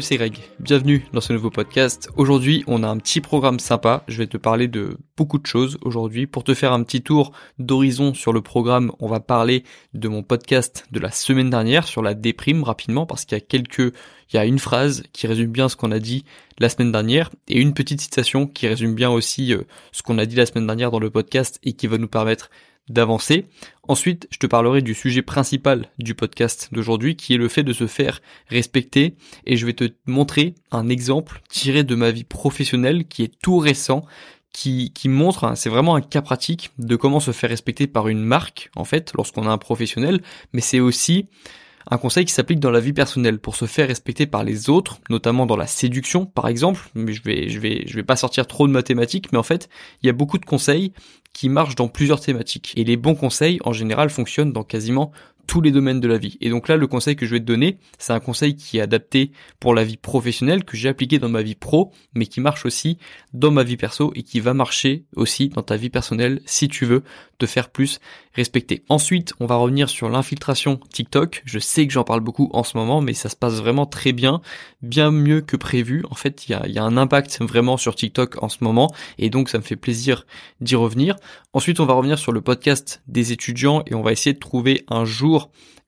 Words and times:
C'est 0.00 0.16
Greg. 0.16 0.38
Bienvenue 0.60 1.04
dans 1.12 1.20
ce 1.20 1.32
nouveau 1.32 1.50
podcast. 1.50 2.08
Aujourd'hui, 2.16 2.62
on 2.66 2.82
a 2.82 2.88
un 2.88 2.98
petit 2.98 3.20
programme 3.20 3.58
sympa. 3.58 4.04
Je 4.06 4.18
vais 4.18 4.26
te 4.26 4.36
parler 4.36 4.68
de 4.68 4.96
beaucoup 5.16 5.38
de 5.38 5.46
choses 5.46 5.76
aujourd'hui. 5.82 6.26
Pour 6.26 6.44
te 6.44 6.54
faire 6.54 6.72
un 6.72 6.82
petit 6.84 7.02
tour 7.02 7.32
d'horizon 7.58 8.14
sur 8.14 8.32
le 8.32 8.40
programme, 8.40 8.92
on 9.00 9.08
va 9.08 9.18
parler 9.18 9.64
de 9.94 10.08
mon 10.08 10.22
podcast 10.22 10.86
de 10.92 11.00
la 11.00 11.10
semaine 11.10 11.50
dernière 11.50 11.86
sur 11.86 12.02
la 12.02 12.14
déprime 12.14 12.62
rapidement 12.62 13.06
parce 13.06 13.24
qu'il 13.24 13.36
y 13.36 13.40
a 13.40 13.44
quelques, 13.44 13.92
il 14.32 14.36
y 14.36 14.38
a 14.38 14.44
une 14.44 14.60
phrase 14.60 15.02
qui 15.12 15.26
résume 15.26 15.50
bien 15.50 15.68
ce 15.68 15.74
qu'on 15.74 15.90
a 15.90 15.98
dit 15.98 16.24
la 16.58 16.68
semaine 16.68 16.92
dernière 16.92 17.30
et 17.48 17.58
une 17.60 17.74
petite 17.74 18.00
citation 18.00 18.46
qui 18.46 18.68
résume 18.68 18.94
bien 18.94 19.10
aussi 19.10 19.52
euh, 19.52 19.62
ce 19.92 20.02
qu'on 20.02 20.18
a 20.18 20.26
dit 20.26 20.36
la 20.36 20.46
semaine 20.46 20.66
dernière 20.66 20.90
dans 20.90 21.00
le 21.00 21.10
podcast 21.10 21.58
et 21.64 21.72
qui 21.72 21.86
va 21.86 21.98
nous 21.98 22.08
permettre 22.08 22.50
d'avancer. 22.90 23.46
Ensuite, 23.86 24.28
je 24.30 24.38
te 24.38 24.46
parlerai 24.46 24.82
du 24.82 24.94
sujet 24.94 25.22
principal 25.22 25.86
du 25.98 26.14
podcast 26.14 26.68
d'aujourd'hui 26.72 27.16
qui 27.16 27.34
est 27.34 27.38
le 27.38 27.48
fait 27.48 27.62
de 27.62 27.72
se 27.72 27.86
faire 27.86 28.20
respecter 28.48 29.16
et 29.46 29.56
je 29.56 29.66
vais 29.66 29.72
te 29.72 29.90
montrer 30.06 30.54
un 30.70 30.88
exemple 30.88 31.40
tiré 31.48 31.84
de 31.84 31.94
ma 31.94 32.10
vie 32.10 32.24
professionnelle 32.24 33.06
qui 33.06 33.22
est 33.22 33.38
tout 33.40 33.58
récent 33.58 34.04
qui, 34.52 34.92
qui 34.92 35.08
montre, 35.08 35.44
hein, 35.44 35.54
c'est 35.54 35.68
vraiment 35.68 35.94
un 35.94 36.00
cas 36.00 36.22
pratique 36.22 36.70
de 36.78 36.96
comment 36.96 37.20
se 37.20 37.32
faire 37.32 37.50
respecter 37.50 37.86
par 37.86 38.08
une 38.08 38.20
marque 38.20 38.70
en 38.76 38.84
fait 38.84 39.12
lorsqu'on 39.14 39.46
a 39.46 39.50
un 39.50 39.58
professionnel, 39.58 40.20
mais 40.52 40.60
c'est 40.60 40.80
aussi 40.80 41.26
un 41.90 41.98
conseil 41.98 42.24
qui 42.24 42.32
s'applique 42.32 42.60
dans 42.60 42.70
la 42.70 42.80
vie 42.80 42.92
personnelle 42.92 43.38
pour 43.38 43.56
se 43.56 43.64
faire 43.66 43.88
respecter 43.88 44.26
par 44.26 44.44
les 44.44 44.70
autres, 44.70 44.98
notamment 45.10 45.46
dans 45.46 45.56
la 45.56 45.66
séduction 45.66 46.26
par 46.26 46.48
exemple. 46.48 46.88
Mais 46.94 47.12
je 47.12 47.22
vais, 47.22 47.48
je 47.48 47.58
vais, 47.58 47.84
je 47.86 47.94
vais 47.94 48.02
pas 48.02 48.16
sortir 48.16 48.46
trop 48.46 48.66
de 48.66 48.72
mathématiques, 48.72 49.32
mais 49.32 49.38
en 49.38 49.42
fait, 49.42 49.68
il 50.02 50.06
y 50.06 50.10
a 50.10 50.12
beaucoup 50.12 50.38
de 50.38 50.44
conseils 50.44 50.92
qui 51.32 51.48
marchent 51.48 51.76
dans 51.76 51.88
plusieurs 51.88 52.20
thématiques. 52.20 52.72
Et 52.76 52.84
les 52.84 52.96
bons 52.96 53.14
conseils, 53.14 53.58
en 53.64 53.72
général, 53.72 54.10
fonctionnent 54.10 54.52
dans 54.52 54.64
quasiment 54.64 55.12
tous 55.48 55.62
les 55.62 55.72
domaines 55.72 55.98
de 55.98 56.06
la 56.06 56.18
vie. 56.18 56.36
Et 56.42 56.50
donc 56.50 56.68
là, 56.68 56.76
le 56.76 56.86
conseil 56.86 57.16
que 57.16 57.26
je 57.26 57.32
vais 57.32 57.40
te 57.40 57.44
donner, 57.46 57.78
c'est 57.98 58.12
un 58.12 58.20
conseil 58.20 58.54
qui 58.54 58.76
est 58.78 58.82
adapté 58.82 59.32
pour 59.58 59.74
la 59.74 59.82
vie 59.82 59.96
professionnelle, 59.96 60.62
que 60.62 60.76
j'ai 60.76 60.90
appliqué 60.90 61.18
dans 61.18 61.30
ma 61.30 61.42
vie 61.42 61.54
pro, 61.54 61.90
mais 62.14 62.26
qui 62.26 62.40
marche 62.40 62.66
aussi 62.66 62.98
dans 63.32 63.50
ma 63.50 63.64
vie 63.64 63.78
perso 63.78 64.12
et 64.14 64.22
qui 64.22 64.40
va 64.40 64.52
marcher 64.52 65.06
aussi 65.16 65.48
dans 65.48 65.62
ta 65.62 65.76
vie 65.76 65.88
personnelle 65.88 66.40
si 66.44 66.68
tu 66.68 66.84
veux 66.84 67.02
te 67.38 67.46
faire 67.46 67.70
plus 67.70 67.98
respecter. 68.34 68.84
Ensuite, 68.88 69.32
on 69.40 69.46
va 69.46 69.56
revenir 69.56 69.88
sur 69.88 70.10
l'infiltration 70.10 70.80
TikTok. 70.92 71.42
Je 71.46 71.58
sais 71.58 71.86
que 71.86 71.92
j'en 71.92 72.04
parle 72.04 72.20
beaucoup 72.20 72.50
en 72.52 72.62
ce 72.62 72.76
moment, 72.76 73.00
mais 73.00 73.14
ça 73.14 73.30
se 73.30 73.36
passe 73.36 73.54
vraiment 73.54 73.86
très 73.86 74.12
bien, 74.12 74.42
bien 74.82 75.10
mieux 75.10 75.40
que 75.40 75.56
prévu. 75.56 76.04
En 76.10 76.14
fait, 76.14 76.46
il 76.46 76.52
y 76.52 76.54
a, 76.54 76.68
y 76.68 76.78
a 76.78 76.84
un 76.84 76.96
impact 76.98 77.40
vraiment 77.40 77.78
sur 77.78 77.94
TikTok 77.94 78.42
en 78.42 78.50
ce 78.50 78.58
moment, 78.60 78.92
et 79.16 79.30
donc 79.30 79.48
ça 79.48 79.58
me 79.58 79.62
fait 79.62 79.76
plaisir 79.76 80.26
d'y 80.60 80.76
revenir. 80.76 81.16
Ensuite, 81.54 81.80
on 81.80 81.86
va 81.86 81.94
revenir 81.94 82.18
sur 82.18 82.32
le 82.32 82.42
podcast 82.42 83.02
des 83.06 83.32
étudiants 83.32 83.82
et 83.86 83.94
on 83.94 84.02
va 84.02 84.12
essayer 84.12 84.34
de 84.34 84.38
trouver 84.38 84.84
un 84.88 85.04
jour 85.04 85.37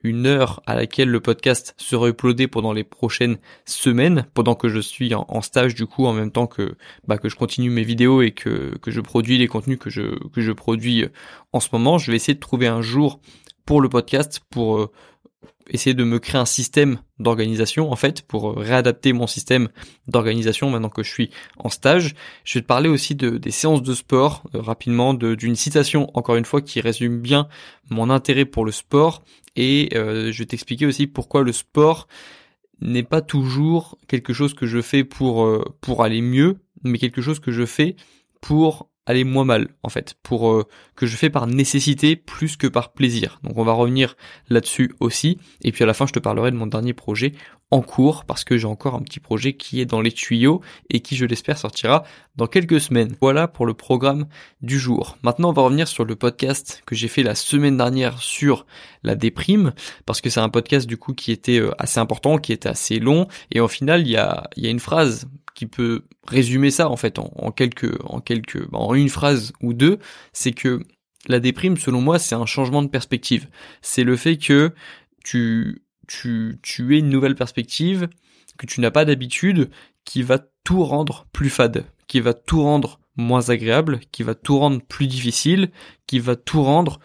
une 0.03 0.27
heure 0.27 0.63
à 0.67 0.75
laquelle 0.75 1.09
le 1.09 1.21
podcast 1.21 1.75
sera 1.77 2.09
uploadé 2.09 2.47
pendant 2.49 2.73
les 2.73 2.85
prochaines 2.85 3.39
semaines, 3.67 4.27
pendant 4.35 4.55
que 4.55 4.69
je 4.69 4.81
suis 4.81 5.15
en, 5.15 5.43
stage 5.43 5.75
du 5.75 5.87
coup, 5.87 6.07
en 6.07 6.13
même 6.13 6.31
temps 6.31 6.47
que 6.47 6.77
bah, 7.07 7.19
je 7.23 7.35
continue 7.35 7.71
mes 7.71 7.83
vidéos 7.83 8.23
et 8.23 8.31
que, 8.31 8.73
je 8.87 9.01
produis 9.01 9.39
les 9.39 9.47
contenus 9.47 9.79
que 9.79 9.91
je 9.91 10.19
que 10.31 10.41
je 10.41 10.53
produis 10.53 11.07
en 11.53 11.61
ce 11.61 11.69
moment. 11.73 11.99
Je 11.99 12.11
vais 12.11 12.17
essayer 12.17 12.35
de 12.35 12.41
trouver 12.41 12.67
un 12.67 12.83
jour 12.83 13.21
pour 13.67 13.81
le 13.81 13.89
podcast 13.89 14.41
pour 14.51 14.79
euh, 14.79 14.91
essayer 15.71 15.95
de 15.95 16.05
me 16.05 16.19
créer 16.19 16.41
un 16.41 16.47
système 16.47 16.99
d'organisation 17.19 17.91
en 17.91 17.97
fait 17.97 18.23
pour 18.23 18.57
réadapter 18.57 19.13
mon 19.13 19.27
système 19.27 19.69
d'organisation 20.09 20.71
maintenant 20.71 20.89
que 20.89 21.03
je 21.03 21.11
suis 21.11 21.31
en 21.57 21.69
stage. 21.69 22.15
Je 22.45 22.59
vais 22.59 22.63
te 22.63 22.67
parler 22.67 22.89
aussi 22.89 23.15
de 23.15 23.39
des 23.39 23.51
séances 23.51 23.83
de 23.83 23.95
sport 23.95 24.45
euh, 24.55 24.61
rapidement 24.61 25.15
d'une 25.15 25.57
citation 25.57 26.11
encore 26.15 26.37
une 26.37 26.45
fois 26.45 26.61
qui 26.61 26.81
résume 26.81 27.21
bien 27.21 27.49
mon 27.91 28.11
intérêt 28.11 28.45
pour 28.45 28.65
le 28.65 28.73
sport 28.73 29.23
et 29.57 29.91
euh, 29.95 30.33
je 30.33 30.39
vais 30.39 30.47
t'expliquer 30.47 30.87
aussi 30.87 31.07
pourquoi 31.07 31.43
le 31.43 31.53
sport 31.53 32.09
n'est 32.81 33.03
pas 33.03 33.21
toujours 33.21 33.99
quelque 34.09 34.33
chose 34.33 34.55
que 34.55 34.67
je 34.67 34.81
fais 34.81 35.07
euh, 35.21 35.63
pour 35.81 36.03
aller 36.03 36.21
mieux 36.21 36.57
mais 36.83 36.99
quelque 36.99 37.21
chose 37.21 37.41
que 37.41 37.53
je 37.53 37.67
fais 37.67 37.97
pour 38.41 38.91
aller 39.11 39.25
moins 39.25 39.45
mal 39.45 39.69
en 39.83 39.89
fait 39.89 40.15
pour 40.23 40.51
euh, 40.51 40.67
que 40.97 41.07
je 41.07 41.17
fais 41.17 41.31
par 41.31 41.47
nécessité 41.47 42.17
plus 42.17 42.57
que 42.57 42.67
par 42.67 42.93
plaisir. 42.93 43.41
Donc 43.43 43.59
on 43.59 43.65
va 43.65 43.73
revenir 43.73 44.17
là-dessus 44.49 44.95
aussi. 45.01 45.39
Et 45.63 45.73
puis 45.73 45.85
à 45.85 45.87
la 45.87 45.95
fin 45.95 46.07
je 46.07 46.13
te 46.13 46.19
parlerai 46.19 46.51
de 46.51 46.57
mon 46.57 46.67
dernier 46.67 46.95
projet 46.95 47.33
en 47.71 47.83
cours 47.83 48.25
parce 48.25 48.45
que 48.45 48.57
j'ai 48.57 48.67
encore 48.67 48.95
un 48.95 49.01
petit 49.01 49.21
projet 49.21 49.53
qui 49.53 49.81
est 49.81 49.87
dans 49.87 50.01
les 50.01 50.13
tuyaux 50.13 50.61
et 50.89 51.01
qui 51.01 51.17
je 51.17 51.25
l'espère 51.25 51.59
sortira 51.59 52.05
dans 52.37 52.47
quelques 52.47 52.81
semaines. 52.81 53.15
Voilà 53.21 53.49
pour 53.49 53.67
le 53.67 53.75
programme 53.75 54.27
du 54.61 54.79
jour. 54.79 55.17
Maintenant 55.23 55.51
on 55.51 55.53
va 55.53 55.63
revenir 55.63 55.87
sur 55.87 56.05
le 56.05 56.17
podcast 56.17 56.83
que 56.87 56.95
j'ai 56.95 57.09
fait 57.09 57.23
la 57.23 57.35
semaine 57.35 57.77
dernière 57.77 58.21
sur 58.21 58.67
la 59.03 59.15
déprime 59.15 59.73
parce 60.07 60.21
que 60.21 60.31
c'est 60.31 60.41
un 60.41 60.49
podcast 60.49 60.87
du 60.87 60.97
coup 60.97 61.15
qui 61.15 61.33
était 61.33 61.61
euh, 61.61 61.71
assez 61.79 62.01
important 62.01 62.39
qui 62.39 62.53
était 62.53 62.69
assez 62.69 62.99
long. 62.99 63.29
Et 63.51 63.61
au 63.61 63.69
final 63.69 64.03
il 64.03 64.11
y 64.11 64.17
a 64.17 64.49
une 64.57 64.81
phrase 64.81 65.29
qui 65.55 65.67
peut 65.67 66.05
résumer 66.27 66.71
ça 66.71 66.89
en 66.89 66.97
fait 66.97 67.19
en, 67.19 67.51
quelques 67.51 67.99
en 68.05 68.21
quelques 68.21 68.67
en 68.73 68.95
une 68.95 69.09
phrase 69.09 69.53
ou 69.63 69.75
deux, 69.75 69.99
c'est 70.33 70.53
que 70.53 70.81
la 71.27 71.39
déprime 71.39 71.77
selon 71.77 72.01
moi 72.01 72.19
c'est 72.19 72.35
un 72.35 72.47
changement 72.47 72.83
de 72.83 72.89
perspective. 72.89 73.49
C'est 73.83 74.05
le 74.05 74.17
fait 74.17 74.39
que 74.39 74.73
tu 75.23 75.83
tu 76.11 76.59
tu 76.63 76.95
aies 76.95 76.99
une 76.99 77.09
nouvelle 77.09 77.37
perspective 77.37 78.09
que 78.59 78.67
tu 78.67 78.81
n'as 78.81 78.91
pas 78.91 79.05
d'habitude 79.05 79.71
qui 80.05 80.23
va 80.23 80.39
tout 80.65 80.85
rendre 80.85 81.27
plus 81.33 81.51
fade, 81.51 81.85
qui 82.09 82.21
va 82.21 82.35
tout 82.35 82.63
rendre 82.63 83.01
moins 83.17 83.49
agréable, 83.49 84.01
qui 84.11 84.23
va 84.23 84.35
tout 84.35 84.59
rendre 84.59 84.83
plus 84.83 85.07
difficile, 85.07 85.71
qui 86.07 86.19
va 86.19 86.37
tout 86.37 86.63
rendre 86.63 86.99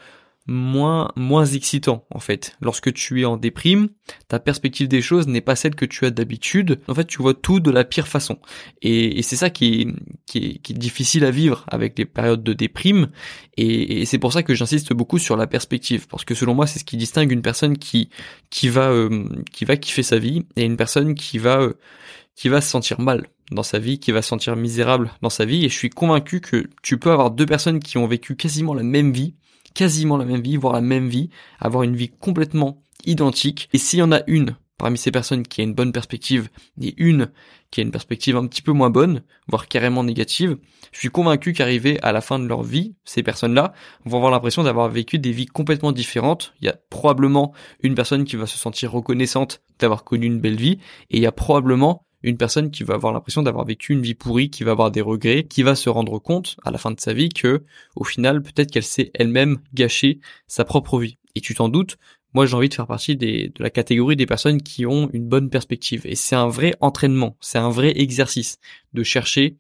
moins 0.47 1.11
moins 1.16 1.45
excitant 1.45 2.06
en 2.11 2.19
fait. 2.19 2.56
Lorsque 2.61 2.94
tu 2.94 3.22
es 3.22 3.25
en 3.25 3.38
déprime, 3.38 3.89
ta 4.28 4.39
perspective 4.39 4.88
des 4.88 5.01
choses 5.01 5.28
n'est 5.28 5.41
pas 5.41 5.56
celle 5.56 5.75
que 5.75 5.85
tu 5.85 6.06
as 6.06 6.11
d'habitude. 6.11 6.79
En 6.88 6.94
fait, 6.94 7.06
tu 7.06 7.22
vois 7.22 7.33
tout 7.33 7.59
de 7.59 7.72
la 7.72 7.83
pire 7.83 8.07
façon. 8.07 8.38
Et, 8.81 9.22
c'est 9.23 9.35
ça 9.35 9.50
qui 9.50 9.81
est, 9.81 9.88
qui 10.25 10.38
est, 10.38 10.57
qui 10.59 10.73
est 10.73 10.78
difficile 10.78 11.25
à 11.25 11.31
vivre 11.31 11.66
avec 11.67 11.97
les 11.97 12.05
périodes 12.05 12.44
de 12.44 12.53
déprime. 12.53 13.09
Et, 13.57 14.05
c'est 14.05 14.19
pour 14.19 14.34
ça 14.34 14.44
que 14.44 14.53
j'insiste 14.53 14.94
beaucoup 14.94 15.17
sur 15.17 15.35
la 15.35 15.47
perspective, 15.47 16.07
parce 16.07 16.25
que 16.25 16.35
selon 16.35 16.53
moi, 16.53 16.67
c'est 16.67 16.79
ce 16.79 16.85
qui 16.85 16.97
distingue 16.97 17.31
une 17.31 17.41
personne 17.41 17.78
qui 17.78 18.09
qui 18.50 18.69
va 18.69 18.89
euh, 18.91 19.25
qui 19.51 19.66
va 19.66 19.78
kiffer 19.78 20.03
sa 20.03 20.19
vie 20.19 20.44
et 20.55 20.63
une 20.63 20.78
personne 20.78 21.16
qui 21.16 21.38
va 21.39 21.61
euh, 21.61 21.73
qui 22.35 22.50
va 22.50 22.61
se 22.61 22.69
sentir 22.69 23.00
mal 23.00 23.28
dans 23.51 23.63
sa 23.63 23.79
vie, 23.79 24.00
qui 24.00 24.11
va 24.11 24.22
se 24.22 24.29
sentir 24.29 24.55
misérable 24.55 25.11
dans 25.22 25.29
sa 25.29 25.45
vie. 25.45 25.66
Et 25.66 25.69
je 25.69 25.75
suis 25.75 25.89
convaincu 25.89 26.41
que 26.41 26.67
tu 26.81 26.97
peux 26.97 27.11
avoir 27.11 27.31
deux 27.31 27.45
personnes 27.45 27.79
qui 27.79 27.97
ont 27.97 28.07
vécu 28.07 28.35
quasiment 28.35 28.73
la 28.73 28.84
même 28.84 29.11
vie 29.11 29.35
quasiment 29.75 30.18
la 30.18 30.25
même 30.25 30.41
vie, 30.41 30.58
voire 30.58 30.74
la 30.74 30.81
même 30.81 31.08
vie, 31.08 31.30
avoir 31.59 31.84
une 31.84 31.96
vie 31.96 32.09
complètement 32.09 32.78
identique. 33.06 33.69
Et 33.74 33.78
s'il 33.78 34.00
y 34.00 34.03
en 34.03 34.12
a 34.12 34.22
une 34.25 34.56
parmi 34.78 34.97
ces 34.97 35.12
personnes 35.12 35.44
qui 35.44 35.62
a 35.62 35.63
une 35.63 35.74
bonne 35.74 35.94
perspective 35.94 36.50
et 36.81 36.94
une 36.97 37.31
qui 37.72 37.80
a 37.80 37.84
une 37.84 37.91
perspective 37.91 38.35
un 38.35 38.47
petit 38.47 38.62
peu 38.62 38.72
moins 38.72 38.90
bonne, 38.90 39.24
voire 39.47 39.68
carrément 39.68 40.03
négative, 40.03 40.58
je 40.91 41.00
suis 41.00 41.09
convaincu 41.09 41.53
qu'arriver 41.53 42.00
à 42.02 42.12
la 42.12 42.22
fin 42.22 42.40
de 42.40 42.46
leur 42.46 42.64
vie, 42.64 42.96
ces 43.03 43.24
personnes-là 43.24 43.74
vont 44.06 44.18
avoir 44.18 44.31
l'impression 44.31 44.64
d'avoir 44.64 44.90
vécu 44.90 45.19
des 45.19 45.31
vies 45.31 45.46
complètement 45.46 45.91
différentes. 45.91 46.53
Il 46.62 46.66
y 46.66 46.69
a 46.69 46.78
probablement 46.90 47.53
une 47.81 47.96
personne 47.96 48.24
qui 48.24 48.35
va 48.35 48.46
se 48.46 48.58
sentir 48.58 48.91
reconnaissante 48.91 49.62
d'avoir 49.80 50.03
connu 50.03 50.25
une 50.25 50.40
belle 50.40 50.58
vie 50.58 50.80
et 51.09 51.18
il 51.18 51.22
y 51.22 51.28
a 51.28 51.31
probablement 51.31 52.04
une 52.25 52.38
personne 52.38 52.72
qui 52.72 52.84
va 52.84 52.96
avoir 52.96 53.13
l'impression 53.13 53.44
d'avoir 53.44 53.66
vécu 53.66 53.94
une 53.94 54.02
vie 54.02 54.16
pourrie, 54.16 54.50
qui 54.50 54.63
va 54.63 54.72
avoir 54.72 54.91
des 54.91 55.02
regrets, 55.02 55.44
qui 55.44 55.62
va 55.63 55.75
se 55.75 55.90
rendre 55.90 56.18
compte 56.19 56.58
à 56.63 56.72
la 56.72 56.78
fin 56.78 56.91
de 56.91 57.00
sa 57.00 57.13
vie 57.13 57.30
que, 57.30 57.63
au 57.96 58.03
final, 58.03 58.41
peut-être 58.41 58.72
qu'elle 58.72 58.84
s'est 58.84 59.12
elle-même 59.13 59.59
gâché 59.74 60.19
sa 60.47 60.66
propre 60.66 61.00
vie. 61.00 61.18
Et 61.35 61.41
tu 61.41 61.53
t'en 61.53 61.69
doutes, 61.69 61.97
moi 62.34 62.46
j'ai 62.46 62.56
envie 62.56 62.69
de 62.69 62.74
faire 62.74 62.88
partie 62.88 63.16
de 63.16 63.52
la 63.59 63.69
catégorie 63.69 64.16
des 64.16 64.25
personnes 64.25 64.62
qui 64.62 64.85
ont 64.85 65.09
une 65.14 65.28
bonne 65.28 65.50
perspective. 65.50 66.02
Et 66.06 66.16
c'est 66.16 66.35
un 66.35 66.47
vrai 66.47 66.74
entraînement, 66.81 67.38
c'est 67.41 67.59
un 67.59 67.69
vrai 67.69 67.94
exercice 67.96 68.58
de 68.94 69.03
chercher 69.03 69.58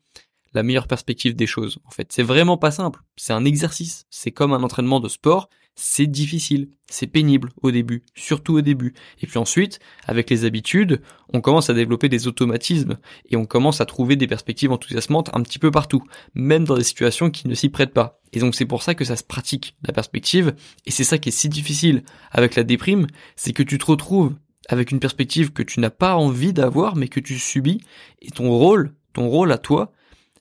la 0.53 0.63
meilleure 0.63 0.87
perspective 0.87 1.35
des 1.35 1.47
choses. 1.47 1.77
En 1.85 1.91
fait, 1.91 2.07
c'est 2.11 2.23
vraiment 2.23 2.57
pas 2.57 2.71
simple. 2.71 3.01
C'est 3.17 3.33
un 3.33 3.45
exercice. 3.45 4.05
C'est 4.09 4.31
comme 4.31 4.53
un 4.53 4.63
entraînement 4.63 5.01
de 5.01 5.09
sport 5.09 5.49
c'est 5.75 6.07
difficile, 6.07 6.69
c'est 6.87 7.07
pénible 7.07 7.49
au 7.61 7.69
début, 7.69 8.03
surtout 8.15 8.53
au 8.53 8.61
début. 8.61 8.93
Et 9.21 9.27
puis 9.27 9.37
ensuite, 9.37 9.79
avec 10.05 10.29
les 10.29 10.45
habitudes, 10.45 11.01
on 11.33 11.41
commence 11.41 11.69
à 11.69 11.73
développer 11.73 12.07
des 12.07 12.27
automatismes 12.27 12.97
et 13.29 13.35
on 13.35 13.45
commence 13.45 13.81
à 13.81 13.85
trouver 13.85 14.15
des 14.15 14.27
perspectives 14.27 14.71
enthousiasmantes 14.71 15.29
un 15.33 15.43
petit 15.43 15.59
peu 15.59 15.71
partout, 15.71 16.03
même 16.33 16.63
dans 16.63 16.77
des 16.77 16.83
situations 16.83 17.29
qui 17.29 17.47
ne 17.47 17.55
s'y 17.55 17.69
prêtent 17.69 17.93
pas. 17.93 18.21
Et 18.31 18.39
donc 18.39 18.55
c'est 18.55 18.65
pour 18.65 18.83
ça 18.83 18.95
que 18.95 19.03
ça 19.03 19.17
se 19.17 19.23
pratique, 19.23 19.75
la 19.85 19.93
perspective, 19.93 20.55
et 20.85 20.91
c'est 20.91 21.03
ça 21.03 21.17
qui 21.17 21.29
est 21.29 21.33
si 21.33 21.49
difficile 21.49 22.03
avec 22.31 22.55
la 22.55 22.63
déprime, 22.63 23.07
c'est 23.35 23.53
que 23.53 23.63
tu 23.63 23.77
te 23.77 23.85
retrouves 23.85 24.33
avec 24.69 24.91
une 24.91 24.99
perspective 24.99 25.51
que 25.51 25.61
tu 25.61 25.79
n'as 25.79 25.89
pas 25.89 26.15
envie 26.15 26.53
d'avoir 26.53 26.95
mais 26.95 27.09
que 27.09 27.19
tu 27.19 27.37
subis, 27.37 27.81
et 28.21 28.31
ton 28.31 28.49
rôle, 28.49 28.93
ton 29.13 29.27
rôle 29.27 29.51
à 29.51 29.57
toi, 29.57 29.91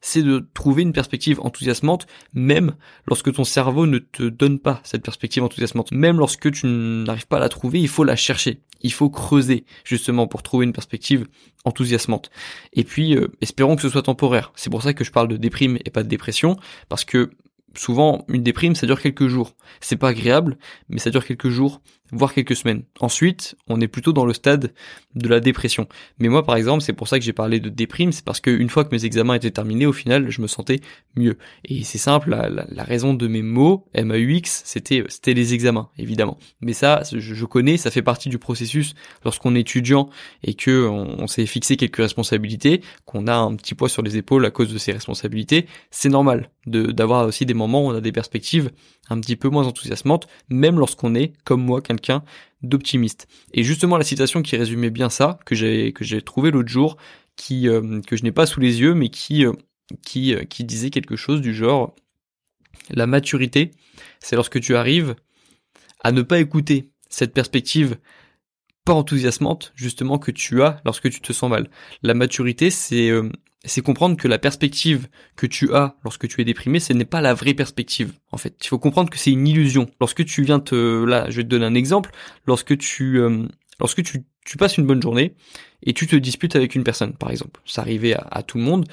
c'est 0.04 0.22
de 0.22 0.46
trouver 0.52 0.82
une 0.82 0.92
perspective 0.92 1.40
enthousiasmante, 1.40 2.06
même 2.34 2.74
lorsque 3.06 3.32
ton 3.32 3.44
cerveau 3.44 3.86
ne 3.86 3.98
te 3.98 4.24
donne 4.24 4.58
pas 4.58 4.82
cette 4.84 5.02
perspective 5.02 5.42
enthousiasmante. 5.42 5.92
Même 5.92 6.18
lorsque 6.18 6.52
tu 6.52 6.66
n'arrives 6.66 7.26
pas 7.26 7.38
à 7.38 7.40
la 7.40 7.48
trouver, 7.48 7.80
il 7.80 7.88
faut 7.88 8.04
la 8.04 8.14
chercher. 8.14 8.60
Il 8.82 8.92
faut 8.92 9.08
creuser, 9.08 9.64
justement, 9.82 10.26
pour 10.26 10.42
trouver 10.42 10.66
une 10.66 10.74
perspective 10.74 11.26
enthousiasmante. 11.64 12.30
Et 12.74 12.84
puis, 12.84 13.16
euh, 13.16 13.28
espérons 13.40 13.76
que 13.76 13.82
ce 13.82 13.88
soit 13.88 14.02
temporaire. 14.02 14.52
C'est 14.56 14.68
pour 14.68 14.82
ça 14.82 14.92
que 14.92 15.04
je 15.04 15.10
parle 15.10 15.28
de 15.28 15.38
déprime 15.38 15.78
et 15.86 15.90
pas 15.90 16.02
de 16.02 16.08
dépression, 16.08 16.58
parce 16.90 17.06
que 17.06 17.30
souvent 17.76 18.24
une 18.28 18.42
déprime 18.42 18.74
ça 18.74 18.86
dure 18.86 19.00
quelques 19.00 19.28
jours. 19.28 19.54
C'est 19.80 19.96
pas 19.96 20.08
agréable, 20.08 20.56
mais 20.88 20.98
ça 20.98 21.10
dure 21.10 21.24
quelques 21.24 21.48
jours, 21.48 21.80
voire 22.12 22.32
quelques 22.34 22.56
semaines. 22.56 22.82
Ensuite, 23.00 23.56
on 23.68 23.80
est 23.80 23.88
plutôt 23.88 24.12
dans 24.12 24.26
le 24.26 24.32
stade 24.32 24.72
de 25.14 25.28
la 25.28 25.40
dépression. 25.40 25.88
Mais 26.18 26.28
moi 26.28 26.44
par 26.44 26.56
exemple, 26.56 26.82
c'est 26.82 26.92
pour 26.92 27.08
ça 27.08 27.18
que 27.18 27.24
j'ai 27.24 27.32
parlé 27.32 27.60
de 27.60 27.68
déprime, 27.68 28.12
c'est 28.12 28.24
parce 28.24 28.40
qu'une 28.40 28.68
fois 28.68 28.84
que 28.84 28.94
mes 28.94 29.04
examens 29.04 29.34
étaient 29.34 29.50
terminés, 29.50 29.86
au 29.86 29.92
final, 29.92 30.30
je 30.30 30.40
me 30.40 30.46
sentais 30.46 30.80
mieux. 31.16 31.36
Et 31.64 31.84
c'est 31.84 31.98
simple, 31.98 32.30
la, 32.30 32.84
raison 32.84 33.14
de 33.14 33.26
mes 33.26 33.42
mots 33.42 33.86
MAUX, 33.94 34.62
c'était 34.64 35.04
c'était 35.08 35.34
les 35.34 35.54
examens, 35.54 35.88
évidemment. 35.98 36.38
Mais 36.60 36.72
ça, 36.72 37.02
je, 37.12 37.44
connais, 37.44 37.76
ça 37.76 37.90
fait 37.90 38.02
partie 38.02 38.28
du 38.28 38.38
processus 38.38 38.94
lorsqu'on 39.24 39.54
est 39.54 39.60
étudiant 39.60 40.10
et 40.42 40.54
que 40.54 40.86
on, 40.86 41.26
s'est 41.26 41.46
fixé 41.46 41.76
quelques 41.76 41.96
responsabilités, 41.96 42.82
qu'on 43.06 43.26
a 43.26 43.34
un 43.34 43.56
petit 43.56 43.74
poids 43.74 43.88
sur 43.88 44.02
les 44.02 44.16
épaules 44.16 44.44
à 44.44 44.50
cause 44.50 44.72
de 44.72 44.78
ces 44.78 44.92
responsabilités, 44.92 45.66
c'est 45.90 46.10
normal 46.10 46.50
d'avoir 46.66 47.26
aussi 47.26 47.46
des 47.46 47.54
moments 47.54 47.84
où 47.84 47.90
on 47.90 47.94
a 47.94 48.00
des 48.00 48.12
perspectives 48.12 48.70
un 49.10 49.20
petit 49.20 49.36
peu 49.36 49.48
moins 49.48 49.66
enthousiasmantes, 49.66 50.26
même 50.48 50.78
lorsqu'on 50.78 51.14
est, 51.14 51.32
comme 51.44 51.62
moi, 51.62 51.80
quelqu'un 51.80 52.24
d'optimiste. 52.62 53.28
Et 53.52 53.62
justement, 53.62 53.96
la 53.96 54.04
citation 54.04 54.42
qui 54.42 54.56
résumait 54.56 54.90
bien 54.90 55.10
ça, 55.10 55.38
que 55.44 55.54
j'ai 55.54 55.92
que 55.92 56.04
j'ai 56.04 56.22
trouvé 56.22 56.50
l'autre 56.50 56.68
jour, 56.68 56.96
qui 57.36 57.68
euh, 57.68 58.00
que 58.06 58.16
je 58.16 58.22
n'ai 58.22 58.32
pas 58.32 58.46
sous 58.46 58.60
les 58.60 58.80
yeux, 58.80 58.94
mais 58.94 59.10
qui 59.10 59.44
euh, 59.44 59.52
qui 60.04 60.34
euh, 60.34 60.44
qui 60.44 60.64
disait 60.64 60.90
quelque 60.90 61.16
chose 61.16 61.40
du 61.40 61.54
genre 61.54 61.94
la 62.90 63.06
maturité, 63.06 63.70
c'est 64.20 64.36
lorsque 64.36 64.60
tu 64.60 64.74
arrives 64.76 65.14
à 66.02 66.12
ne 66.12 66.22
pas 66.22 66.38
écouter 66.38 66.90
cette 67.08 67.32
perspective 67.32 67.96
pas 68.84 68.92
enthousiasmante 68.92 69.72
justement 69.74 70.18
que 70.18 70.30
tu 70.30 70.62
as 70.62 70.82
lorsque 70.84 71.08
tu 71.08 71.20
te 71.20 71.32
sens 71.32 71.48
mal. 71.48 71.70
La 72.02 72.12
maturité, 72.12 72.70
c'est 72.70 73.10
c'est 73.64 73.82
comprendre 73.82 74.16
que 74.16 74.28
la 74.28 74.38
perspective 74.38 75.08
que 75.36 75.46
tu 75.46 75.74
as 75.74 75.96
lorsque 76.04 76.28
tu 76.28 76.40
es 76.40 76.44
déprimé, 76.44 76.80
ce 76.80 76.92
n'est 76.92 77.04
pas 77.04 77.20
la 77.20 77.34
vraie 77.34 77.54
perspective. 77.54 78.12
En 78.30 78.36
fait, 78.36 78.56
il 78.62 78.68
faut 78.68 78.78
comprendre 78.78 79.10
que 79.10 79.18
c'est 79.18 79.32
une 79.32 79.46
illusion. 79.46 79.88
Lorsque 80.00 80.24
tu 80.24 80.42
viens 80.42 80.60
te, 80.60 81.04
là, 81.04 81.30
je 81.30 81.36
vais 81.36 81.44
te 81.44 81.48
donner 81.48 81.66
un 81.66 81.74
exemple. 81.74 82.10
Lorsque 82.46 82.76
tu, 82.76 83.18
euh, 83.18 83.46
lorsque 83.80 84.02
tu, 84.02 84.24
tu 84.44 84.56
passes 84.56 84.76
une 84.76 84.86
bonne 84.86 85.02
journée 85.02 85.34
et 85.82 85.94
tu 85.94 86.06
te 86.06 86.16
disputes 86.16 86.56
avec 86.56 86.74
une 86.74 86.84
personne, 86.84 87.14
par 87.14 87.30
exemple, 87.30 87.60
ça 87.64 87.82
arrivait 87.82 88.14
à, 88.14 88.42
tout 88.42 88.58
le 88.58 88.64
monde. 88.64 88.86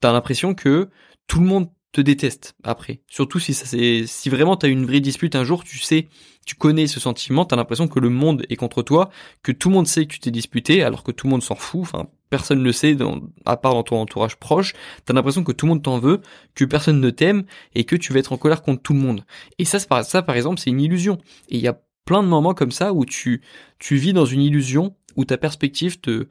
T'as 0.00 0.12
l'impression 0.12 0.54
que 0.54 0.88
tout 1.26 1.40
le 1.40 1.46
monde 1.46 1.68
te 1.92 2.00
déteste 2.00 2.54
après. 2.64 3.00
Surtout 3.06 3.38
si 3.38 3.54
ça 3.54 3.66
c'est, 3.66 4.04
si 4.06 4.30
vraiment 4.30 4.56
t'as 4.56 4.68
une 4.68 4.86
vraie 4.86 5.00
dispute 5.00 5.36
un 5.36 5.44
jour, 5.44 5.62
tu 5.62 5.78
sais, 5.78 6.08
tu 6.46 6.54
connais 6.54 6.86
ce 6.86 6.98
sentiment, 6.98 7.44
t'as 7.44 7.56
l'impression 7.56 7.86
que 7.86 8.00
le 8.00 8.08
monde 8.08 8.44
est 8.48 8.56
contre 8.56 8.82
toi, 8.82 9.10
que 9.42 9.52
tout 9.52 9.68
le 9.68 9.74
monde 9.74 9.86
sait 9.86 10.06
que 10.06 10.12
tu 10.12 10.18
t'es 10.18 10.30
disputé, 10.30 10.82
alors 10.82 11.04
que 11.04 11.12
tout 11.12 11.26
le 11.26 11.32
monde 11.32 11.42
s'en 11.42 11.54
fout. 11.54 11.82
Enfin, 11.82 12.08
personne 12.30 12.60
ne 12.60 12.64
le 12.64 12.72
sait, 12.72 12.96
à 13.44 13.56
part 13.56 13.74
dans 13.74 13.82
ton 13.82 14.00
entourage 14.00 14.36
proche, 14.36 14.72
t'as 15.04 15.12
l'impression 15.12 15.44
que 15.44 15.52
tout 15.52 15.66
le 15.66 15.70
monde 15.70 15.82
t'en 15.82 15.98
veut, 15.98 16.20
que 16.54 16.64
personne 16.64 17.00
ne 17.00 17.10
t'aime 17.10 17.44
et 17.74 17.84
que 17.84 17.94
tu 17.94 18.12
vas 18.12 18.18
être 18.18 18.32
en 18.32 18.38
colère 18.38 18.62
contre 18.62 18.82
tout 18.82 18.94
le 18.94 19.00
monde. 19.00 19.24
Et 19.58 19.64
ça, 19.64 19.78
ça 19.78 20.22
par 20.22 20.36
exemple, 20.36 20.58
c'est 20.58 20.70
une 20.70 20.80
illusion. 20.80 21.18
Et 21.50 21.56
il 21.56 21.62
y 21.62 21.68
a 21.68 21.78
plein 22.06 22.22
de 22.22 22.28
moments 22.28 22.54
comme 22.54 22.72
ça 22.72 22.94
où 22.94 23.04
tu, 23.04 23.42
tu 23.78 23.96
vis 23.96 24.12
dans 24.12 24.24
une 24.24 24.40
illusion 24.40 24.96
où 25.16 25.24
ta 25.24 25.36
perspective 25.36 26.00
te, 26.00 26.26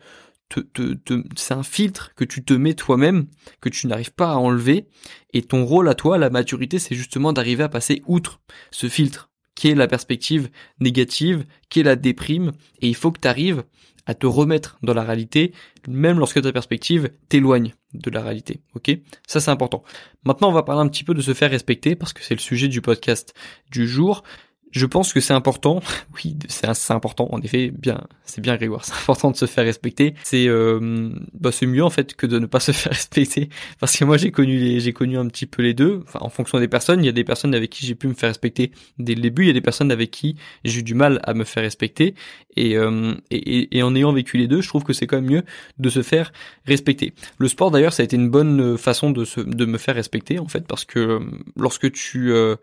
te, 0.60 0.94
te, 0.94 1.24
c'est 1.36 1.54
un 1.54 1.64
filtre 1.64 2.14
que 2.16 2.26
tu 2.26 2.44
te 2.44 2.54
mets 2.54 2.74
toi-même, 2.74 3.28
que 3.62 3.70
tu 3.70 3.88
n'arrives 3.88 4.14
pas 4.14 4.32
à 4.32 4.36
enlever. 4.36 4.88
Et 5.34 5.42
ton 5.42 5.66
rôle 5.66 5.90
à 5.90 5.96
toi, 5.96 6.18
la 6.18 6.30
maturité, 6.30 6.80
c'est 6.80 6.96
justement 6.96 7.34
d'arriver 7.34 7.64
à 7.64 7.70
passer 7.70 8.02
outre 8.06 8.42
ce 8.72 8.90
filtre, 8.90 9.30
qui 9.56 9.70
est 9.70 9.76
la 9.76 9.88
perspective 9.88 10.50
négative, 10.80 11.46
qui 11.70 11.80
est 11.80 11.84
la 11.84 11.96
déprime. 11.96 12.52
Et 12.82 12.88
il 12.88 12.96
faut 12.96 13.12
que 13.12 13.20
tu 13.20 13.28
arrives 13.28 13.64
à 14.06 14.14
te 14.14 14.26
remettre 14.26 14.78
dans 14.82 14.94
la 14.94 15.04
réalité, 15.04 15.54
même 15.88 16.20
lorsque 16.20 16.42
ta 16.42 16.52
perspective 16.52 17.12
t'éloigne 17.30 17.74
de 17.94 18.10
la 18.10 18.22
réalité. 18.22 18.62
Ok? 18.74 18.92
Ça 19.28 19.40
c'est 19.40 19.52
important. 19.52 19.84
Maintenant 20.26 20.50
on 20.50 20.54
va 20.54 20.64
parler 20.64 20.82
un 20.82 20.88
petit 20.88 21.04
peu 21.04 21.14
de 21.14 21.22
se 21.22 21.34
faire 21.34 21.52
respecter 21.52 21.96
parce 21.96 22.14
que 22.14 22.24
c'est 22.24 22.34
le 22.34 22.40
sujet 22.40 22.68
du 22.68 22.82
podcast 22.82 23.34
du 23.72 23.88
jour. 23.88 24.24
Je 24.72 24.86
pense 24.86 25.14
que 25.14 25.20
c'est 25.20 25.34
important. 25.34 25.82
Oui, 26.14 26.36
c'est 26.50 26.92
important. 26.92 27.30
En 27.32 27.42
effet, 27.42 27.72
bien, 27.72 28.04
c'est 28.26 28.42
bien 28.42 28.58
Grégoire. 28.58 28.84
C'est 28.86 28.94
important 28.94 29.32
de 29.32 29.38
se 29.38 29.46
faire 29.46 29.64
respecter. 29.64 30.14
C'est, 30.24 30.48
euh, 30.48 31.10
bah, 31.34 31.52
c'est 31.52 31.66
mieux 31.66 31.84
en 31.84 31.90
fait 31.90 32.16
que 32.16 32.28
de 32.28 32.38
ne 32.38 32.46
pas 32.46 32.60
se 32.68 32.72
faire 32.72 32.92
respecter. 32.92 33.50
Parce 33.80 33.98
que 33.98 34.04
moi, 34.06 34.18
j'ai 34.18 34.32
connu 34.32 34.58
les, 34.58 34.80
j'ai 34.80 34.94
connu 34.94 35.18
un 35.18 35.28
petit 35.28 35.46
peu 35.46 35.62
les 35.64 35.74
deux. 35.74 36.04
Enfin, 36.06 36.20
en 36.22 36.30
fonction 36.30 36.60
des 36.60 36.68
personnes, 36.68 37.02
il 37.04 37.06
y 37.06 37.10
a 37.10 37.14
des 37.14 37.24
personnes 37.24 37.56
avec 37.56 37.70
qui 37.70 37.86
j'ai 37.86 37.96
pu 37.96 38.08
me 38.08 38.14
faire 38.14 38.30
respecter 38.30 38.72
dès 39.00 39.16
le 39.16 39.22
début. 39.22 39.44
Il 39.44 39.48
y 39.48 39.52
a 39.52 39.54
des 39.54 39.62
personnes 39.62 39.92
avec 39.92 40.12
qui 40.12 40.36
j'ai 40.66 40.80
eu 40.80 40.84
du 40.84 40.96
mal 40.96 41.20
à 41.24 41.34
me 41.34 41.44
faire 41.44 41.64
respecter. 41.64 42.14
Et, 42.58 42.78
euh, 42.78 43.14
et, 43.32 43.78
et 43.78 43.84
en 43.84 43.96
ayant 43.96 44.12
vécu 44.12 44.38
les 44.38 44.48
deux, 44.48 44.62
je 44.62 44.68
trouve 44.68 44.84
que 44.84 44.94
c'est 44.94 45.08
quand 45.08 45.18
même 45.22 45.32
mieux 45.32 45.44
de 45.80 45.90
se 45.90 46.02
faire 46.02 46.32
respecter. 46.66 47.14
Le 47.38 47.48
sport 47.48 47.72
d'ailleurs, 47.72 47.94
ça 47.94 48.04
a 48.04 48.06
été 48.06 48.16
une 48.16 48.30
bonne 48.30 48.78
façon 48.78 49.12
de 49.12 49.26
se, 49.26 49.40
de 49.40 49.66
me 49.66 49.78
faire 49.78 49.96
respecter 49.96 50.40
en 50.40 50.48
fait, 50.48 50.68
parce 50.68 50.86
que 50.86 51.00
euh, 51.00 51.20
lorsque 51.56 51.92
tu, 51.92 52.32
euh, 52.32 52.56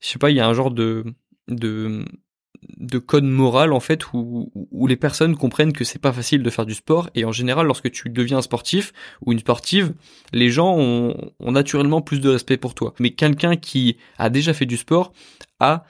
je 0.00 0.08
sais 0.08 0.18
pas, 0.18 0.30
il 0.30 0.36
y 0.36 0.40
a 0.40 0.48
un 0.48 0.54
genre 0.54 0.70
de 0.70 1.04
de 1.48 2.04
de 2.78 2.98
code 2.98 3.24
moral 3.24 3.72
en 3.72 3.80
fait 3.80 4.12
où, 4.12 4.50
où 4.54 4.86
les 4.86 4.96
personnes 4.96 5.36
comprennent 5.36 5.72
que 5.72 5.84
c'est 5.84 5.98
pas 5.98 6.12
facile 6.12 6.42
de 6.42 6.50
faire 6.50 6.66
du 6.66 6.74
sport. 6.74 7.10
Et 7.14 7.24
en 7.24 7.32
général 7.32 7.66
lorsque 7.66 7.90
tu 7.90 8.08
deviens 8.08 8.38
un 8.38 8.42
sportif 8.42 8.92
ou 9.24 9.32
une 9.32 9.38
sportive 9.38 9.94
les 10.32 10.48
gens 10.48 10.74
ont, 10.76 11.32
ont 11.38 11.52
naturellement 11.52 12.00
plus 12.00 12.20
de 12.20 12.30
respect 12.30 12.56
pour 12.56 12.74
toi. 12.74 12.94
Mais 12.98 13.10
quelqu'un 13.10 13.56
qui 13.56 13.98
a 14.18 14.30
déjà 14.30 14.54
fait 14.54 14.66
du 14.66 14.76
sport 14.76 15.12
a 15.60 15.84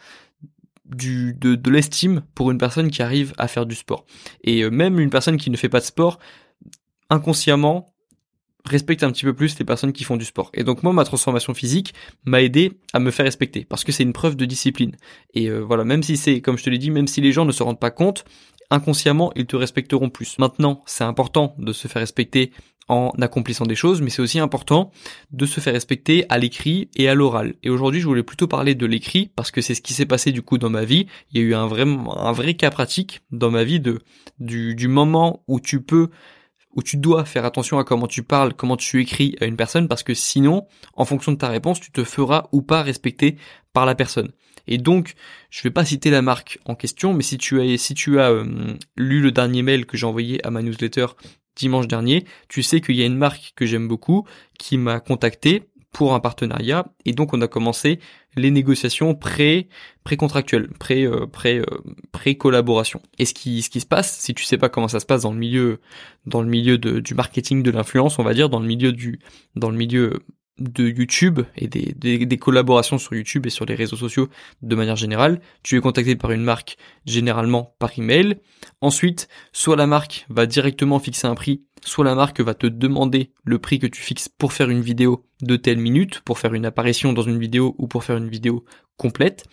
du, 0.84 1.34
de, 1.34 1.54
de 1.54 1.70
l'estime 1.70 2.22
pour 2.34 2.50
une 2.50 2.58
personne 2.58 2.90
qui 2.90 3.02
arrive 3.02 3.32
à 3.38 3.48
faire 3.48 3.66
du 3.66 3.74
sport. 3.74 4.04
Et 4.44 4.62
euh, 4.62 4.70
même 4.70 5.00
une 5.00 5.10
personne 5.10 5.36
qui 5.36 5.50
ne 5.50 5.56
fait 5.56 5.68
pas 5.68 5.80
de 5.80 5.84
sport 5.84 6.18
inconsciemment 7.10 7.94
respecte 8.66 9.02
un 9.02 9.10
petit 9.10 9.24
peu 9.24 9.34
plus 9.34 9.58
les 9.58 9.64
personnes 9.64 9.92
qui 9.92 10.04
font 10.04 10.16
du 10.16 10.24
sport. 10.24 10.50
Et 10.54 10.64
donc 10.64 10.82
moi, 10.82 10.92
ma 10.92 11.04
transformation 11.04 11.54
physique 11.54 11.94
m'a 12.24 12.42
aidé 12.42 12.72
à 12.92 12.98
me 12.98 13.10
faire 13.10 13.24
respecter 13.24 13.64
parce 13.64 13.84
que 13.84 13.92
c'est 13.92 14.02
une 14.02 14.12
preuve 14.12 14.36
de 14.36 14.44
discipline. 14.44 14.96
Et 15.34 15.48
euh, 15.48 15.60
voilà, 15.60 15.84
même 15.84 16.02
si 16.02 16.16
c'est, 16.16 16.40
comme 16.40 16.58
je 16.58 16.64
te 16.64 16.70
l'ai 16.70 16.78
dit, 16.78 16.90
même 16.90 17.06
si 17.06 17.20
les 17.20 17.32
gens 17.32 17.44
ne 17.44 17.52
se 17.52 17.62
rendent 17.62 17.80
pas 17.80 17.90
compte, 17.90 18.24
inconsciemment, 18.70 19.32
ils 19.36 19.46
te 19.46 19.56
respecteront 19.56 20.10
plus. 20.10 20.38
Maintenant, 20.38 20.82
c'est 20.86 21.04
important 21.04 21.54
de 21.58 21.72
se 21.72 21.88
faire 21.88 22.00
respecter 22.00 22.52
en 22.88 23.10
accomplissant 23.20 23.66
des 23.66 23.74
choses, 23.74 24.00
mais 24.00 24.10
c'est 24.10 24.22
aussi 24.22 24.38
important 24.38 24.92
de 25.32 25.44
se 25.44 25.60
faire 25.60 25.72
respecter 25.72 26.24
à 26.28 26.38
l'écrit 26.38 26.88
et 26.96 27.08
à 27.08 27.14
l'oral. 27.14 27.54
Et 27.62 27.70
aujourd'hui, 27.70 28.00
je 28.00 28.06
voulais 28.06 28.22
plutôt 28.22 28.46
parler 28.46 28.74
de 28.74 28.86
l'écrit 28.86 29.30
parce 29.34 29.50
que 29.50 29.60
c'est 29.60 29.74
ce 29.74 29.82
qui 29.82 29.92
s'est 29.92 30.06
passé 30.06 30.30
du 30.30 30.42
coup 30.42 30.58
dans 30.58 30.70
ma 30.70 30.84
vie. 30.84 31.06
Il 31.32 31.40
y 31.40 31.44
a 31.44 31.46
eu 31.46 31.54
un 31.54 31.66
vrai, 31.66 31.82
un 31.82 32.32
vrai 32.32 32.54
cas 32.54 32.70
pratique 32.70 33.22
dans 33.32 33.50
ma 33.50 33.64
vie 33.64 33.80
de 33.80 34.00
du, 34.38 34.74
du 34.74 34.86
moment 34.86 35.42
où 35.48 35.58
tu 35.58 35.82
peux 35.82 36.10
où 36.76 36.82
tu 36.82 36.96
dois 36.96 37.24
faire 37.24 37.44
attention 37.44 37.78
à 37.78 37.84
comment 37.84 38.06
tu 38.06 38.22
parles, 38.22 38.54
comment 38.54 38.76
tu 38.76 39.00
écris 39.00 39.34
à 39.40 39.46
une 39.46 39.56
personne, 39.56 39.88
parce 39.88 40.02
que 40.02 40.14
sinon, 40.14 40.66
en 40.94 41.04
fonction 41.04 41.32
de 41.32 41.38
ta 41.38 41.48
réponse, 41.48 41.80
tu 41.80 41.90
te 41.90 42.04
feras 42.04 42.48
ou 42.52 42.62
pas 42.62 42.82
respecter 42.82 43.36
par 43.72 43.86
la 43.86 43.94
personne. 43.94 44.30
Et 44.68 44.78
donc, 44.78 45.14
je 45.50 45.62
vais 45.62 45.70
pas 45.70 45.84
citer 45.84 46.10
la 46.10 46.22
marque 46.22 46.58
en 46.64 46.74
question, 46.74 47.14
mais 47.14 47.22
si 47.22 47.38
tu 47.38 47.60
as, 47.60 47.78
si 47.78 47.94
tu 47.94 48.20
as 48.20 48.30
euh, 48.30 48.76
lu 48.96 49.20
le 49.20 49.32
dernier 49.32 49.62
mail 49.62 49.86
que 49.86 49.96
j'ai 49.96 50.06
envoyé 50.06 50.44
à 50.46 50.50
ma 50.50 50.62
newsletter 50.62 51.06
dimanche 51.56 51.88
dernier, 51.88 52.24
tu 52.48 52.62
sais 52.62 52.80
qu'il 52.80 52.96
y 52.96 53.02
a 53.02 53.06
une 53.06 53.16
marque 53.16 53.52
que 53.56 53.64
j'aime 53.64 53.88
beaucoup 53.88 54.26
qui 54.58 54.76
m'a 54.76 55.00
contacté 55.00 55.64
pour 55.96 56.12
un 56.12 56.20
partenariat 56.20 56.84
et 57.06 57.12
donc 57.12 57.32
on 57.32 57.40
a 57.40 57.48
commencé 57.48 58.00
les 58.36 58.50
négociations 58.50 59.14
pré 59.14 59.66
pré 60.04 60.18
euh, 61.06 61.26
pré 61.26 61.56
euh, 61.56 61.64
pré 62.12 62.36
collaboration. 62.36 63.00
Et 63.18 63.24
ce 63.24 63.32
qui 63.32 63.62
ce 63.62 63.70
qui 63.70 63.80
se 63.80 63.86
passe, 63.86 64.18
si 64.18 64.34
tu 64.34 64.44
sais 64.44 64.58
pas 64.58 64.68
comment 64.68 64.88
ça 64.88 65.00
se 65.00 65.06
passe 65.06 65.22
dans 65.22 65.32
le 65.32 65.38
milieu 65.38 65.80
dans 66.26 66.42
le 66.42 66.48
milieu 66.48 66.76
de, 66.76 67.00
du 67.00 67.14
marketing 67.14 67.62
de 67.62 67.70
l'influence, 67.70 68.18
on 68.18 68.24
va 68.24 68.34
dire 68.34 68.50
dans 68.50 68.60
le 68.60 68.66
milieu 68.66 68.92
du 68.92 69.20
dans 69.54 69.70
le 69.70 69.78
milieu 69.78 70.20
de 70.58 70.88
YouTube 70.88 71.40
et 71.56 71.68
des, 71.68 71.92
des, 71.92 72.36
collaborations 72.38 72.98
sur 72.98 73.14
YouTube 73.14 73.46
et 73.46 73.50
sur 73.50 73.66
les 73.66 73.74
réseaux 73.74 73.96
sociaux 73.96 74.28
de 74.62 74.74
manière 74.74 74.96
générale, 74.96 75.40
tu 75.62 75.76
es 75.76 75.80
contacté 75.80 76.16
par 76.16 76.30
une 76.30 76.42
marque 76.42 76.78
généralement 77.04 77.74
par 77.78 77.98
email. 77.98 78.36
Ensuite, 78.80 79.28
soit 79.52 79.76
la 79.76 79.86
marque 79.86 80.26
va 80.30 80.46
directement 80.46 80.98
fixer 80.98 81.26
un 81.26 81.34
prix, 81.34 81.64
soit 81.84 82.04
la 82.04 82.14
marque 82.14 82.40
va 82.40 82.54
te 82.54 82.66
demander 82.66 83.32
le 83.44 83.58
prix 83.58 83.78
que 83.78 83.86
tu 83.86 84.00
fixes 84.00 84.28
pour 84.28 84.52
faire 84.52 84.70
une 84.70 84.80
vidéo 84.80 85.26
de 85.42 85.56
telle 85.56 85.78
minute, 85.78 86.20
pour 86.20 86.38
faire 86.38 86.54
une 86.54 86.66
apparition 86.66 87.12
dans 87.12 87.22
une 87.22 87.38
vidéo 87.38 87.74
ou 87.78 87.86
pour 87.86 88.04
faire 88.04 88.16
une 88.16 88.30
vidéo 88.30 88.64
complète. 88.96 89.44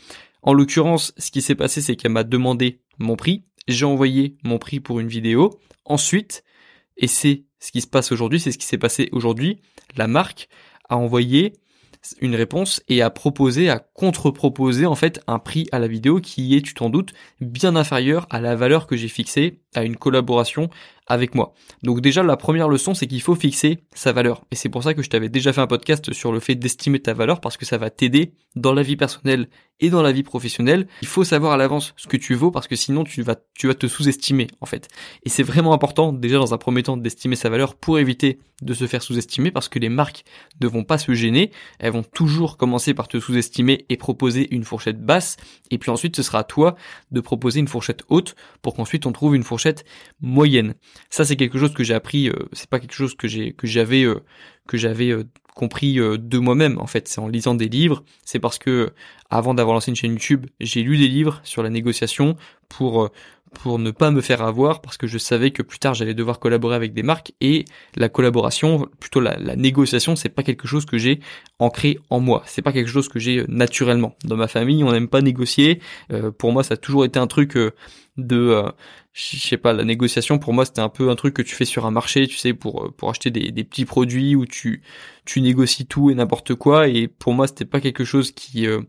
En 0.41 0.53
l'occurrence, 0.53 1.13
ce 1.17 1.31
qui 1.31 1.41
s'est 1.41 1.55
passé, 1.55 1.81
c'est 1.81 1.95
qu'elle 1.95 2.11
m'a 2.11 2.23
demandé 2.23 2.81
mon 2.97 3.15
prix. 3.15 3.43
J'ai 3.67 3.85
envoyé 3.85 4.37
mon 4.43 4.57
prix 4.57 4.79
pour 4.79 4.99
une 4.99 5.07
vidéo. 5.07 5.59
Ensuite, 5.85 6.43
et 6.97 7.07
c'est 7.07 7.45
ce 7.59 7.71
qui 7.71 7.81
se 7.81 7.87
passe 7.87 8.11
aujourd'hui, 8.11 8.39
c'est 8.39 8.51
ce 8.51 8.57
qui 8.57 8.65
s'est 8.65 8.77
passé 8.77 9.07
aujourd'hui, 9.13 9.61
la 9.95 10.07
marque 10.07 10.49
à 10.93 10.97
envoyer 10.97 11.53
une 12.19 12.35
réponse 12.35 12.81
et 12.89 13.01
à 13.01 13.09
proposer, 13.09 13.69
à 13.69 13.79
contre-proposer 13.79 14.85
en 14.85 14.95
fait 14.95 15.21
un 15.27 15.39
prix 15.39 15.67
à 15.71 15.79
la 15.79 15.87
vidéo 15.87 16.19
qui 16.19 16.55
est, 16.55 16.61
tu 16.61 16.73
t'en 16.73 16.89
doutes, 16.89 17.13
bien 17.39 17.75
inférieur 17.75 18.27
à 18.29 18.41
la 18.41 18.55
valeur 18.55 18.87
que 18.87 18.95
j'ai 18.95 19.07
fixée 19.07 19.59
à 19.73 19.83
une 19.83 19.95
collaboration 19.95 20.69
avec 21.07 21.35
moi. 21.35 21.53
Donc 21.83 22.01
déjà, 22.01 22.23
la 22.23 22.37
première 22.37 22.69
leçon, 22.69 22.93
c'est 22.93 23.07
qu'il 23.07 23.21
faut 23.21 23.35
fixer 23.35 23.79
sa 23.93 24.11
valeur. 24.11 24.45
Et 24.51 24.55
c'est 24.55 24.69
pour 24.69 24.83
ça 24.83 24.93
que 24.93 25.01
je 25.01 25.09
t'avais 25.09 25.29
déjà 25.29 25.53
fait 25.53 25.61
un 25.61 25.67
podcast 25.67 26.13
sur 26.13 26.31
le 26.31 26.39
fait 26.39 26.55
d'estimer 26.55 26.99
ta 26.99 27.13
valeur, 27.13 27.41
parce 27.41 27.57
que 27.57 27.65
ça 27.65 27.77
va 27.77 27.89
t'aider 27.89 28.33
dans 28.55 28.73
la 28.73 28.83
vie 28.83 28.95
personnelle 28.95 29.47
et 29.79 29.89
dans 29.89 30.01
la 30.01 30.11
vie 30.11 30.23
professionnelle. 30.23 30.87
Il 31.01 31.07
faut 31.07 31.23
savoir 31.23 31.53
à 31.53 31.57
l'avance 31.57 31.93
ce 31.97 32.07
que 32.07 32.17
tu 32.17 32.35
vaux, 32.35 32.51
parce 32.51 32.67
que 32.67 32.75
sinon 32.75 33.03
tu 33.03 33.21
vas, 33.21 33.35
tu 33.53 33.67
vas 33.67 33.73
te 33.73 33.87
sous-estimer, 33.87 34.47
en 34.61 34.65
fait. 34.65 34.87
Et 35.23 35.29
c'est 35.29 35.43
vraiment 35.43 35.73
important, 35.73 36.13
déjà 36.13 36.37
dans 36.37 36.53
un 36.53 36.57
premier 36.57 36.83
temps, 36.83 36.97
d'estimer 36.97 37.35
sa 37.35 37.49
valeur 37.49 37.75
pour 37.75 37.99
éviter 37.99 38.39
de 38.61 38.73
se 38.73 38.87
faire 38.87 39.01
sous-estimer, 39.03 39.51
parce 39.51 39.69
que 39.69 39.79
les 39.79 39.89
marques 39.89 40.23
ne 40.61 40.67
vont 40.67 40.83
pas 40.83 40.97
se 40.97 41.13
gêner. 41.13 41.51
Elles 41.79 41.91
vont 41.91 42.03
toujours 42.03 42.57
commencer 42.57 42.93
par 42.93 43.07
te 43.07 43.19
sous-estimer 43.19 43.85
et 43.89 43.97
proposer 43.97 44.53
une 44.53 44.63
fourchette 44.63 45.03
basse. 45.03 45.37
Et 45.71 45.77
puis 45.77 45.91
ensuite, 45.91 46.15
ce 46.15 46.23
sera 46.23 46.39
à 46.39 46.43
toi 46.43 46.75
de 47.11 47.19
proposer 47.19 47.59
une 47.59 47.67
fourchette 47.67 48.03
haute 48.09 48.35
pour 48.61 48.75
qu'ensuite 48.75 49.05
on 49.05 49.11
trouve 49.11 49.35
une 49.35 49.43
fourchette 49.43 49.85
moyenne. 50.21 50.75
Ça, 51.09 51.25
c'est 51.25 51.35
quelque 51.35 51.57
chose 51.57 51.73
que 51.73 51.83
j'ai 51.83 51.93
appris. 51.93 52.29
Euh, 52.29 52.33
c'est 52.53 52.69
pas 52.69 52.79
quelque 52.79 52.93
chose 52.93 53.15
que 53.15 53.27
j'ai 53.27 53.53
que 53.53 53.67
j'avais 53.67 54.03
euh, 54.03 54.19
que 54.67 54.77
j'avais 54.77 55.11
euh, 55.11 55.23
compris 55.55 55.95
de 55.95 56.37
moi-même. 56.39 56.79
En 56.79 56.87
fait, 56.87 57.07
c'est 57.07 57.19
en 57.19 57.27
lisant 57.27 57.53
des 57.53 57.69
livres. 57.69 58.03
C'est 58.25 58.39
parce 58.39 58.57
que 58.57 58.91
avant 59.29 59.53
d'avoir 59.53 59.75
lancé 59.75 59.91
une 59.91 59.95
chaîne 59.95 60.13
YouTube, 60.13 60.47
j'ai 60.59 60.81
lu 60.81 60.97
des 60.97 61.07
livres 61.07 61.41
sur 61.43 61.61
la 61.61 61.69
négociation 61.69 62.35
pour 62.69 63.11
pour 63.53 63.79
ne 63.79 63.91
pas 63.91 64.11
me 64.11 64.21
faire 64.21 64.41
avoir 64.41 64.81
parce 64.81 64.97
que 64.97 65.07
je 65.07 65.17
savais 65.17 65.51
que 65.51 65.61
plus 65.61 65.79
tard 65.79 65.93
j'allais 65.93 66.13
devoir 66.13 66.39
collaborer 66.39 66.75
avec 66.75 66.93
des 66.93 67.03
marques 67.03 67.33
et 67.41 67.65
la 67.95 68.09
collaboration, 68.09 68.87
plutôt 68.99 69.19
la, 69.19 69.37
négociation, 69.55 70.15
c'est 70.15 70.29
pas 70.29 70.43
quelque 70.43 70.67
chose 70.67 70.85
que 70.85 70.97
j'ai 70.97 71.19
ancré 71.59 71.99
en 72.09 72.19
moi. 72.19 72.43
C'est 72.45 72.61
pas 72.61 72.71
quelque 72.71 72.89
chose 72.89 73.07
que 73.07 73.19
j'ai 73.19 73.45
naturellement. 73.47 74.15
Dans 74.25 74.35
ma 74.35 74.47
famille, 74.47 74.83
on 74.83 74.91
n'aime 74.91 75.07
pas 75.07 75.21
négocier. 75.21 75.79
pour 76.37 76.51
moi, 76.51 76.63
ça 76.63 76.73
a 76.73 76.77
toujours 76.77 77.05
été 77.05 77.19
un 77.19 77.27
truc 77.27 77.57
de 78.17 78.63
je 79.13 79.37
sais 79.37 79.57
pas, 79.57 79.73
la 79.73 79.83
négociation 79.83 80.39
pour 80.39 80.53
moi 80.53 80.65
c'était 80.65 80.81
un 80.81 80.89
peu 80.89 81.09
un 81.09 81.15
truc 81.15 81.35
que 81.35 81.41
tu 81.43 81.55
fais 81.55 81.65
sur 81.65 81.85
un 81.85 81.91
marché, 81.91 82.27
tu 82.27 82.37
sais, 82.37 82.53
pour 82.53 82.93
pour 82.95 83.09
acheter 83.09 83.29
des, 83.31 83.63
petits 83.63 83.85
produits 83.85 84.35
où 84.35 84.45
tu 84.45 84.81
tu 85.25 85.41
négocies 85.41 85.85
tout 85.85 86.09
et 86.09 86.15
n'importe 86.15 86.55
quoi. 86.55 86.87
Et 86.87 87.07
pour 87.07 87.33
moi 87.33 87.47
c'était 87.47 87.65
pas 87.65 87.79
quelque 87.79 88.05
chose 88.05 88.31
qui 88.31 88.67
euh, 88.67 88.81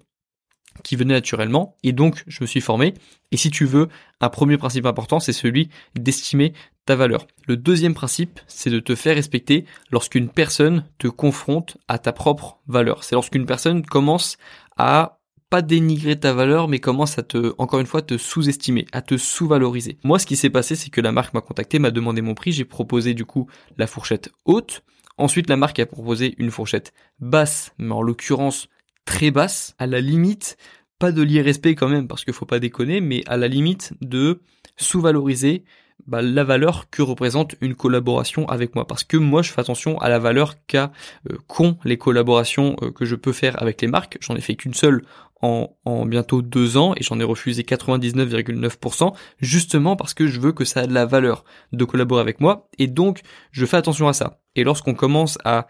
qui 0.82 0.96
venait 0.96 1.14
naturellement. 1.14 1.76
Et 1.82 1.92
donc 1.92 2.24
je 2.26 2.42
me 2.42 2.46
suis 2.46 2.60
formé. 2.60 2.94
Et 3.32 3.36
si 3.36 3.50
tu 3.50 3.64
veux, 3.64 3.88
un 4.20 4.28
premier 4.28 4.56
principe 4.56 4.86
important, 4.86 5.20
c'est 5.20 5.32
celui 5.32 5.68
d'estimer 5.94 6.52
ta 6.86 6.96
valeur. 6.96 7.26
Le 7.46 7.56
deuxième 7.56 7.94
principe, 7.94 8.40
c'est 8.46 8.70
de 8.70 8.80
te 8.80 8.94
faire 8.94 9.16
respecter 9.16 9.64
lorsqu'une 9.90 10.28
personne 10.28 10.84
te 10.98 11.08
confronte 11.08 11.78
à 11.88 11.98
ta 11.98 12.12
propre 12.12 12.58
valeur. 12.66 13.04
C'est 13.04 13.14
lorsqu'une 13.14 13.46
personne 13.46 13.84
commence 13.84 14.36
à 14.76 15.18
pas 15.50 15.62
dénigrer 15.62 16.18
ta 16.18 16.32
valeur, 16.32 16.68
mais 16.68 16.80
commence 16.80 17.18
à 17.18 17.22
te, 17.22 17.54
encore 17.58 17.78
une 17.78 17.86
fois, 17.86 18.02
te 18.02 18.18
sous-estimer, 18.18 18.86
à 18.92 19.02
te 19.02 19.16
sous-valoriser. 19.16 19.98
Moi, 20.02 20.18
ce 20.18 20.26
qui 20.26 20.36
s'est 20.36 20.50
passé, 20.50 20.74
c'est 20.74 20.90
que 20.90 21.00
la 21.00 21.12
marque 21.12 21.32
m'a 21.32 21.40
contacté, 21.40 21.78
m'a 21.78 21.90
demandé 21.90 22.22
mon 22.22 22.34
prix, 22.34 22.50
j'ai 22.50 22.64
proposé 22.64 23.14
du 23.14 23.24
coup 23.24 23.48
la 23.76 23.86
fourchette 23.86 24.30
haute. 24.46 24.82
Ensuite, 25.16 25.48
la 25.48 25.56
marque 25.56 25.78
a 25.78 25.86
proposé 25.86 26.34
une 26.38 26.50
fourchette 26.50 26.92
basse, 27.20 27.72
mais 27.78 27.92
en 27.92 28.02
l'occurrence 28.02 28.68
très 29.04 29.30
basse, 29.30 29.74
à 29.78 29.86
la 29.86 30.00
limite, 30.00 30.56
pas 30.98 31.12
de 31.12 31.22
l'irrespect 31.22 31.74
quand 31.74 31.88
même, 31.88 32.08
parce 32.08 32.24
qu'il 32.24 32.34
faut 32.34 32.46
pas 32.46 32.60
déconner, 32.60 33.00
mais 33.00 33.22
à 33.26 33.36
la 33.36 33.48
limite 33.48 33.94
de 34.00 34.40
sous-valoriser 34.76 35.64
bah, 36.06 36.22
la 36.22 36.44
valeur 36.44 36.90
que 36.90 37.02
représente 37.02 37.54
une 37.60 37.74
collaboration 37.74 38.48
avec 38.48 38.74
moi. 38.74 38.86
Parce 38.86 39.04
que 39.04 39.16
moi, 39.16 39.42
je 39.42 39.52
fais 39.52 39.60
attention 39.60 39.98
à 40.00 40.08
la 40.08 40.18
valeur 40.18 40.54
qu'a 40.66 40.92
euh, 41.30 41.36
qu'ont 41.46 41.78
les 41.84 41.96
collaborations 41.96 42.76
euh, 42.82 42.90
que 42.90 43.04
je 43.04 43.14
peux 43.14 43.32
faire 43.32 43.60
avec 43.62 43.80
les 43.80 43.88
marques. 43.88 44.18
J'en 44.20 44.36
ai 44.36 44.40
fait 44.40 44.54
qu'une 44.54 44.74
seule 44.74 45.02
en, 45.40 45.74
en, 45.84 46.04
bientôt 46.06 46.42
deux 46.42 46.76
ans 46.76 46.94
et 46.96 47.02
j'en 47.02 47.20
ai 47.20 47.24
refusé 47.24 47.62
99,9% 47.62 49.14
justement 49.40 49.96
parce 49.96 50.14
que 50.14 50.26
je 50.26 50.40
veux 50.40 50.52
que 50.52 50.64
ça 50.64 50.84
ait 50.84 50.86
de 50.86 50.94
la 50.94 51.06
valeur 51.06 51.44
de 51.72 51.84
collaborer 51.84 52.20
avec 52.20 52.40
moi 52.40 52.68
et 52.78 52.86
donc 52.86 53.20
je 53.50 53.66
fais 53.66 53.76
attention 53.76 54.08
à 54.08 54.12
ça. 54.12 54.40
Et 54.56 54.64
lorsqu'on 54.64 54.94
commence 54.94 55.38
à 55.44 55.66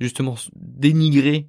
justement 0.00 0.36
dénigrer 0.54 1.48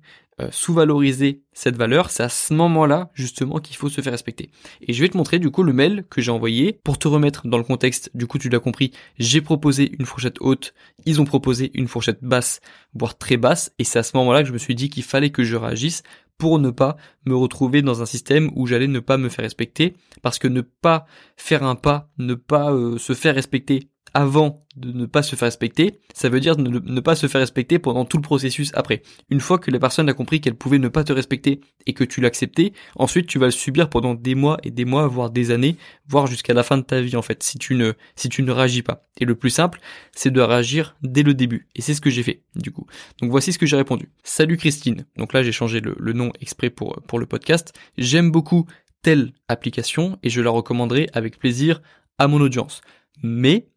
sous-valoriser 0.52 1.44
cette 1.54 1.76
valeur, 1.76 2.10
c'est 2.10 2.24
à 2.24 2.30
ce 2.30 2.54
moment-là 2.54 3.12
justement 3.14 3.60
qu'il 3.60 3.76
faut 3.76 3.90
se 3.90 4.02
faire 4.02 4.12
respecter. 4.12 4.50
Et 4.82 4.94
je 4.94 5.02
vais 5.02 5.10
te 5.10 5.18
montrer 5.18 5.40
du 5.40 5.52
coup 5.52 5.64
le 5.64 5.74
mail 5.74 6.06
que 6.10 6.22
j'ai 6.22 6.32
envoyé 6.32 6.80
pour 6.84 6.98
te 6.98 7.08
remettre 7.08 7.48
dans 7.48 7.58
le 7.58 7.64
contexte. 7.64 8.10
Du 8.14 8.28
coup, 8.28 8.38
tu 8.38 8.50
l'as 8.50 8.60
compris, 8.60 8.92
j'ai 9.20 9.42
proposé 9.42 9.94
une 10.00 10.06
fourchette 10.06 10.38
haute, 10.40 10.74
ils 11.06 11.22
ont 11.22 11.26
proposé 11.26 11.72
une 11.74 11.88
fourchette 11.88 12.24
basse, 12.24 12.62
voire 12.94 13.18
très 13.18 13.38
basse, 13.38 13.72
et 13.80 13.84
c'est 13.84 14.00
à 14.00 14.04
ce 14.04 14.18
moment-là 14.18 14.42
que 14.42 14.48
je 14.48 14.54
me 14.54 14.58
suis 14.58 14.76
dit 14.76 14.90
qu'il 14.90 15.04
fallait 15.04 15.32
que 15.32 15.44
je 15.44 15.56
réagisse 15.56 16.04
pour 16.38 16.60
ne 16.60 16.72
pas 16.72 16.98
me 17.26 17.36
retrouver 17.36 17.82
dans 17.82 18.02
un 18.02 18.06
système 18.06 18.52
où 18.56 18.66
j'allais 18.68 18.88
ne 18.88 19.00
pas 19.00 19.18
me 19.18 19.30
faire 19.30 19.44
respecter, 19.44 19.96
parce 20.22 20.40
que 20.40 20.48
ne 20.48 20.62
pas 20.62 21.06
faire 21.38 21.64
un 21.64 21.76
pas, 21.76 22.10
ne 22.18 22.34
pas 22.34 22.74
euh, 22.74 22.98
se 22.98 23.14
faire 23.14 23.36
respecter 23.36 23.90
avant 24.14 24.60
de 24.76 24.92
ne 24.92 25.06
pas 25.06 25.24
se 25.24 25.36
faire 25.36 25.48
respecter, 25.48 26.00
ça 26.14 26.30
veut 26.30 26.40
dire 26.40 26.56
ne, 26.58 27.00
pas 27.00 27.16
se 27.16 27.28
faire 27.28 27.42
respecter 27.42 27.80
pendant 27.80 28.06
tout 28.06 28.18
le 28.18 28.22
processus 28.22 28.72
après. 28.76 29.02
Une 29.30 29.40
fois 29.40 29.58
que 29.58 29.72
la 29.72 29.80
personne 29.80 30.08
a 30.10 30.14
compris 30.14 30.40
qu'elle 30.40 30.56
pouvait 30.56 30.80
ne 30.80 30.88
pas 30.88 31.04
te 31.04 31.14
respecter 31.14 31.62
et 31.88 31.94
que 31.94 32.04
tu 32.04 32.22
l'acceptais, 32.22 32.74
ensuite 32.96 33.28
tu 33.28 33.40
vas 33.40 33.48
le 33.48 33.52
subir 33.52 33.90
pendant 33.90 34.14
des 34.14 34.36
mois 34.36 34.58
et 34.64 34.72
des 34.72 34.86
mois, 34.86 35.08
voire 35.08 35.32
des 35.32 35.52
années, 35.52 35.78
voire 36.08 36.28
jusqu'à 36.28 36.54
la 36.54 36.64
fin 36.64 36.78
de 36.78 36.84
ta 36.84 37.02
vie 37.02 37.16
en 37.16 37.22
fait, 37.22 37.42
si 37.44 37.58
tu 37.58 37.76
ne, 37.76 37.94
si 38.16 38.30
tu 38.30 38.44
ne 38.44 38.52
réagis 38.52 38.84
pas. 38.84 39.08
Et 39.20 39.26
le 39.26 39.36
plus 39.36 39.50
simple, 39.50 39.80
c'est 40.12 40.32
de 40.32 40.42
réagir 40.42 40.96
dès 41.02 41.24
le 41.24 41.34
début. 41.34 41.68
Et 41.76 41.82
c'est 41.82 41.94
ce 41.94 42.02
que 42.02 42.10
j'ai 42.10 42.24
fait, 42.24 42.44
du 42.56 42.72
coup. 42.72 42.86
Donc 43.20 43.32
voici 43.32 43.54
ce 43.54 43.60
que 43.60 43.66
j'ai 43.66 43.78
répondu. 43.78 44.10
Salut 44.24 44.58
Christine. 44.58 45.06
Donc 45.18 45.34
là, 45.34 45.44
j'ai 45.44 45.52
changé 45.52 45.80
le, 45.80 45.96
le 46.00 46.14
nom 46.14 46.32
exprès 46.40 46.70
pour, 46.70 47.02
pour 47.08 47.20
le 47.20 47.26
podcast. 47.26 47.74
J'aime 47.98 48.32
beaucoup 48.32 48.68
telle 49.02 49.34
application 49.48 50.18
et 50.24 50.30
je 50.30 50.42
la 50.42 50.50
recommanderai 50.50 51.10
avec 51.14 51.38
plaisir 51.38 51.82
à 52.18 52.28
mon 52.28 52.42
audience. 52.42 52.82
Mais 53.22 53.68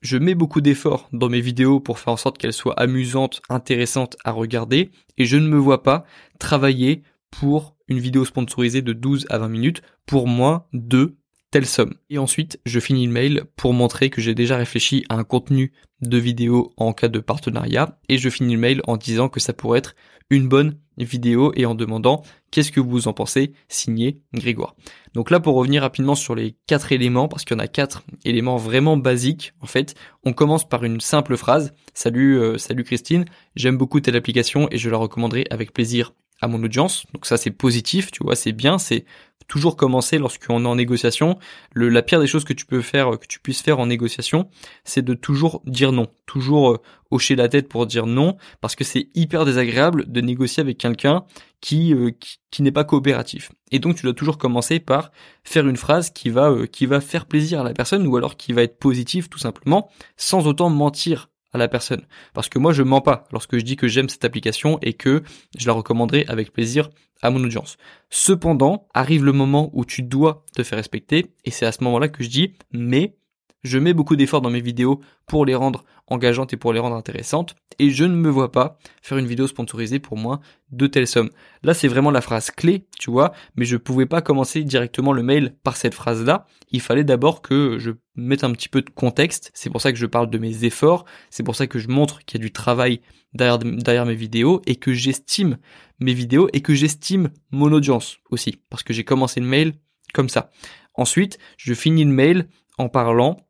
je 0.00 0.18
mets 0.18 0.34
beaucoup 0.34 0.60
d'efforts 0.60 1.08
dans 1.12 1.28
mes 1.28 1.40
vidéos 1.40 1.80
pour 1.80 1.98
faire 1.98 2.12
en 2.12 2.16
sorte 2.16 2.38
qu'elles 2.38 2.52
soient 2.52 2.78
amusantes, 2.78 3.40
intéressantes 3.48 4.16
à 4.24 4.32
regarder, 4.32 4.90
et 5.18 5.24
je 5.24 5.36
ne 5.36 5.48
me 5.48 5.58
vois 5.58 5.82
pas 5.82 6.04
travailler 6.38 7.02
pour 7.30 7.76
une 7.88 7.98
vidéo 7.98 8.24
sponsorisée 8.24 8.82
de 8.82 8.92
12 8.92 9.26
à 9.30 9.38
20 9.38 9.48
minutes 9.48 9.82
pour 10.06 10.26
moins 10.26 10.66
de 10.72 11.16
telle 11.50 11.66
somme. 11.66 11.94
Et 12.10 12.18
ensuite, 12.18 12.60
je 12.66 12.80
finis 12.80 13.06
le 13.06 13.12
mail 13.12 13.44
pour 13.56 13.72
montrer 13.72 14.10
que 14.10 14.20
j'ai 14.20 14.34
déjà 14.34 14.56
réfléchi 14.56 15.04
à 15.08 15.14
un 15.14 15.24
contenu 15.24 15.72
de 16.02 16.18
vidéo 16.18 16.72
en 16.76 16.92
cas 16.92 17.08
de 17.08 17.20
partenariat, 17.20 17.98
et 18.08 18.18
je 18.18 18.28
finis 18.28 18.54
le 18.54 18.60
mail 18.60 18.82
en 18.86 18.96
disant 18.96 19.28
que 19.28 19.40
ça 19.40 19.52
pourrait 19.52 19.78
être 19.78 19.94
une 20.30 20.48
bonne 20.48 20.78
vidéo 21.04 21.52
et 21.56 21.66
en 21.66 21.74
demandant 21.74 22.22
qu'est-ce 22.50 22.72
que 22.72 22.80
vous 22.80 23.08
en 23.08 23.12
pensez, 23.12 23.52
signé 23.68 24.20
Grégoire. 24.32 24.74
Donc 25.14 25.30
là, 25.30 25.40
pour 25.40 25.54
revenir 25.54 25.82
rapidement 25.82 26.14
sur 26.14 26.34
les 26.34 26.56
quatre 26.66 26.92
éléments, 26.92 27.28
parce 27.28 27.44
qu'il 27.44 27.56
y 27.56 27.60
en 27.60 27.62
a 27.62 27.68
quatre 27.68 28.02
éléments 28.24 28.56
vraiment 28.56 28.96
basiques, 28.96 29.52
en 29.60 29.66
fait, 29.66 29.94
on 30.24 30.32
commence 30.32 30.68
par 30.68 30.84
une 30.84 31.00
simple 31.00 31.36
phrase. 31.36 31.72
Salut, 31.94 32.38
euh, 32.38 32.58
salut 32.58 32.84
Christine, 32.84 33.24
j'aime 33.54 33.76
beaucoup 33.76 34.00
telle 34.00 34.16
application 34.16 34.68
et 34.70 34.78
je 34.78 34.90
la 34.90 34.96
recommanderai 34.96 35.46
avec 35.50 35.72
plaisir 35.72 36.12
à 36.40 36.48
mon 36.48 36.62
audience. 36.62 37.06
Donc 37.14 37.26
ça 37.26 37.36
c'est 37.36 37.50
positif, 37.50 38.10
tu 38.10 38.22
vois, 38.22 38.36
c'est 38.36 38.52
bien, 38.52 38.78
c'est 38.78 39.04
toujours 39.48 39.76
commencer 39.76 40.18
lorsqu'on 40.18 40.64
est 40.64 40.68
en 40.68 40.76
négociation. 40.76 41.38
La 41.74 42.02
pire 42.02 42.20
des 42.20 42.26
choses 42.26 42.44
que 42.44 42.52
tu 42.52 42.66
peux 42.66 42.82
faire, 42.82 43.10
que 43.18 43.26
tu 43.26 43.40
puisses 43.40 43.62
faire 43.62 43.78
en 43.78 43.86
négociation, 43.86 44.48
c'est 44.84 45.02
de 45.02 45.14
toujours 45.14 45.62
dire 45.66 45.92
non, 45.92 46.06
toujours 46.26 46.70
euh, 46.72 46.82
hocher 47.10 47.36
la 47.36 47.48
tête 47.48 47.68
pour 47.68 47.86
dire 47.86 48.06
non, 48.06 48.36
parce 48.60 48.74
que 48.74 48.84
c'est 48.84 49.08
hyper 49.14 49.44
désagréable 49.44 50.10
de 50.10 50.20
négocier 50.20 50.60
avec 50.60 50.78
quelqu'un 50.78 51.24
qui, 51.60 51.94
euh, 51.94 52.10
qui, 52.50 52.62
n'est 52.62 52.72
pas 52.72 52.84
coopératif. 52.84 53.52
Et 53.72 53.78
donc 53.78 53.96
tu 53.96 54.02
dois 54.02 54.14
toujours 54.14 54.38
commencer 54.38 54.80
par 54.80 55.10
faire 55.44 55.66
une 55.66 55.76
phrase 55.76 56.10
qui 56.10 56.30
va 56.30 56.50
euh, 56.50 56.66
qui 56.66 56.86
va 56.86 57.00
faire 57.00 57.26
plaisir 57.26 57.60
à 57.60 57.64
la 57.64 57.72
personne 57.72 58.06
ou 58.06 58.16
alors 58.16 58.36
qui 58.36 58.52
va 58.52 58.62
être 58.62 58.78
positive 58.78 59.28
tout 59.28 59.38
simplement, 59.38 59.90
sans 60.16 60.46
autant 60.46 60.70
mentir 60.70 61.28
à 61.52 61.58
la 61.58 61.68
personne. 61.68 62.06
Parce 62.34 62.48
que 62.48 62.58
moi, 62.58 62.72
je 62.72 62.82
mens 62.82 63.00
pas 63.00 63.26
lorsque 63.32 63.56
je 63.56 63.64
dis 63.64 63.76
que 63.76 63.88
j'aime 63.88 64.08
cette 64.08 64.24
application 64.24 64.78
et 64.82 64.92
que 64.92 65.22
je 65.58 65.66
la 65.66 65.72
recommanderai 65.72 66.24
avec 66.28 66.52
plaisir 66.52 66.90
à 67.22 67.30
mon 67.30 67.42
audience. 67.42 67.76
Cependant, 68.10 68.88
arrive 68.94 69.24
le 69.24 69.32
moment 69.32 69.70
où 69.72 69.84
tu 69.84 70.02
dois 70.02 70.44
te 70.54 70.62
faire 70.62 70.78
respecter 70.78 71.34
et 71.44 71.50
c'est 71.50 71.66
à 71.66 71.72
ce 71.72 71.82
moment-là 71.84 72.08
que 72.08 72.22
je 72.22 72.28
dis 72.28 72.54
mais 72.72 73.16
je 73.62 73.78
mets 73.78 73.94
beaucoup 73.94 74.16
d'efforts 74.16 74.42
dans 74.42 74.50
mes 74.50 74.60
vidéos 74.60 75.00
pour 75.26 75.44
les 75.44 75.54
rendre 75.54 75.84
engageantes 76.08 76.52
et 76.52 76.56
pour 76.56 76.72
les 76.72 76.78
rendre 76.78 76.94
intéressantes, 76.94 77.56
et 77.78 77.90
je 77.90 78.04
ne 78.04 78.14
me 78.14 78.30
vois 78.30 78.52
pas 78.52 78.78
faire 79.02 79.18
une 79.18 79.26
vidéo 79.26 79.48
sponsorisée 79.48 79.98
pour 79.98 80.16
moins 80.16 80.40
de 80.70 80.86
telle 80.86 81.06
somme. 81.06 81.30
Là, 81.62 81.74
c'est 81.74 81.88
vraiment 81.88 82.10
la 82.10 82.20
phrase 82.20 82.50
clé, 82.50 82.86
tu 82.98 83.10
vois, 83.10 83.32
mais 83.56 83.64
je 83.64 83.76
pouvais 83.76 84.06
pas 84.06 84.22
commencer 84.22 84.62
directement 84.62 85.12
le 85.12 85.22
mail 85.22 85.56
par 85.64 85.76
cette 85.76 85.94
phrase-là. 85.94 86.46
Il 86.70 86.80
fallait 86.80 87.04
d'abord 87.04 87.42
que 87.42 87.78
je 87.78 87.90
mette 88.14 88.44
un 88.44 88.52
petit 88.52 88.68
peu 88.68 88.82
de 88.82 88.90
contexte. 88.90 89.50
C'est 89.52 89.70
pour 89.70 89.80
ça 89.80 89.92
que 89.92 89.98
je 89.98 90.06
parle 90.06 90.30
de 90.30 90.38
mes 90.38 90.64
efforts. 90.64 91.04
C'est 91.30 91.42
pour 91.42 91.56
ça 91.56 91.66
que 91.66 91.78
je 91.78 91.88
montre 91.88 92.24
qu'il 92.24 92.40
y 92.40 92.42
a 92.42 92.46
du 92.46 92.52
travail 92.52 93.00
derrière 93.34 94.06
mes 94.06 94.14
vidéos 94.14 94.62
et 94.66 94.76
que 94.76 94.92
j'estime 94.92 95.58
mes 95.98 96.14
vidéos 96.14 96.48
et 96.52 96.60
que 96.62 96.74
j'estime 96.74 97.30
mon 97.50 97.72
audience 97.72 98.18
aussi. 98.30 98.62
Parce 98.70 98.82
que 98.82 98.92
j'ai 98.92 99.04
commencé 99.04 99.40
le 99.40 99.46
mail 99.46 99.74
comme 100.14 100.28
ça. 100.28 100.50
Ensuite, 100.94 101.38
je 101.58 101.74
finis 101.74 102.04
le 102.04 102.12
mail 102.12 102.48
en 102.78 102.88
parlant 102.88 103.45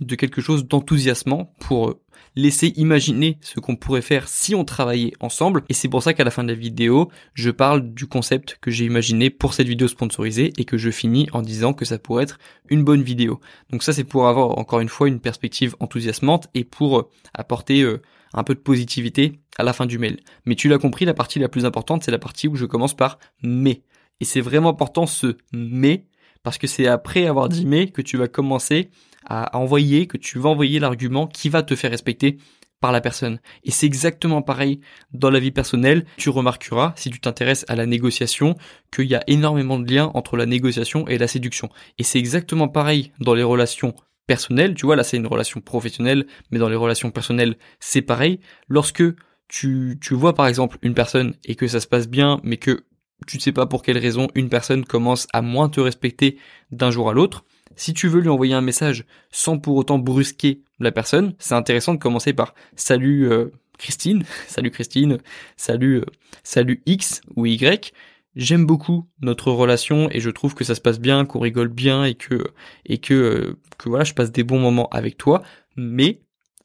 de 0.00 0.14
quelque 0.14 0.40
chose 0.40 0.66
d'enthousiasmant 0.66 1.52
pour 1.60 1.94
laisser 2.36 2.68
imaginer 2.76 3.38
ce 3.42 3.60
qu'on 3.60 3.76
pourrait 3.76 4.02
faire 4.02 4.28
si 4.28 4.54
on 4.54 4.64
travaillait 4.64 5.12
ensemble. 5.20 5.62
Et 5.68 5.74
c'est 5.74 5.88
pour 5.88 6.02
ça 6.02 6.14
qu'à 6.14 6.24
la 6.24 6.30
fin 6.30 6.42
de 6.42 6.48
la 6.48 6.54
vidéo, 6.54 7.10
je 7.34 7.50
parle 7.50 7.92
du 7.92 8.06
concept 8.06 8.58
que 8.60 8.70
j'ai 8.70 8.84
imaginé 8.84 9.30
pour 9.30 9.54
cette 9.54 9.68
vidéo 9.68 9.88
sponsorisée 9.88 10.52
et 10.58 10.64
que 10.64 10.76
je 10.76 10.90
finis 10.90 11.28
en 11.32 11.42
disant 11.42 11.72
que 11.72 11.84
ça 11.84 11.98
pourrait 11.98 12.24
être 12.24 12.38
une 12.68 12.82
bonne 12.82 13.02
vidéo. 13.02 13.40
Donc 13.70 13.82
ça, 13.82 13.92
c'est 13.92 14.04
pour 14.04 14.26
avoir 14.26 14.58
encore 14.58 14.80
une 14.80 14.88
fois 14.88 15.08
une 15.08 15.20
perspective 15.20 15.76
enthousiasmante 15.80 16.48
et 16.54 16.64
pour 16.64 16.98
euh, 16.98 17.10
apporter 17.34 17.82
euh, 17.82 18.02
un 18.32 18.42
peu 18.42 18.54
de 18.54 18.60
positivité 18.60 19.40
à 19.58 19.62
la 19.62 19.72
fin 19.72 19.86
du 19.86 19.98
mail. 19.98 20.18
Mais 20.44 20.56
tu 20.56 20.68
l'as 20.68 20.78
compris, 20.78 21.04
la 21.04 21.14
partie 21.14 21.38
la 21.38 21.48
plus 21.48 21.64
importante, 21.64 22.02
c'est 22.02 22.10
la 22.10 22.18
partie 22.18 22.48
où 22.48 22.56
je 22.56 22.66
commence 22.66 22.94
par 22.94 23.18
mais. 23.42 23.82
Et 24.20 24.24
c'est 24.24 24.40
vraiment 24.40 24.70
important 24.70 25.06
ce 25.06 25.36
mais 25.52 26.06
parce 26.42 26.58
que 26.58 26.66
c'est 26.66 26.86
après 26.86 27.26
avoir 27.26 27.48
dit 27.48 27.64
mais 27.64 27.88
que 27.88 28.02
tu 28.02 28.16
vas 28.16 28.28
commencer 28.28 28.90
à 29.26 29.56
envoyer, 29.56 30.06
que 30.06 30.16
tu 30.16 30.38
vas 30.38 30.50
envoyer 30.50 30.78
l'argument 30.78 31.26
qui 31.26 31.48
va 31.48 31.62
te 31.62 31.76
faire 31.76 31.90
respecter 31.90 32.38
par 32.80 32.92
la 32.92 33.00
personne. 33.00 33.40
Et 33.62 33.70
c'est 33.70 33.86
exactement 33.86 34.42
pareil 34.42 34.80
dans 35.12 35.30
la 35.30 35.40
vie 35.40 35.52
personnelle. 35.52 36.04
Tu 36.18 36.28
remarqueras, 36.28 36.92
si 36.96 37.08
tu 37.10 37.18
t'intéresses 37.18 37.64
à 37.68 37.76
la 37.76 37.86
négociation, 37.86 38.56
qu'il 38.92 39.06
y 39.06 39.14
a 39.14 39.24
énormément 39.26 39.78
de 39.78 39.90
liens 39.90 40.10
entre 40.12 40.36
la 40.36 40.44
négociation 40.44 41.08
et 41.08 41.16
la 41.16 41.26
séduction. 41.26 41.70
Et 41.96 42.02
c'est 42.02 42.18
exactement 42.18 42.68
pareil 42.68 43.12
dans 43.20 43.34
les 43.34 43.42
relations 43.42 43.94
personnelles. 44.26 44.74
Tu 44.74 44.84
vois, 44.86 44.96
là 44.96 45.02
c'est 45.02 45.16
une 45.16 45.26
relation 45.26 45.60
professionnelle, 45.60 46.26
mais 46.50 46.58
dans 46.58 46.68
les 46.68 46.76
relations 46.76 47.10
personnelles, 47.10 47.56
c'est 47.80 48.02
pareil. 48.02 48.40
Lorsque 48.68 49.02
tu, 49.48 49.98
tu 50.00 50.14
vois 50.14 50.34
par 50.34 50.46
exemple 50.46 50.78
une 50.82 50.94
personne 50.94 51.34
et 51.44 51.54
que 51.54 51.66
ça 51.66 51.80
se 51.80 51.86
passe 51.86 52.08
bien, 52.08 52.40
mais 52.42 52.56
que 52.56 52.84
tu 53.26 53.36
ne 53.38 53.42
sais 53.42 53.52
pas 53.52 53.66
pour 53.66 53.82
quelle 53.82 53.98
raison 53.98 54.28
une 54.34 54.48
personne 54.48 54.84
commence 54.84 55.26
à 55.32 55.42
moins 55.42 55.68
te 55.68 55.80
respecter 55.80 56.38
d'un 56.70 56.90
jour 56.90 57.08
à 57.08 57.12
l'autre, 57.12 57.44
si 57.76 57.94
tu 57.94 58.08
veux 58.08 58.20
lui 58.20 58.28
envoyer 58.28 58.54
un 58.54 58.60
message 58.60 59.04
sans 59.30 59.58
pour 59.58 59.76
autant 59.76 59.98
brusquer 59.98 60.60
la 60.80 60.92
personne, 60.92 61.34
c'est 61.38 61.54
intéressant 61.54 61.94
de 61.94 61.98
commencer 61.98 62.32
par 62.32 62.54
salut 62.76 63.30
euh, 63.30 63.52
Christine, 63.78 64.24
salut 64.46 64.70
Christine, 64.70 65.18
salut 65.56 66.00
euh, 66.00 66.06
salut 66.42 66.82
X 66.86 67.20
ou 67.36 67.46
Y. 67.46 67.92
J'aime 68.36 68.66
beaucoup 68.66 69.06
notre 69.20 69.52
relation 69.52 70.08
et 70.10 70.18
je 70.18 70.30
trouve 70.30 70.54
que 70.54 70.64
ça 70.64 70.74
se 70.74 70.80
passe 70.80 70.98
bien, 70.98 71.24
qu'on 71.24 71.38
rigole 71.38 71.68
bien 71.68 72.04
et 72.04 72.14
que 72.14 72.44
et 72.84 72.98
que 72.98 73.14
euh, 73.14 73.56
que 73.78 73.88
voilà, 73.88 74.04
je 74.04 74.14
passe 74.14 74.32
des 74.32 74.44
bons 74.44 74.58
moments 74.58 74.88
avec 74.90 75.16
toi, 75.16 75.42
mais 75.76 76.20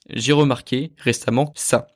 j'ai 0.10 0.34
remarqué 0.34 0.94
récemment 0.98 1.54
ça. 1.56 1.88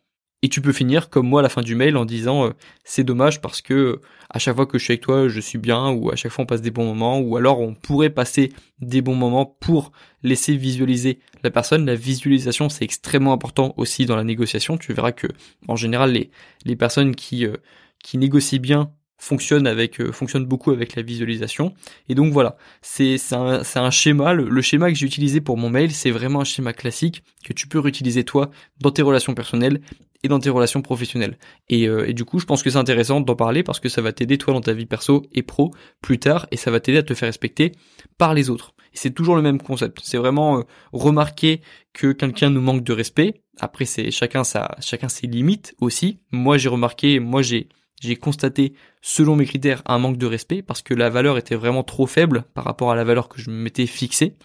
Et 0.44 0.50
tu 0.50 0.62
peux 0.62 0.74
finir 0.74 1.10
comme 1.10 1.28
moi 1.28 1.40
à 1.40 1.44
la 1.44 1.50
fin 1.50 1.62
du 1.62 1.74
mail 1.74 1.96
en 1.96 2.04
disant 2.04 2.52
c'est 2.84 3.06
dommage 3.06 3.42
parce 3.42 3.62
que 3.62 4.02
à 4.30 4.40
chaque 4.40 4.56
fois 4.56 4.66
que 4.66 4.78
je 4.78 4.84
suis 4.84 4.92
avec 4.92 5.02
toi, 5.02 5.30
je 5.30 5.40
suis 5.40 5.58
bien, 5.58 5.90
ou 5.92 6.12
à 6.12 6.18
chaque 6.18 6.34
fois 6.34 6.44
on 6.44 6.46
passe 6.46 6.62
des 6.62 6.70
bons 6.70 6.86
moments, 6.86 7.20
ou 7.20 7.38
alors 7.38 7.62
on 7.62 7.74
pourrait 7.74 8.10
passer 8.10 8.52
des 8.82 9.02
bons 9.02 9.16
moments 9.16 9.46
pour 9.46 9.94
laisser 10.22 10.58
visualiser 10.58 11.20
la 11.44 11.50
personne. 11.50 11.86
La 11.86 11.96
visualisation, 11.96 12.68
c'est 12.68 12.84
extrêmement 12.84 13.32
important 13.32 13.74
aussi 13.78 14.06
dans 14.06 14.18
la 14.18 14.26
négociation. 14.26 14.78
Tu 14.78 14.92
verras 14.94 15.14
que, 15.14 15.28
en 15.70 15.78
général, 15.78 16.12
les, 16.12 16.30
les 16.66 16.76
personnes 16.76 17.16
qui, 17.16 17.46
euh, 17.46 17.56
qui 18.04 18.18
négocient 18.18 18.60
bien 18.60 18.92
fonctionnent 19.24 19.68
avec 19.68 20.02
euh, 20.02 20.12
fonctionnent 20.12 20.46
beaucoup 20.46 20.72
avec 20.72 20.96
la 20.96 21.02
visualisation 21.02 21.74
et 22.10 22.16
donc 22.16 22.34
voilà 22.34 22.58
c'est 22.82 23.18
c'est 23.18 23.36
un, 23.36 23.62
un 23.76 23.92
schéma 23.92 24.34
le, 24.34 24.50
le 24.50 24.62
schéma 24.62 24.90
que 24.90 24.98
j'ai 24.98 25.06
utilisé 25.06 25.40
pour 25.40 25.58
mon 25.58 25.70
mail 25.70 25.92
c'est 25.92 26.12
vraiment 26.12 26.42
un 26.42 26.44
schéma 26.44 26.74
classique 26.74 27.24
que 27.46 27.54
tu 27.54 27.68
peux 27.68 27.80
réutiliser 27.80 28.24
toi 28.26 28.52
dans 28.82 28.92
tes 28.92 29.02
relations 29.02 29.34
personnelles 29.34 29.80
et 30.24 30.30
dans 30.30 30.40
tes 30.40 30.50
relations 30.50 30.82
professionnelles. 30.82 31.38
Et, 31.70 31.88
euh, 31.88 32.08
et 32.08 32.14
du 32.14 32.26
coup, 32.26 32.40
je 32.40 32.46
pense 32.46 32.64
que 32.64 32.70
c'est 32.70 32.78
intéressant 32.78 33.20
d'en 33.22 33.36
parler 33.36 33.62
parce 33.62 33.80
que 33.80 33.90
ça 33.90 34.02
va 34.02 34.14
t'aider 34.14 34.38
toi 34.38 34.54
dans 34.54 34.62
ta 34.62 34.74
vie 34.74 34.86
perso 34.86 35.24
et 35.34 35.44
pro 35.44 35.72
plus 36.02 36.18
tard 36.18 36.48
et 36.52 36.58
ça 36.58 36.72
va 36.72 36.80
t'aider 36.80 37.00
à 37.00 37.04
te 37.04 37.14
faire 37.14 37.28
respecter 37.28 37.74
par 38.18 38.34
les 38.34 38.50
autres. 38.50 38.74
C'est 38.94 39.14
toujours 39.14 39.36
le 39.36 39.42
même 39.42 39.62
concept. 39.62 40.00
C'est 40.04 40.18
vraiment 40.18 40.60
euh, 40.60 40.62
remarquer 40.94 41.62
que 41.94 42.12
quelqu'un 42.12 42.50
nous 42.50 42.62
manque 42.62 42.84
de 42.84 42.94
respect. 42.94 43.42
Après, 43.60 43.86
c'est 43.86 44.12
chacun 44.12 44.44
sa, 44.44 44.76
chacun 44.80 45.10
ses 45.10 45.28
limites 45.28 45.76
aussi. 45.80 46.20
Moi, 46.32 46.58
j'ai 46.58 46.70
remarqué, 46.70 47.20
moi 47.20 47.42
j'ai 47.42 47.68
j'ai 48.04 48.18
constaté, 48.18 48.74
selon 49.02 49.38
mes 49.38 49.46
critères, 49.46 49.82
un 49.86 49.98
manque 49.98 50.18
de 50.18 50.26
respect 50.26 50.62
parce 50.62 50.82
que 50.82 50.94
la 50.94 51.10
valeur 51.10 51.38
était 51.38 51.56
vraiment 51.56 51.84
trop 51.84 52.06
faible 52.06 52.44
par 52.54 52.66
rapport 52.66 52.92
à 52.92 52.96
la 52.96 53.06
valeur 53.06 53.30
que 53.30 53.40
je 53.40 53.50
m'étais 53.50 53.86
fixée. 53.86 54.36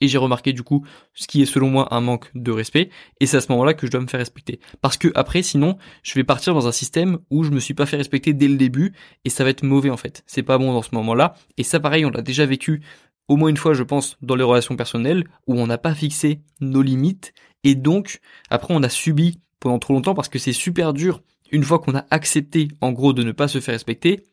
Et 0.00 0.06
j'ai 0.06 0.18
remarqué 0.18 0.52
du 0.52 0.62
coup 0.62 0.86
ce 1.12 1.26
qui 1.26 1.42
est 1.42 1.46
selon 1.46 1.70
moi 1.70 1.92
un 1.92 2.00
manque 2.00 2.30
de 2.36 2.52
respect. 2.52 2.90
Et 3.20 3.26
c'est 3.26 3.38
à 3.38 3.40
ce 3.40 3.50
moment-là 3.50 3.74
que 3.74 3.84
je 3.84 3.90
dois 3.90 4.00
me 4.00 4.06
faire 4.06 4.20
respecter. 4.20 4.60
Parce 4.80 4.96
que 4.96 5.08
après 5.16 5.42
sinon 5.42 5.76
je 6.04 6.14
vais 6.14 6.22
partir 6.22 6.54
dans 6.54 6.68
un 6.68 6.72
système 6.72 7.18
où 7.30 7.42
je 7.42 7.50
me 7.50 7.58
suis 7.58 7.74
pas 7.74 7.86
fait 7.86 7.96
respecter 7.96 8.32
dès 8.32 8.46
le 8.46 8.56
début 8.56 8.94
et 9.24 9.30
ça 9.30 9.42
va 9.42 9.50
être 9.50 9.64
mauvais 9.64 9.90
en 9.90 9.96
fait. 9.96 10.22
C'est 10.26 10.44
pas 10.44 10.58
bon 10.58 10.72
dans 10.72 10.82
ce 10.82 10.94
moment-là. 10.94 11.34
Et 11.56 11.64
ça 11.64 11.80
pareil 11.80 12.04
on 12.04 12.10
l'a 12.10 12.22
déjà 12.22 12.46
vécu 12.46 12.82
au 13.26 13.36
moins 13.36 13.48
une 13.48 13.56
fois 13.56 13.74
je 13.74 13.82
pense 13.82 14.18
dans 14.22 14.36
les 14.36 14.44
relations 14.44 14.76
personnelles 14.76 15.24
où 15.48 15.58
on 15.58 15.66
n'a 15.66 15.78
pas 15.78 15.94
fixé 15.94 16.42
nos 16.60 16.82
limites. 16.82 17.34
Et 17.64 17.74
donc 17.74 18.20
après 18.50 18.72
on 18.72 18.84
a 18.84 18.88
subi 18.88 19.40
pendant 19.58 19.80
trop 19.80 19.94
longtemps 19.94 20.14
parce 20.14 20.28
que 20.28 20.38
c'est 20.38 20.52
super 20.52 20.92
dur 20.92 21.22
une 21.50 21.64
fois 21.64 21.78
qu'on 21.78 21.94
a 21.94 22.06
accepté 22.10 22.68
en 22.80 22.92
gros 22.92 23.12
de 23.12 23.22
ne 23.22 23.32
pas 23.32 23.48
se 23.48 23.60
faire 23.60 23.74
respecter 23.74 24.24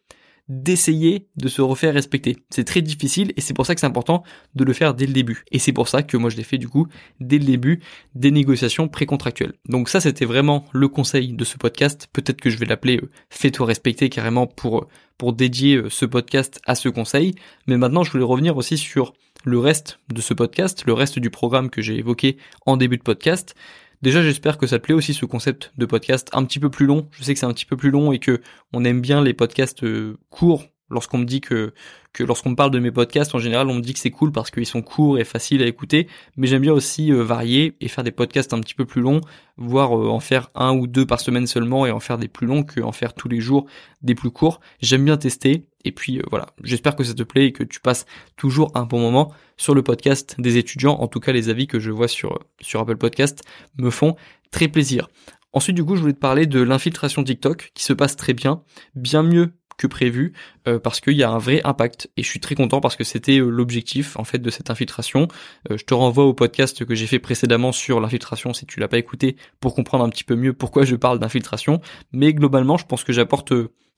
d'essayer 0.48 1.28
de 1.38 1.48
se 1.48 1.62
refaire 1.62 1.94
respecter. 1.94 2.38
C'est 2.50 2.66
très 2.66 2.82
difficile 2.82 3.34
et 3.36 3.42
c'est 3.42 3.54
pour 3.54 3.66
ça 3.66 3.74
que 3.74 3.82
c'est 3.82 3.88
important 3.88 4.24
de 4.54 4.63
le 4.63 4.74
faire 4.74 4.94
dès 4.94 5.08
le 5.08 5.13
début. 5.13 5.44
Et 5.52 5.60
c'est 5.60 5.74
pour 5.74 5.88
ça 5.88 6.04
que 6.04 6.18
moi 6.18 6.30
je 6.30 6.38
l'ai 6.38 6.44
fait 6.44 6.58
du 6.58 6.68
coup 6.68 6.88
dès 7.20 7.39
le 7.39 7.46
début 7.46 7.82
des 8.13 8.32
négociations 8.32 8.88
précontractuelles. 8.88 9.54
Donc 9.68 9.89
ça 9.89 10.00
c'était 10.00 10.26
vraiment 10.26 10.66
le 10.72 10.88
conseil 10.88 11.34
de 11.34 11.44
ce 11.44 11.58
podcast. 11.58 12.08
Peut-être 12.13 12.42
que 12.42 12.50
je 12.50 12.58
vais 12.58 12.66
l'appeler 12.66 12.98
euh, 12.98 13.10
Fais-toi 13.30 13.66
respecter 13.66 14.10
carrément 14.10 14.46
pour, 14.46 14.84
euh, 14.84 14.88
pour 15.18 15.34
dédier 15.34 15.78
euh, 15.78 15.89
ce 15.89 16.06
podcast 16.06 16.62
à 16.66 16.76
ce 16.76 16.89
conseil. 16.89 17.34
Mais 17.68 17.78
maintenant 17.78 18.04
je 18.04 18.12
voulais 18.12 18.24
revenir 18.24 18.56
aussi 18.56 18.78
sur 18.78 19.13
le 19.46 19.60
reste 19.60 20.00
de 20.13 20.22
ce 20.22 20.34
podcast, 20.34 20.86
le 20.86 20.94
reste 20.94 21.20
du 21.20 21.30
programme 21.30 21.70
que 21.70 21.82
j'ai 21.82 21.98
évoqué 21.98 22.38
en 22.66 22.78
début 22.78 22.98
de 22.98 23.04
podcast. 23.04 23.56
Déjà, 24.02 24.22
j'espère 24.22 24.58
que 24.58 24.68
ça 24.68 24.80
te 24.80 24.84
plaît 24.84 24.94
aussi 24.94 25.14
ce 25.14 25.26
concept 25.26 25.74
de 25.78 25.86
podcast 25.86 26.30
un 26.34 26.44
petit 26.46 26.60
peu 26.60 26.70
plus 26.70 26.86
long. 26.86 27.08
Je 27.12 27.24
sais 27.24 27.34
que 27.34 27.40
c'est 27.40 27.46
un 27.46 27.54
petit 27.54 27.66
peu 27.66 27.78
plus 27.78 27.92
long 27.92 28.12
et 28.12 28.20
que 28.20 28.42
on 28.74 28.86
aime 28.86 29.02
bien 29.02 29.24
les 29.24 29.34
podcasts 29.34 29.84
euh, 29.84 30.18
courts. 30.30 30.66
Lorsqu'on 30.89 31.17
me 31.17 31.26
dit 31.26 31.41
que, 31.41 31.74
que 32.13 32.24
lorsqu'on 32.24 32.52
me 32.52 32.56
parle 32.56 32.71
de 32.71 32.80
mes 32.80 32.91
podcasts, 32.91 33.34
en 33.36 33.39
général, 33.39 33.69
on 33.69 33.74
me 33.74 33.82
dit 33.82 33.93
que 33.93 34.00
c'est 34.00 34.12
cool 34.12 34.32
parce 34.32 34.52
qu'ils 34.52 34.65
sont 34.65 34.82
courts 34.82 35.17
et 35.17 35.24
faciles 35.24 35.63
à 35.63 35.67
écouter. 35.67 36.08
Mais 36.38 36.48
j'aime 36.48 36.62
bien 36.62 36.74
aussi 36.74 37.12
euh, 37.12 37.24
varier 37.24 37.76
et 37.82 37.88
faire 37.88 38.04
des 38.04 38.12
podcasts 38.12 38.54
un 38.54 38.60
petit 38.60 38.76
peu 38.76 38.86
plus 38.86 39.02
longs, 39.02 39.21
voire 39.58 39.98
euh, 39.98 40.10
en 40.10 40.19
faire 40.19 40.52
un 40.56 40.76
ou 40.76 40.88
deux 40.88 41.06
par 41.06 41.19
semaine 41.19 41.48
seulement 41.48 41.86
et 41.86 41.91
en 41.91 42.00
faire 42.00 42.17
des 42.17 42.28
plus 42.28 42.48
longs 42.48 42.63
que 42.63 42.82
faire 42.91 43.13
tous 43.13 43.28
les 43.28 43.39
jours 43.39 43.65
des 44.02 44.15
plus 44.15 44.32
courts. 44.32 44.60
J'aime 44.82 45.06
bien 45.06 45.17
tester 45.17 45.65
et 45.84 45.91
puis 45.91 46.19
euh, 46.19 46.24
voilà, 46.30 46.48
j'espère 46.63 46.95
que 46.95 47.04
ça 47.04 47.13
te 47.13 47.24
plaît 47.24 47.48
et 47.48 47.52
que 47.52 47.63
tu 47.63 47.80
passes 47.80 48.06
toujours 48.36 48.71
un 48.76 48.86
bon 48.86 49.00
moment 49.00 49.32
sur 49.58 49.76
le 49.76 49.84
podcast 49.84 50.36
des 50.39 50.58
étudiants. 50.58 50.95
En 50.95 51.08
tout 51.08 51.19
cas, 51.19 51.32
les 51.32 51.50
avis 51.50 51.67
que 51.67 51.80
je 51.80 51.91
vois 51.91 52.08
sur, 52.08 52.39
sur 52.62 52.80
Apple 52.80 52.98
Podcast 52.98 53.43
me 53.78 53.89
font 53.89 54.15
très 54.52 54.67
plaisir. 54.67 55.08
Ensuite, 55.54 55.76
du 55.76 55.86
coup, 55.86 55.95
je 55.95 56.02
voulais 56.02 56.13
te 56.13 56.19
parler 56.19 56.48
de 56.48 56.60
l'infiltration 56.60 57.24
TikTok 57.24 57.71
qui 57.74 57.84
se 57.84 57.93
passe 57.93 58.17
très 58.17 58.34
bien, 58.34 58.62
bien 58.93 59.24
mieux 59.24 59.54
que 59.78 59.88
prévu 59.88 60.34
euh, 60.68 60.80
parce 60.80 61.02
qu'il 61.02 61.14
y 61.14 61.24
a 61.24 61.30
un 61.30 61.38
vrai 61.38 61.62
impact 61.64 62.10
et 62.18 62.24
je 62.24 62.28
suis 62.28 62.40
très 62.40 62.56
content 62.56 62.82
parce 62.82 62.96
que 62.96 63.04
c'était 63.04 63.40
euh, 63.40 63.50
l'objectif 63.50 64.18
en 64.18 64.24
fait 64.24 64.40
de 64.40 64.50
cette 64.50 64.70
infiltration. 64.70 65.28
je 65.70 65.84
te 65.84 65.94
renvoie 65.94 66.26
au 66.26 66.34
podcast 66.34 66.86
que 66.86 66.96
j'ai 66.96 67.08
fait 67.08 67.20
précédemment 67.20 67.72
sur 67.72 68.00
l'infiltration 68.00 68.54
si 68.54 68.66
tu 68.66 68.80
l'as 68.80 68.88
pas 68.88 68.98
écouté 68.98 69.36
pour 69.60 69.76
comprendre 69.76 70.04
un 70.04 70.10
petit 70.10 70.24
peu 70.24 70.36
mieux 70.36 70.54
pourquoi 70.54 70.86
je 70.86 70.96
parle 70.96 71.20
d'infiltration. 71.20 71.82
Mais 72.12 72.34
globalement, 72.34 72.78
je 72.78 72.86
pense 72.86 73.04
que 73.04 73.14
j'apporte 73.14 73.54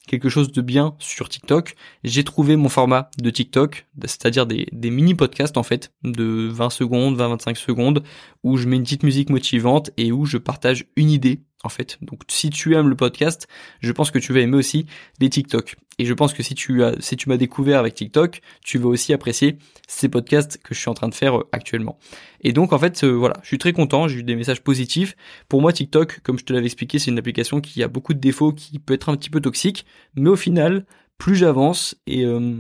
quelque 0.08 0.30
chose 0.30 0.52
de 0.52 0.62
bien 0.62 0.96
sur 0.98 1.30
TikTok. 1.30 1.76
J'ai 2.04 2.24
trouvé 2.24 2.56
mon 2.56 2.70
format 2.70 3.12
de 3.20 3.30
TikTok, 3.30 3.88
c'est-à-dire 4.02 4.48
des, 4.48 4.68
des 4.72 4.90
mini 4.90 5.14
podcasts 5.14 5.58
en 5.58 5.64
fait, 5.64 5.92
de 6.04 6.48
20 6.50 6.72
secondes, 6.72 7.20
20-25 7.20 7.56
secondes, 7.56 8.04
où 8.44 8.58
je 8.58 8.68
mets 8.68 8.78
une 8.78 8.84
petite 8.84 9.04
musique 9.04 9.30
motivante 9.30 9.92
et 9.98 10.12
où 10.12 10.26
je 10.26 10.38
partage 10.38 10.86
une 10.96 11.12
idée 11.12 11.42
en 11.64 11.70
fait. 11.70 11.98
Donc 12.02 12.22
si 12.28 12.50
tu 12.50 12.76
aimes 12.76 12.90
le 12.90 12.96
podcast, 12.96 13.48
je 13.80 13.92
pense 13.92 14.12
que 14.12 14.20
tu 14.20 14.34
vas 14.34 14.40
aimer 14.42 14.58
aussi 14.58 14.86
les 15.20 15.30
TikTok. 15.30 15.76
Et 16.00 16.06
je 16.06 16.14
pense 16.14 16.34
que 16.34 16.44
si 16.44 16.54
tu 16.54 16.84
as, 16.84 16.94
si 17.00 17.18
tu 17.18 17.28
m'as 17.28 17.38
découvert 17.38 17.80
avec 17.80 17.96
TikTok, 17.96 18.42
tu 18.64 18.78
vas 18.78 18.88
aussi 18.88 19.14
apprécier 19.14 19.58
ces 19.88 20.10
podcasts 20.10 20.60
que 20.62 20.76
je 20.76 20.80
suis 20.80 20.90
en 20.90 20.94
train 20.94 21.10
de 21.10 21.16
faire 21.16 21.40
euh, 21.40 21.50
actuellement. 21.52 21.98
Et 22.42 22.54
donc 22.54 22.72
en 22.72 22.80
fait, 22.80 23.04
euh, 23.04 23.12
voilà, 23.12 23.38
je 23.42 23.48
suis 23.48 23.58
très 23.58 23.74
content, 23.74 24.08
j'ai 24.08 24.20
eu 24.20 24.24
des 24.24 24.36
messages 24.36 24.62
positifs. 24.62 25.16
Pour 25.50 25.62
moi, 25.62 25.74
TikTok, 25.74 26.20
comme 26.22 26.38
je 26.38 26.46
te 26.46 26.54
l'avais 26.54 26.68
expliqué, 26.68 27.00
c'est 27.00 27.10
une 27.10 27.18
application 27.18 27.62
qui 27.62 27.82
a 27.82 27.88
beaucoup 27.88 28.14
de 28.14 28.20
défauts, 28.20 28.54
qui 28.54 28.78
peut 28.78 28.94
être 28.94 29.10
un 29.10 29.16
petit 29.16 29.32
peu 29.32 29.42
toxique, 29.42 29.86
mais 30.16 30.30
au 30.30 30.36
final, 30.36 30.86
plus 31.18 31.36
j'avance 31.36 31.96
et 32.06 32.26
euh, 32.26 32.58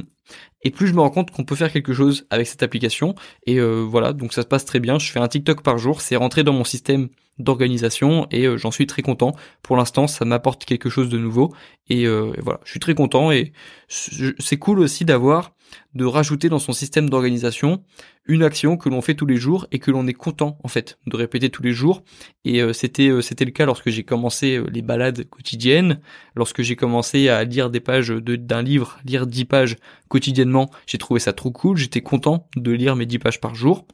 et 0.64 0.72
plus 0.72 0.88
je 0.88 0.94
me 0.94 1.00
rends 1.00 1.12
compte 1.12 1.32
qu'on 1.32 1.46
peut 1.46 1.56
faire 1.56 1.72
quelque 1.72 1.94
chose 1.94 2.26
avec 2.32 2.48
cette 2.48 2.64
application. 2.64 3.16
Et 3.46 3.62
voilà, 3.62 4.12
donc 4.12 4.34
ça 4.34 4.42
se 4.42 4.48
passe 4.48 4.66
très 4.66 4.82
bien. 4.82 5.00
Je 5.00 5.10
fais 5.10 5.20
un 5.20 5.28
TikTok 5.30 5.62
par 5.62 5.78
jour, 5.78 6.02
c'est 6.02 6.18
rentré 6.18 6.44
dans 6.44 6.52
mon 6.52 6.66
système 6.66 7.08
d'organisation 7.40 8.28
et 8.32 8.46
euh, 8.46 8.58
j'en 8.58 8.72
suis 8.72 8.88
très 8.88 9.02
content. 9.02 9.34
Pour 9.62 9.78
l'instant, 9.78 10.08
ça 10.08 10.26
m'apporte 10.26 10.66
quelque 10.66 10.90
chose 10.90 11.10
de 11.10 11.18
nouveau 11.18 11.54
euh, 11.92 12.34
et, 12.36 12.42
voilà, 12.42 12.60
je 12.64 12.72
suis 12.72 12.80
très 12.80 12.96
content 12.96 13.32
et 13.32 13.54
c'est 13.88 14.58
cool 14.58 14.80
aussi 14.80 15.06
d'avoir 15.06 15.54
de 15.94 16.06
rajouter 16.06 16.48
dans 16.48 16.60
son 16.60 16.72
système 16.72 17.10
d'organisation 17.10 17.84
une 18.26 18.44
action 18.44 18.78
que 18.78 18.88
l'on 18.90 19.02
fait 19.02 19.16
tous 19.16 19.26
les 19.26 19.36
jours 19.36 19.68
et 19.72 19.80
que 19.80 19.92
l'on 19.92 20.08
est 20.08 20.14
content 20.14 20.58
en 20.64 20.68
fait 20.68 20.98
de 21.08 21.16
répéter 21.16 21.50
tous 21.50 21.62
les 21.62 21.74
jours 21.74 22.04
et 22.46 22.62
euh, 22.62 22.74
c'était 22.74 23.10
c'était 23.22 23.46
le 23.46 23.52
cas 23.52 23.66
lorsque 23.66 23.90
j'ai 23.90 24.04
commencé 24.04 24.62
les 24.72 24.82
balades 24.82 25.30
quotidiennes, 25.30 26.00
lorsque 26.36 26.62
j'ai 26.62 26.76
commencé 26.76 27.30
à 27.30 27.44
lire 27.44 27.70
des 27.70 27.80
pages 27.80 28.10
d'un 28.10 28.62
livre, 28.62 28.98
lire 29.06 29.28
10 29.28 29.46
pages 29.46 29.76
quotidiennement, 30.08 30.70
j'ai 30.86 30.98
trouvé 30.98 31.20
ça 31.20 31.34
trop 31.34 31.52
cool, 31.52 31.78
j'étais 31.78 32.02
content 32.02 32.48
de 32.56 32.72
lire 32.72 32.96
mes 32.96 33.06
10 33.06 33.20
pages 33.20 33.42
par 33.42 33.56
jour. 33.56 33.86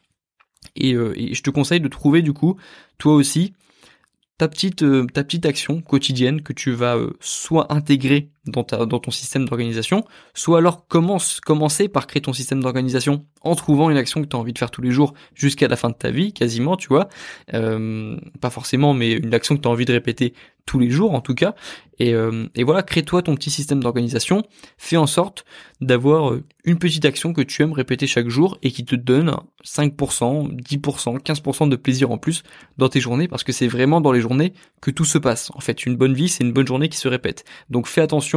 Et, 0.76 0.92
et, 0.92 1.34
je 1.34 1.44
te 1.44 1.50
conseille 1.50 1.82
de 1.82 1.88
trouver 1.88 2.22
du 2.22 2.34
coup, 2.34 2.58
toi 2.98 3.14
aussi, 3.14 3.54
ta 4.38 4.48
petite 4.48 4.84
ta 5.14 5.24
petite 5.24 5.46
action 5.46 5.82
quotidienne 5.82 6.42
que 6.42 6.54
tu 6.54 6.72
vas 6.72 6.98
soit 7.20 7.72
intégrer 7.74 8.30
dans 8.46 8.64
ton 8.64 9.12
système 9.12 9.48
d'organisation, 9.48 10.04
soit 10.34 10.58
alors 10.58 10.88
commence 10.88 11.40
commencer 11.40 11.88
par 11.88 12.08
créer 12.08 12.22
ton 12.22 12.34
système 12.34 12.62
d'organisation 12.62 13.26
en 13.42 13.56
trouvant 13.56 13.90
une 13.90 13.98
action 13.98 14.22
que 14.22 14.28
tu 14.28 14.36
as 14.36 14.40
envie 14.40 14.54
de 14.54 14.58
faire 14.58 14.72
tous 14.72 14.82
les 14.82 14.92
jours 14.92 15.14
jusqu'à 15.34 15.68
la 15.68 15.76
fin 15.76 15.90
de 15.90 15.96
ta 15.96 16.12
vie, 16.12 16.34
quasiment, 16.34 16.76
tu 16.76 16.88
vois. 16.88 17.08
Euh, 17.54 18.18
pas 18.42 18.50
forcément, 18.50 18.94
mais 18.94 19.14
une 19.14 19.34
action 19.34 19.56
que 19.56 19.62
tu 19.62 19.68
as 19.68 19.72
envie 19.72 19.86
de 19.86 19.94
répéter 19.94 20.34
tous 20.66 20.80
les 20.80 20.90
jours 20.90 21.14
en 21.14 21.22
tout 21.22 21.36
cas. 21.36 21.56
Et, 22.00 22.14
euh, 22.14 22.48
et 22.56 22.64
voilà, 22.64 22.82
crée-toi 22.82 23.22
ton 23.22 23.36
petit 23.36 23.52
système 23.52 23.82
d'organisation. 23.82 24.44
Fais 24.78 24.98
en 24.98 25.06
sorte 25.06 25.46
d'avoir 25.80 26.32
euh, 26.32 26.44
une 26.64 26.80
petite 26.80 27.06
action 27.06 27.34
que 27.34 27.42
tu 27.42 27.62
aimes 27.62 27.74
répéter 27.74 28.08
chaque 28.08 28.30
jour 28.30 28.58
et 28.64 28.72
qui 28.72 28.84
te 28.84 28.96
donne 28.96 29.36
5%, 29.64 29.96
10%, 30.56 31.20
15% 31.22 31.70
de 31.70 31.76
plaisir 31.76 32.12
en 32.12 32.18
plus 32.18 32.44
dans 32.78 32.90
tes 32.90 33.00
journées 33.00 33.28
parce 33.28 33.44
que 33.44 33.52
c'est 33.52 33.68
vraiment 33.68 34.02
dans 34.02 34.12
les 34.12 34.22
journées 34.22 34.54
que 34.82 34.90
tout 34.90 35.06
se 35.06 35.18
passe. 35.18 35.52
En 35.54 35.60
fait, 35.60 35.86
une 35.86 35.96
bonne 35.96 36.14
vie, 36.14 36.30
c'est 36.30 36.44
une 36.44 36.54
bonne 36.54 36.68
journée 36.68 36.90
qui 36.90 36.98
se 36.98 37.08
répète. 37.08 37.46
Donc 37.70 37.88
fais 37.88 38.02
attention 38.02 38.33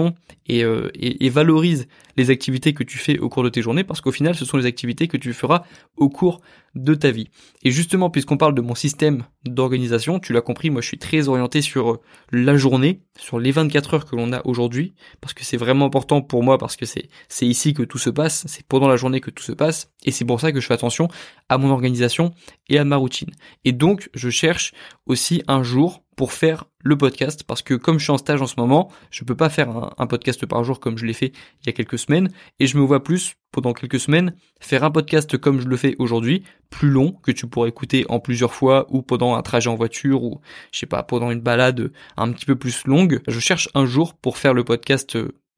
et, 0.46 0.60
et, 0.60 1.26
et 1.26 1.28
valorise 1.30 1.88
les 2.16 2.30
activités 2.30 2.72
que 2.72 2.84
tu 2.84 2.98
fais 2.98 3.18
au 3.18 3.28
cours 3.28 3.42
de 3.42 3.48
tes 3.48 3.62
journées 3.62 3.84
parce 3.84 4.00
qu'au 4.00 4.12
final, 4.12 4.34
ce 4.34 4.44
sont 4.44 4.56
les 4.56 4.66
activités 4.66 5.08
que 5.08 5.16
tu 5.16 5.32
feras 5.32 5.64
au 5.96 6.08
cours 6.08 6.40
de 6.76 6.94
ta 6.94 7.10
vie. 7.10 7.28
Et 7.62 7.70
justement, 7.70 8.10
puisqu'on 8.10 8.36
parle 8.36 8.54
de 8.54 8.60
mon 8.60 8.74
système 8.74 9.24
d'organisation, 9.44 10.20
tu 10.20 10.32
l'as 10.32 10.42
compris, 10.42 10.70
moi 10.70 10.82
je 10.82 10.88
suis 10.88 10.98
très 10.98 11.28
orienté 11.28 11.62
sur 11.62 11.90
euh, 11.90 12.00
la 12.30 12.56
journée, 12.56 13.02
sur 13.18 13.40
les 13.40 13.50
24 13.50 13.94
heures 13.94 14.06
que 14.06 14.14
l'on 14.14 14.32
a 14.32 14.42
aujourd'hui, 14.44 14.94
parce 15.20 15.34
que 15.34 15.42
c'est 15.42 15.56
vraiment 15.56 15.86
important 15.86 16.20
pour 16.22 16.42
moi, 16.42 16.58
parce 16.58 16.76
que 16.76 16.86
c'est, 16.86 17.08
c'est 17.28 17.46
ici 17.46 17.74
que 17.74 17.82
tout 17.82 17.98
se 17.98 18.10
passe, 18.10 18.44
c'est 18.46 18.64
pendant 18.66 18.88
la 18.88 18.96
journée 18.96 19.20
que 19.20 19.30
tout 19.30 19.42
se 19.42 19.52
passe, 19.52 19.90
et 20.04 20.10
c'est 20.10 20.24
pour 20.24 20.40
ça 20.40 20.52
que 20.52 20.60
je 20.60 20.66
fais 20.66 20.74
attention 20.74 21.08
à 21.48 21.58
mon 21.58 21.70
organisation 21.70 22.32
et 22.68 22.78
à 22.78 22.84
ma 22.84 22.96
routine. 22.96 23.30
Et 23.64 23.72
donc, 23.72 24.10
je 24.14 24.28
cherche 24.28 24.72
aussi 25.06 25.42
un 25.48 25.62
jour 25.62 26.02
pour 26.16 26.32
faire 26.32 26.64
le 26.82 26.96
podcast 26.96 27.44
parce 27.44 27.62
que 27.62 27.74
comme 27.74 27.98
je 27.98 28.04
suis 28.04 28.12
en 28.12 28.18
stage 28.18 28.40
en 28.40 28.46
ce 28.46 28.54
moment, 28.56 28.90
je 29.10 29.22
peux 29.22 29.36
pas 29.36 29.50
faire 29.50 29.92
un, 29.98 30.06
podcast 30.06 30.46
par 30.46 30.64
jour 30.64 30.80
comme 30.80 30.96
je 30.96 31.04
l'ai 31.04 31.12
fait 31.12 31.32
il 31.62 31.66
y 31.66 31.68
a 31.68 31.72
quelques 31.72 31.98
semaines 31.98 32.30
et 32.58 32.66
je 32.66 32.78
me 32.78 32.82
vois 32.82 33.02
plus 33.02 33.36
pendant 33.56 33.72
quelques 33.72 33.98
semaines 33.98 34.34
faire 34.60 34.84
un 34.84 34.90
podcast 34.90 35.38
comme 35.38 35.60
je 35.62 35.66
le 35.66 35.78
fais 35.78 35.96
aujourd'hui, 35.98 36.44
plus 36.68 36.90
long 36.90 37.12
que 37.22 37.32
tu 37.32 37.46
pourrais 37.46 37.70
écouter 37.70 38.04
en 38.10 38.20
plusieurs 38.20 38.52
fois 38.52 38.86
ou 38.90 39.00
pendant 39.00 39.34
un 39.34 39.40
trajet 39.40 39.70
en 39.70 39.76
voiture 39.76 40.22
ou 40.22 40.42
je 40.72 40.80
sais 40.80 40.86
pas 40.86 41.02
pendant 41.02 41.30
une 41.30 41.40
balade 41.40 41.90
un 42.18 42.30
petit 42.32 42.44
peu 42.44 42.54
plus 42.54 42.86
longue. 42.86 43.22
Je 43.26 43.40
cherche 43.40 43.70
un 43.74 43.86
jour 43.86 44.12
pour 44.12 44.36
faire 44.36 44.52
le 44.52 44.62
podcast 44.62 45.16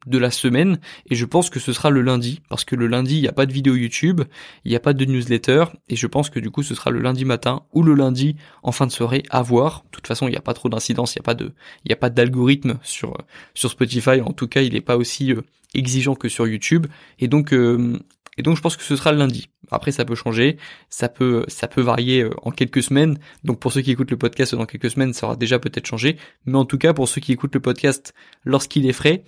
de 0.09 0.19
la 0.19 0.31
semaine 0.31 0.79
et 1.09 1.15
je 1.15 1.25
pense 1.25 1.51
que 1.51 1.61
ce 1.61 1.73
sera 1.73 1.91
le 1.91 2.03
lundi 2.03 2.41
parce 2.49 2.65
que 2.65 2.75
le 2.75 2.87
lundi 2.87 3.17
il 3.17 3.23
n'y 3.23 3.29
a 3.29 3.33
pas 3.33 3.47
de 3.47 3.53
vidéo 3.53 3.75
YouTube, 3.75 4.23
il 4.65 4.71
n'y 4.71 4.77
a 4.77 4.81
pas 4.81 4.93
de 4.93 5.05
newsletter 5.05 5.65
et 5.89 5.97
je 5.97 6.07
pense 6.07 6.31
que 6.31 6.41
du 6.41 6.51
coup 6.51 6.63
ce 6.63 6.75
sera 6.75 6.91
le 6.91 7.01
lundi 7.01 7.25
matin 7.25 7.63
ou 7.73 7.83
le 7.83 7.95
lundi 7.95 8.37
en 8.63 8.73
fin 8.73 8.87
de 8.87 8.93
soirée 8.93 9.23
à 9.31 9.43
voir. 9.43 9.85
De 9.85 9.91
toute 9.93 10.07
façon 10.07 10.29
il 10.29 10.31
n'y 10.31 10.37
a 10.37 10.43
pas 10.43 10.55
trop 10.55 10.69
d'incidence, 10.69 11.15
il 11.15 11.19
n'y 11.19 11.23
a 11.23 11.25
pas 11.25 11.35
de 11.35 11.53
il 11.85 11.91
y 11.91 11.93
a 11.93 11.97
pas 11.97 12.11
d'algorithme 12.11 12.79
sur 12.83 13.17
Spotify 13.55 14.21
en 14.21 14.33
tout 14.33 14.49
cas 14.49 14.63
il 14.63 14.75
n'est 14.75 14.81
pas 14.81 14.97
aussi 14.97 15.33
euh, 15.33 15.43
exigeant 15.75 16.15
que 16.15 16.29
sur 16.29 16.47
YouTube 16.47 16.87
et 17.19 17.29
donc 17.29 17.53
euh, 17.53 17.99
et 18.39 18.43
donc 18.43 18.57
je 18.57 18.63
pense 18.63 18.77
que 18.77 18.85
ce 18.85 18.97
sera 18.97 19.13
le 19.13 19.19
lundi. 19.19 19.51
Après 19.71 19.91
ça 19.91 20.05
peut 20.05 20.15
changer, 20.15 20.57
ça 20.89 21.09
peut 21.09 21.45
ça 21.49 21.67
peut 21.67 21.83
varier 21.83 22.23
euh, 22.23 22.31
en 22.43 22.53
quelques 22.53 22.83
semaines. 22.83 23.19
Donc 23.45 23.59
pour 23.59 23.73
ceux 23.73 23.83
qui 23.83 23.91
écoutent 23.91 24.13
le 24.13 24.17
podcast 24.17 24.55
dans 24.55 24.65
quelques 24.65 24.91
semaines, 24.91 25.13
ça 25.13 25.27
aura 25.27 25.37
déjà 25.37 25.59
peut-être 25.59 25.87
changé, 25.87 26.17
mais 26.47 26.57
en 26.57 26.65
tout 26.65 26.79
cas 26.79 26.95
pour 26.95 27.09
ceux 27.09 27.21
qui 27.21 27.33
écoutent 27.33 27.55
le 27.55 27.61
podcast 27.61 28.15
lorsqu'il 28.45 28.87
est 28.87 28.93
frais, 28.93 29.25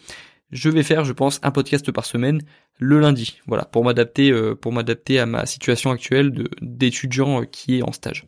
je 0.51 0.69
vais 0.69 0.83
faire, 0.83 1.05
je 1.05 1.13
pense, 1.13 1.41
un 1.43 1.51
podcast 1.51 1.91
par 1.93 2.05
semaine 2.05 2.43
le 2.79 2.99
lundi. 2.99 3.39
Voilà, 3.47 3.65
pour 3.65 3.85
m'adapter, 3.85 4.31
euh, 4.31 4.55
pour 4.55 4.73
m'adapter 4.73 5.19
à 5.19 5.27
ma 5.27 5.47
situation 5.47 5.91
actuelle 5.91 6.49
d'étudiant 6.61 7.43
euh, 7.43 7.45
qui 7.45 7.79
est 7.79 7.83
en 7.83 7.93
stage. 7.93 8.27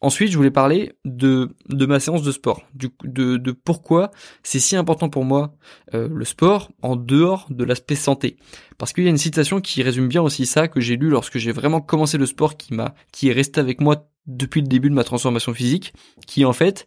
Ensuite, 0.00 0.30
je 0.30 0.36
voulais 0.36 0.50
parler 0.50 0.92
de 1.06 1.48
ma 1.70 1.98
séance 1.98 2.22
de 2.22 2.30
sport, 2.30 2.62
de 2.74 3.52
pourquoi 3.52 4.10
c'est 4.42 4.58
si 4.58 4.76
important 4.76 5.08
pour 5.08 5.24
moi 5.24 5.56
euh, 5.94 6.08
le 6.12 6.26
sport 6.26 6.70
en 6.82 6.94
dehors 6.94 7.46
de 7.48 7.64
l'aspect 7.64 7.94
santé. 7.94 8.36
Parce 8.76 8.92
qu'il 8.92 9.04
y 9.04 9.06
a 9.06 9.10
une 9.10 9.16
citation 9.16 9.62
qui 9.62 9.82
résume 9.82 10.08
bien 10.08 10.20
aussi 10.20 10.44
ça 10.44 10.68
que 10.68 10.78
j'ai 10.78 10.96
lu 10.96 11.08
lorsque 11.08 11.38
j'ai 11.38 11.52
vraiment 11.52 11.80
commencé 11.80 12.18
le 12.18 12.26
sport, 12.26 12.58
qui 12.58 12.74
m'a 12.74 12.94
qui 13.12 13.30
est 13.30 13.32
resté 13.32 13.60
avec 13.60 13.80
moi 13.80 14.06
depuis 14.26 14.60
le 14.60 14.68
début 14.68 14.90
de 14.90 14.94
ma 14.94 15.04
transformation 15.04 15.54
physique, 15.54 15.94
qui 16.26 16.42
est 16.42 16.46
en 16.46 16.52
fait 16.52 16.86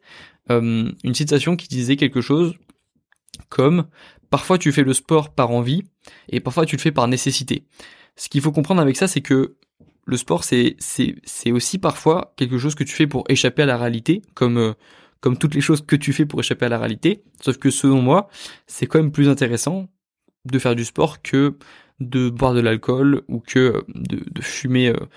une 0.50 1.14
citation 1.14 1.56
qui 1.56 1.68
disait 1.68 1.98
quelque 1.98 2.22
chose 2.22 2.54
comme 3.50 3.88
parfois 4.30 4.58
tu 4.58 4.72
fais 4.72 4.84
le 4.84 4.94
sport 4.94 5.34
par 5.34 5.52
envie 5.52 5.84
et 6.30 6.40
parfois 6.40 6.66
tu 6.66 6.76
le 6.76 6.82
fais 6.82 6.92
par 6.92 7.08
nécessité. 7.08 7.64
Ce 8.16 8.30
qu'il 8.30 8.42
faut 8.42 8.52
comprendre 8.52 8.82
avec 8.82 8.98
ça, 8.98 9.08
c'est 9.08 9.22
que 9.22 9.56
le 10.08 10.18
sport, 10.18 10.44
c'est 10.44 10.78
c'est 10.80 11.52
aussi 11.52 11.78
parfois 11.78 12.34
quelque 12.38 12.58
chose 12.58 12.76
que 12.76 12.84
tu 12.84 12.94
fais 12.94 13.08
pour 13.08 13.26
échapper 13.30 13.64
à 13.64 13.66
la 13.66 13.78
réalité, 13.78 14.22
comme 14.34 14.58
euh, 14.58 14.74
comme 15.20 15.38
toutes 15.38 15.54
les 15.54 15.62
choses 15.62 15.86
que 15.86 15.96
tu 15.96 16.14
fais 16.14 16.26
pour 16.26 16.40
échapper 16.40 16.66
à 16.66 16.70
la 16.70 16.80
réalité. 16.80 17.24
Sauf 17.42 17.58
que 17.58 17.70
selon 17.70 18.02
moi, 18.02 18.30
c'est 18.68 18.88
quand 18.88 19.00
même 19.00 19.12
plus 19.12 19.28
intéressant 19.28 19.90
de 20.46 20.60
faire 20.60 20.76
du 20.76 20.86
sport 20.86 21.22
que 21.22 21.58
de 22.00 22.30
boire 22.30 22.54
de 22.54 22.62
l'alcool 22.62 23.24
ou 23.28 23.40
que 23.42 23.60
euh, 23.60 23.82
de, 23.90 24.24
de 24.32 24.42
fumer 24.42 24.88
euh, 24.90 25.08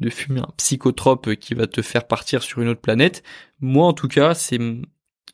de 0.00 0.08
fumer 0.08 0.40
un 0.40 0.52
psychotrope 0.56 1.34
qui 1.34 1.54
va 1.54 1.66
te 1.66 1.82
faire 1.82 2.06
partir 2.06 2.42
sur 2.42 2.62
une 2.62 2.68
autre 2.68 2.80
planète. 2.80 3.22
Moi, 3.60 3.86
en 3.86 3.92
tout 3.92 4.08
cas, 4.08 4.34
c'est 4.34 4.58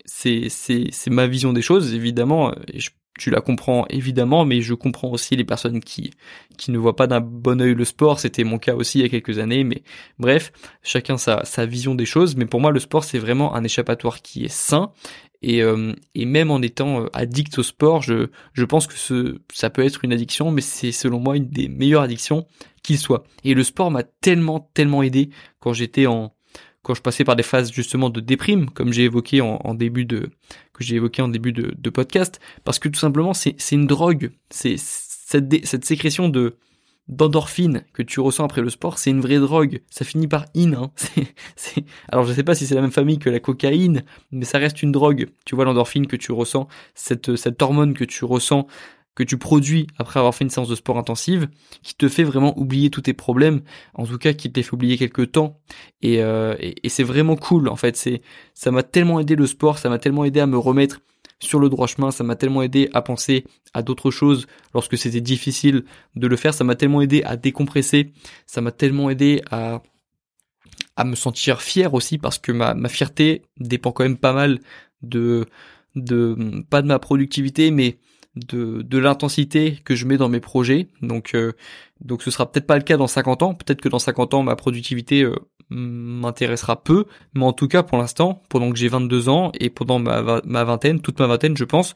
c'est 0.06 0.48
c'est 0.50 1.10
ma 1.10 1.28
vision 1.28 1.52
des 1.52 1.62
choses 1.62 1.94
évidemment 1.94 2.52
je 2.74 2.90
tu 3.18 3.30
la 3.30 3.40
comprends 3.40 3.86
évidemment, 3.90 4.44
mais 4.44 4.60
je 4.60 4.74
comprends 4.74 5.10
aussi 5.10 5.36
les 5.36 5.44
personnes 5.44 5.80
qui 5.80 6.10
qui 6.56 6.70
ne 6.70 6.78
voient 6.78 6.96
pas 6.96 7.06
d'un 7.06 7.20
bon 7.20 7.60
œil 7.60 7.74
le 7.74 7.84
sport. 7.84 8.18
C'était 8.20 8.44
mon 8.44 8.58
cas 8.58 8.74
aussi 8.74 8.98
il 8.98 9.02
y 9.02 9.04
a 9.04 9.08
quelques 9.08 9.38
années, 9.38 9.64
mais 9.64 9.82
bref, 10.18 10.52
chacun 10.82 11.16
sa, 11.16 11.44
sa 11.44 11.66
vision 11.66 11.94
des 11.94 12.06
choses. 12.06 12.36
Mais 12.36 12.46
pour 12.46 12.60
moi, 12.60 12.72
le 12.72 12.80
sport 12.80 13.04
c'est 13.04 13.18
vraiment 13.18 13.54
un 13.54 13.64
échappatoire 13.64 14.22
qui 14.22 14.44
est 14.44 14.52
sain. 14.52 14.92
Et, 15.42 15.62
euh, 15.62 15.92
et 16.14 16.24
même 16.24 16.50
en 16.50 16.62
étant 16.62 17.02
euh, 17.02 17.06
addict 17.12 17.58
au 17.58 17.62
sport, 17.62 18.00
je, 18.00 18.28
je 18.54 18.64
pense 18.64 18.86
que 18.86 18.94
ce, 18.94 19.40
ça 19.52 19.68
peut 19.68 19.84
être 19.84 20.02
une 20.02 20.12
addiction, 20.12 20.50
mais 20.50 20.62
c'est 20.62 20.90
selon 20.90 21.20
moi 21.20 21.36
une 21.36 21.48
des 21.48 21.68
meilleures 21.68 22.02
addictions 22.02 22.46
qu'il 22.82 22.98
soit. 22.98 23.24
Et 23.44 23.52
le 23.52 23.62
sport 23.62 23.90
m'a 23.90 24.04
tellement, 24.04 24.70
tellement 24.72 25.02
aidé 25.02 25.28
quand 25.60 25.74
j'étais 25.74 26.06
en, 26.06 26.34
quand 26.84 26.94
je 26.94 27.02
passais 27.02 27.24
par 27.24 27.34
des 27.34 27.42
phases 27.42 27.72
justement 27.72 28.10
de 28.10 28.20
déprime, 28.20 28.70
comme 28.70 28.92
j'ai 28.92 29.04
évoqué 29.04 29.40
en, 29.40 29.74
début 29.74 30.04
de 30.04 30.30
que 30.74 30.84
j'ai 30.84 30.96
évoqué 30.96 31.22
en 31.22 31.28
début 31.28 31.52
de, 31.52 31.90
podcast, 31.90 32.40
parce 32.64 32.78
que 32.78 32.88
tout 32.88 33.00
simplement 33.00 33.32
c'est 33.32 33.56
une 33.72 33.86
drogue, 33.86 34.32
c'est 34.50 34.76
cette, 34.76 35.64
cette 35.64 35.84
sécrétion 35.84 36.28
de 36.28 36.56
d'endorphine 37.06 37.84
que 37.92 38.02
tu 38.02 38.20
ressens 38.20 38.44
après 38.44 38.62
le 38.62 38.70
sport, 38.70 38.98
c'est 38.98 39.10
une 39.10 39.20
vraie 39.20 39.38
drogue. 39.38 39.82
Ça 39.90 40.06
finit 40.06 40.26
par 40.26 40.46
in. 40.56 40.72
Hein. 40.72 40.90
C'est, 41.56 41.84
Alors 42.08 42.24
je 42.24 42.32
sais 42.32 42.42
pas 42.42 42.54
si 42.54 42.66
c'est 42.66 42.74
la 42.74 42.80
même 42.80 42.92
famille 42.92 43.18
que 43.18 43.28
la 43.28 43.40
cocaïne, 43.40 44.04
mais 44.32 44.46
ça 44.46 44.56
reste 44.56 44.82
une 44.82 44.90
drogue. 44.90 45.28
Tu 45.44 45.54
vois 45.54 45.66
l'endorphine 45.66 46.06
que 46.06 46.16
tu 46.16 46.32
ressens, 46.32 46.66
cette 46.94 47.36
cette 47.36 47.60
hormone 47.60 47.92
que 47.92 48.04
tu 48.04 48.24
ressens 48.24 48.66
que 49.14 49.22
tu 49.22 49.38
produis 49.38 49.86
après 49.98 50.18
avoir 50.18 50.34
fait 50.34 50.44
une 50.44 50.50
séance 50.50 50.68
de 50.68 50.74
sport 50.74 50.98
intensive, 50.98 51.48
qui 51.82 51.94
te 51.94 52.08
fait 52.08 52.24
vraiment 52.24 52.58
oublier 52.58 52.90
tous 52.90 53.02
tes 53.02 53.12
problèmes, 53.12 53.62
en 53.94 54.06
tout 54.06 54.18
cas 54.18 54.32
qui 54.32 54.50
te 54.50 54.60
fait 54.60 54.72
oublier 54.72 54.98
quelques 54.98 55.32
temps. 55.32 55.60
Et, 56.02 56.22
euh, 56.22 56.56
et, 56.58 56.88
c'est 56.88 57.04
vraiment 57.04 57.36
cool 57.36 57.68
en 57.68 57.76
fait. 57.76 57.96
C'est 57.96 58.22
ça 58.54 58.70
m'a 58.70 58.82
tellement 58.82 59.20
aidé 59.20 59.36
le 59.36 59.46
sport, 59.46 59.78
ça 59.78 59.88
m'a 59.88 59.98
tellement 59.98 60.24
aidé 60.24 60.40
à 60.40 60.46
me 60.46 60.58
remettre 60.58 61.00
sur 61.40 61.60
le 61.60 61.68
droit 61.68 61.86
chemin, 61.86 62.10
ça 62.10 62.24
m'a 62.24 62.36
tellement 62.36 62.62
aidé 62.62 62.88
à 62.92 63.02
penser 63.02 63.44
à 63.72 63.82
d'autres 63.82 64.10
choses 64.10 64.46
lorsque 64.72 64.96
c'était 64.96 65.20
difficile 65.20 65.84
de 66.16 66.26
le 66.26 66.36
faire, 66.36 66.54
ça 66.54 66.64
m'a 66.64 66.74
tellement 66.74 67.00
aidé 67.02 67.22
à 67.24 67.36
décompresser, 67.36 68.12
ça 68.46 68.60
m'a 68.60 68.72
tellement 68.72 69.10
aidé 69.10 69.42
à 69.50 69.82
à 70.96 71.04
me 71.04 71.14
sentir 71.16 71.60
fier 71.60 71.92
aussi 71.92 72.18
parce 72.18 72.38
que 72.38 72.52
ma, 72.52 72.74
ma 72.74 72.88
fierté 72.88 73.42
dépend 73.58 73.92
quand 73.92 74.04
même 74.04 74.16
pas 74.16 74.32
mal 74.32 74.60
de 75.02 75.46
de 75.94 76.64
pas 76.70 76.82
de 76.82 76.86
ma 76.86 76.98
productivité 76.98 77.70
mais 77.70 77.98
de, 78.36 78.82
de 78.82 78.98
l'intensité 78.98 79.78
que 79.84 79.94
je 79.94 80.06
mets 80.06 80.16
dans 80.16 80.28
mes 80.28 80.40
projets. 80.40 80.88
Donc, 81.02 81.34
euh, 81.34 81.52
donc 82.00 82.22
ce 82.22 82.30
sera 82.30 82.50
peut-être 82.50 82.66
pas 82.66 82.76
le 82.76 82.82
cas 82.82 82.96
dans 82.96 83.06
50 83.06 83.42
ans. 83.42 83.54
Peut-être 83.54 83.80
que 83.80 83.88
dans 83.88 83.98
50 83.98 84.34
ans, 84.34 84.42
ma 84.42 84.56
productivité 84.56 85.22
euh, 85.22 85.34
m'intéressera 85.70 86.82
peu. 86.82 87.06
Mais 87.34 87.44
en 87.44 87.52
tout 87.52 87.68
cas, 87.68 87.82
pour 87.82 87.98
l'instant, 87.98 88.42
pendant 88.48 88.70
que 88.70 88.78
j'ai 88.78 88.88
22 88.88 89.28
ans 89.28 89.52
et 89.58 89.70
pendant 89.70 89.98
ma, 89.98 90.40
ma 90.44 90.64
vingtaine, 90.64 91.00
toute 91.00 91.18
ma 91.20 91.26
vingtaine, 91.26 91.56
je 91.56 91.64
pense, 91.64 91.94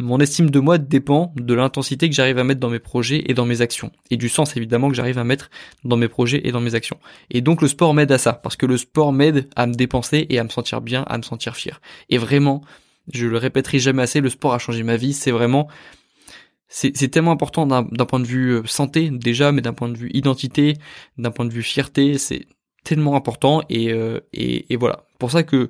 mon 0.00 0.20
estime 0.20 0.50
de 0.50 0.60
moi 0.60 0.78
dépend 0.78 1.32
de 1.36 1.54
l'intensité 1.54 2.08
que 2.08 2.14
j'arrive 2.14 2.38
à 2.38 2.44
mettre 2.44 2.60
dans 2.60 2.70
mes 2.70 2.78
projets 2.78 3.24
et 3.26 3.34
dans 3.34 3.46
mes 3.46 3.62
actions. 3.62 3.90
Et 4.10 4.16
du 4.16 4.28
sens, 4.28 4.56
évidemment, 4.56 4.88
que 4.88 4.94
j'arrive 4.94 5.18
à 5.18 5.24
mettre 5.24 5.50
dans 5.84 5.96
mes 5.96 6.06
projets 6.06 6.46
et 6.46 6.52
dans 6.52 6.60
mes 6.60 6.76
actions. 6.76 6.98
Et 7.30 7.40
donc, 7.40 7.62
le 7.62 7.68
sport 7.68 7.94
m'aide 7.94 8.12
à 8.12 8.18
ça. 8.18 8.32
Parce 8.32 8.54
que 8.54 8.66
le 8.66 8.76
sport 8.76 9.12
m'aide 9.12 9.48
à 9.56 9.66
me 9.66 9.74
dépenser 9.74 10.26
et 10.30 10.38
à 10.38 10.44
me 10.44 10.50
sentir 10.50 10.82
bien, 10.82 11.02
à 11.08 11.18
me 11.18 11.22
sentir 11.22 11.56
fier. 11.56 11.80
Et 12.10 12.18
vraiment, 12.18 12.62
je 13.12 13.26
le 13.26 13.36
répéterai 13.38 13.78
jamais 13.78 14.02
assez, 14.02 14.20
le 14.20 14.30
sport 14.30 14.54
a 14.54 14.58
changé 14.58 14.82
ma 14.82 14.96
vie. 14.96 15.12
C'est 15.12 15.30
vraiment, 15.30 15.68
c'est 16.68 16.92
tellement 17.08 17.32
important 17.32 17.66
d'un 17.66 18.04
point 18.06 18.20
de 18.20 18.26
vue 18.26 18.56
euh, 18.56 18.62
santé 18.66 19.10
déjà, 19.10 19.52
mais 19.52 19.62
d'un 19.62 19.72
point 19.72 19.88
de 19.88 19.96
vue 19.96 20.10
identité, 20.12 20.76
d'un 21.16 21.30
point 21.30 21.44
de 21.44 21.52
vue 21.52 21.62
fierté, 21.62 22.18
c'est 22.18 22.46
tellement 22.84 23.16
important 23.16 23.62
et, 23.68 23.92
euh, 23.92 24.20
et, 24.32 24.72
et 24.72 24.76
voilà. 24.76 25.06
Pour 25.18 25.30
ça 25.30 25.42
que 25.42 25.68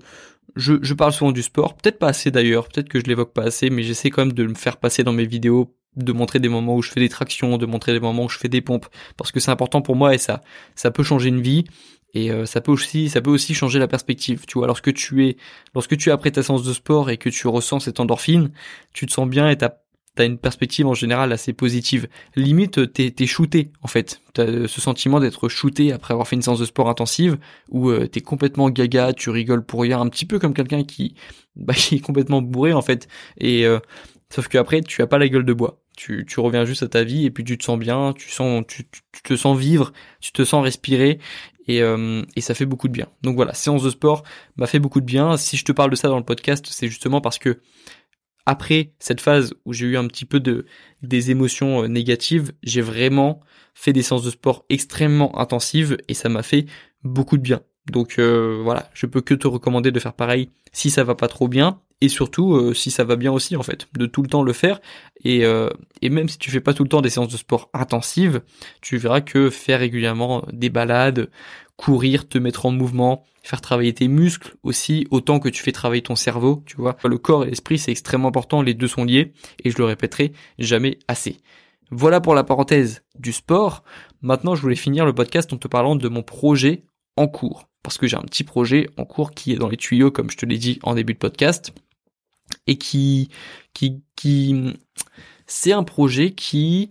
je, 0.56 0.74
je 0.82 0.94
parle 0.94 1.12
souvent 1.12 1.32
du 1.32 1.42
sport, 1.42 1.74
peut-être 1.76 1.98
pas 1.98 2.08
assez 2.08 2.30
d'ailleurs, 2.30 2.68
peut-être 2.68 2.88
que 2.88 2.98
je 2.98 3.04
l'évoque 3.04 3.32
pas 3.32 3.44
assez, 3.44 3.70
mais 3.70 3.82
j'essaie 3.82 4.10
quand 4.10 4.24
même 4.24 4.34
de 4.34 4.46
me 4.46 4.54
faire 4.54 4.76
passer 4.76 5.04
dans 5.04 5.12
mes 5.12 5.26
vidéos 5.26 5.74
de 5.96 6.12
montrer 6.12 6.38
des 6.38 6.48
moments 6.48 6.76
où 6.76 6.82
je 6.82 6.90
fais 6.90 7.00
des 7.00 7.08
tractions, 7.08 7.58
de 7.58 7.66
montrer 7.66 7.92
des 7.92 8.00
moments 8.00 8.24
où 8.24 8.28
je 8.28 8.38
fais 8.38 8.48
des 8.48 8.60
pompes, 8.60 8.86
parce 9.16 9.32
que 9.32 9.40
c'est 9.40 9.50
important 9.50 9.82
pour 9.82 9.96
moi 9.96 10.14
et 10.14 10.18
ça, 10.18 10.42
ça 10.74 10.90
peut 10.90 11.02
changer 11.02 11.28
une 11.28 11.40
vie. 11.40 11.64
Et 12.14 12.30
euh, 12.30 12.46
ça 12.46 12.60
peut 12.60 12.72
aussi, 12.72 13.08
ça 13.08 13.20
peut 13.20 13.30
aussi 13.30 13.54
changer 13.54 13.78
la 13.78 13.88
perspective. 13.88 14.44
Tu 14.46 14.58
vois, 14.58 14.66
lorsque 14.66 14.92
tu 14.94 15.26
es, 15.26 15.36
lorsque 15.74 15.96
tu 15.96 16.08
es 16.08 16.12
après 16.12 16.30
ta 16.30 16.42
séance 16.42 16.64
de 16.64 16.72
sport 16.72 17.10
et 17.10 17.18
que 17.18 17.28
tu 17.28 17.48
ressens 17.48 17.80
cette 17.80 18.00
endorphine, 18.00 18.50
tu 18.92 19.06
te 19.06 19.12
sens 19.12 19.28
bien 19.28 19.48
et 19.50 19.56
t'as 19.56 19.70
t'as 20.18 20.26
une 20.26 20.38
perspective 20.38 20.84
en 20.84 20.94
général 20.94 21.32
assez 21.32 21.52
positive. 21.52 22.08
Limite, 22.34 22.92
t'es, 22.92 23.12
t'es 23.12 23.26
shooté, 23.26 23.70
en 23.82 23.86
fait. 23.86 24.20
T'as 24.34 24.66
ce 24.66 24.80
sentiment 24.80 25.20
d'être 25.20 25.48
shooté 25.48 25.92
après 25.92 26.12
avoir 26.12 26.26
fait 26.26 26.34
une 26.34 26.42
séance 26.42 26.58
de 26.58 26.64
sport 26.64 26.88
intensive, 26.88 27.38
où 27.70 27.88
euh, 27.90 28.08
t'es 28.08 28.20
complètement 28.20 28.68
gaga, 28.68 29.12
tu 29.12 29.30
rigoles 29.30 29.64
pour 29.64 29.82
rien, 29.82 30.00
un 30.00 30.08
petit 30.08 30.26
peu 30.26 30.40
comme 30.40 30.54
quelqu'un 30.54 30.82
qui, 30.82 31.14
bah, 31.56 31.72
qui 31.72 31.96
est 31.96 32.00
complètement 32.00 32.42
bourré, 32.42 32.72
en 32.72 32.82
fait. 32.82 33.06
Et, 33.38 33.64
euh, 33.64 33.78
sauf 34.28 34.48
que 34.48 34.58
après, 34.58 34.80
tu 34.80 35.02
as 35.02 35.06
pas 35.06 35.18
la 35.18 35.28
gueule 35.28 35.44
de 35.44 35.52
bois. 35.52 35.80
Tu, 35.96 36.26
tu 36.28 36.40
reviens 36.40 36.64
juste 36.64 36.82
à 36.82 36.88
ta 36.88 37.04
vie 37.04 37.24
et 37.24 37.30
puis 37.30 37.44
tu 37.44 37.56
te 37.56 37.64
sens 37.64 37.78
bien, 37.78 38.12
tu 38.12 38.28
sens, 38.28 38.64
tu, 38.68 38.88
tu 39.12 39.22
te 39.22 39.36
sens 39.36 39.56
vivre, 39.56 39.92
tu 40.20 40.32
te 40.32 40.44
sens 40.44 40.64
respirer 40.64 41.18
et, 41.68 41.82
euh, 41.82 42.22
et 42.34 42.40
ça 42.40 42.54
fait 42.54 42.66
beaucoup 42.66 42.88
de 42.88 42.92
bien. 42.92 43.06
Donc 43.22 43.36
voilà, 43.36 43.54
séance 43.54 43.82
de 43.82 43.90
sport 43.90 44.24
m'a 44.56 44.66
fait 44.66 44.78
beaucoup 44.78 45.00
de 45.00 45.06
bien. 45.06 45.36
Si 45.36 45.56
je 45.56 45.64
te 45.64 45.72
parle 45.72 45.90
de 45.90 45.96
ça 45.96 46.08
dans 46.08 46.16
le 46.18 46.24
podcast, 46.24 46.66
c'est 46.68 46.88
justement 46.88 47.20
parce 47.20 47.38
que 47.38 47.60
après 48.46 48.94
cette 48.98 49.20
phase 49.20 49.54
où 49.66 49.74
j'ai 49.74 49.86
eu 49.86 49.96
un 49.98 50.06
petit 50.06 50.24
peu 50.24 50.40
de 50.40 50.64
des 51.02 51.30
émotions 51.30 51.84
euh, 51.84 51.86
négatives, 51.86 52.52
j'ai 52.62 52.80
vraiment 52.80 53.40
fait 53.74 53.92
des 53.92 54.02
séances 54.02 54.24
de 54.24 54.30
sport 54.30 54.64
extrêmement 54.70 55.38
intensives 55.38 55.98
et 56.08 56.14
ça 56.14 56.28
m'a 56.28 56.42
fait 56.42 56.66
beaucoup 57.04 57.36
de 57.36 57.42
bien. 57.42 57.60
Donc 57.90 58.18
euh, 58.18 58.60
voilà, 58.64 58.90
je 58.94 59.06
peux 59.06 59.20
que 59.20 59.34
te 59.34 59.46
recommander 59.46 59.90
de 59.90 60.00
faire 60.00 60.14
pareil 60.14 60.50
si 60.72 60.90
ça 60.90 61.04
va 61.04 61.14
pas 61.14 61.28
trop 61.28 61.48
bien 61.48 61.80
et 62.00 62.08
surtout 62.08 62.54
euh, 62.54 62.74
si 62.74 62.90
ça 62.90 63.04
va 63.04 63.16
bien 63.16 63.32
aussi 63.32 63.56
en 63.56 63.62
fait, 63.62 63.88
de 63.96 64.06
tout 64.06 64.22
le 64.22 64.28
temps 64.28 64.42
le 64.42 64.52
faire 64.52 64.80
et, 65.24 65.44
et 66.00 66.10
même 66.10 66.28
si 66.28 66.38
tu 66.38 66.50
fais 66.50 66.60
pas 66.60 66.74
tout 66.74 66.84
le 66.84 66.88
temps 66.88 67.00
des 67.00 67.10
séances 67.10 67.32
de 67.32 67.36
sport 67.36 67.70
intensives, 67.74 68.40
tu 68.80 68.98
verras 68.98 69.20
que 69.20 69.50
faire 69.50 69.80
régulièrement 69.80 70.44
des 70.52 70.70
balades, 70.70 71.28
courir, 71.78 72.28
te 72.28 72.36
mettre 72.38 72.66
en 72.66 72.72
mouvement, 72.72 73.24
faire 73.42 73.62
travailler 73.62 73.94
tes 73.94 74.08
muscles 74.08 74.56
aussi, 74.62 75.06
autant 75.10 75.38
que 75.38 75.48
tu 75.48 75.62
fais 75.62 75.72
travailler 75.72 76.02
ton 76.02 76.16
cerveau, 76.16 76.62
tu 76.66 76.76
vois. 76.76 76.96
Le 77.04 77.16
corps 77.16 77.44
et 77.44 77.50
l'esprit, 77.50 77.78
c'est 77.78 77.92
extrêmement 77.92 78.28
important, 78.28 78.60
les 78.60 78.74
deux 78.74 78.88
sont 78.88 79.04
liés, 79.04 79.32
et 79.64 79.70
je 79.70 79.78
le 79.78 79.84
répéterai 79.84 80.32
jamais 80.58 80.98
assez. 81.08 81.38
Voilà 81.90 82.20
pour 82.20 82.34
la 82.34 82.44
parenthèse 82.44 83.02
du 83.18 83.32
sport. 83.32 83.84
Maintenant, 84.20 84.54
je 84.54 84.60
voulais 84.60 84.76
finir 84.76 85.06
le 85.06 85.14
podcast 85.14 85.50
en 85.52 85.56
te 85.56 85.68
parlant 85.68 85.96
de 85.96 86.08
mon 86.08 86.22
projet 86.22 86.82
en 87.16 87.28
cours. 87.28 87.68
Parce 87.82 87.96
que 87.96 88.06
j'ai 88.06 88.16
un 88.16 88.22
petit 88.22 88.44
projet 88.44 88.90
en 88.98 89.04
cours 89.04 89.30
qui 89.30 89.52
est 89.52 89.56
dans 89.56 89.68
les 89.68 89.76
tuyaux, 89.78 90.10
comme 90.10 90.30
je 90.30 90.36
te 90.36 90.44
l'ai 90.44 90.58
dit 90.58 90.80
en 90.82 90.94
début 90.94 91.14
de 91.14 91.18
podcast. 91.18 91.72
Et 92.66 92.78
qui, 92.78 93.28
qui, 93.74 94.02
qui, 94.16 94.74
c'est 95.46 95.72
un 95.72 95.84
projet 95.84 96.32
qui 96.32 96.90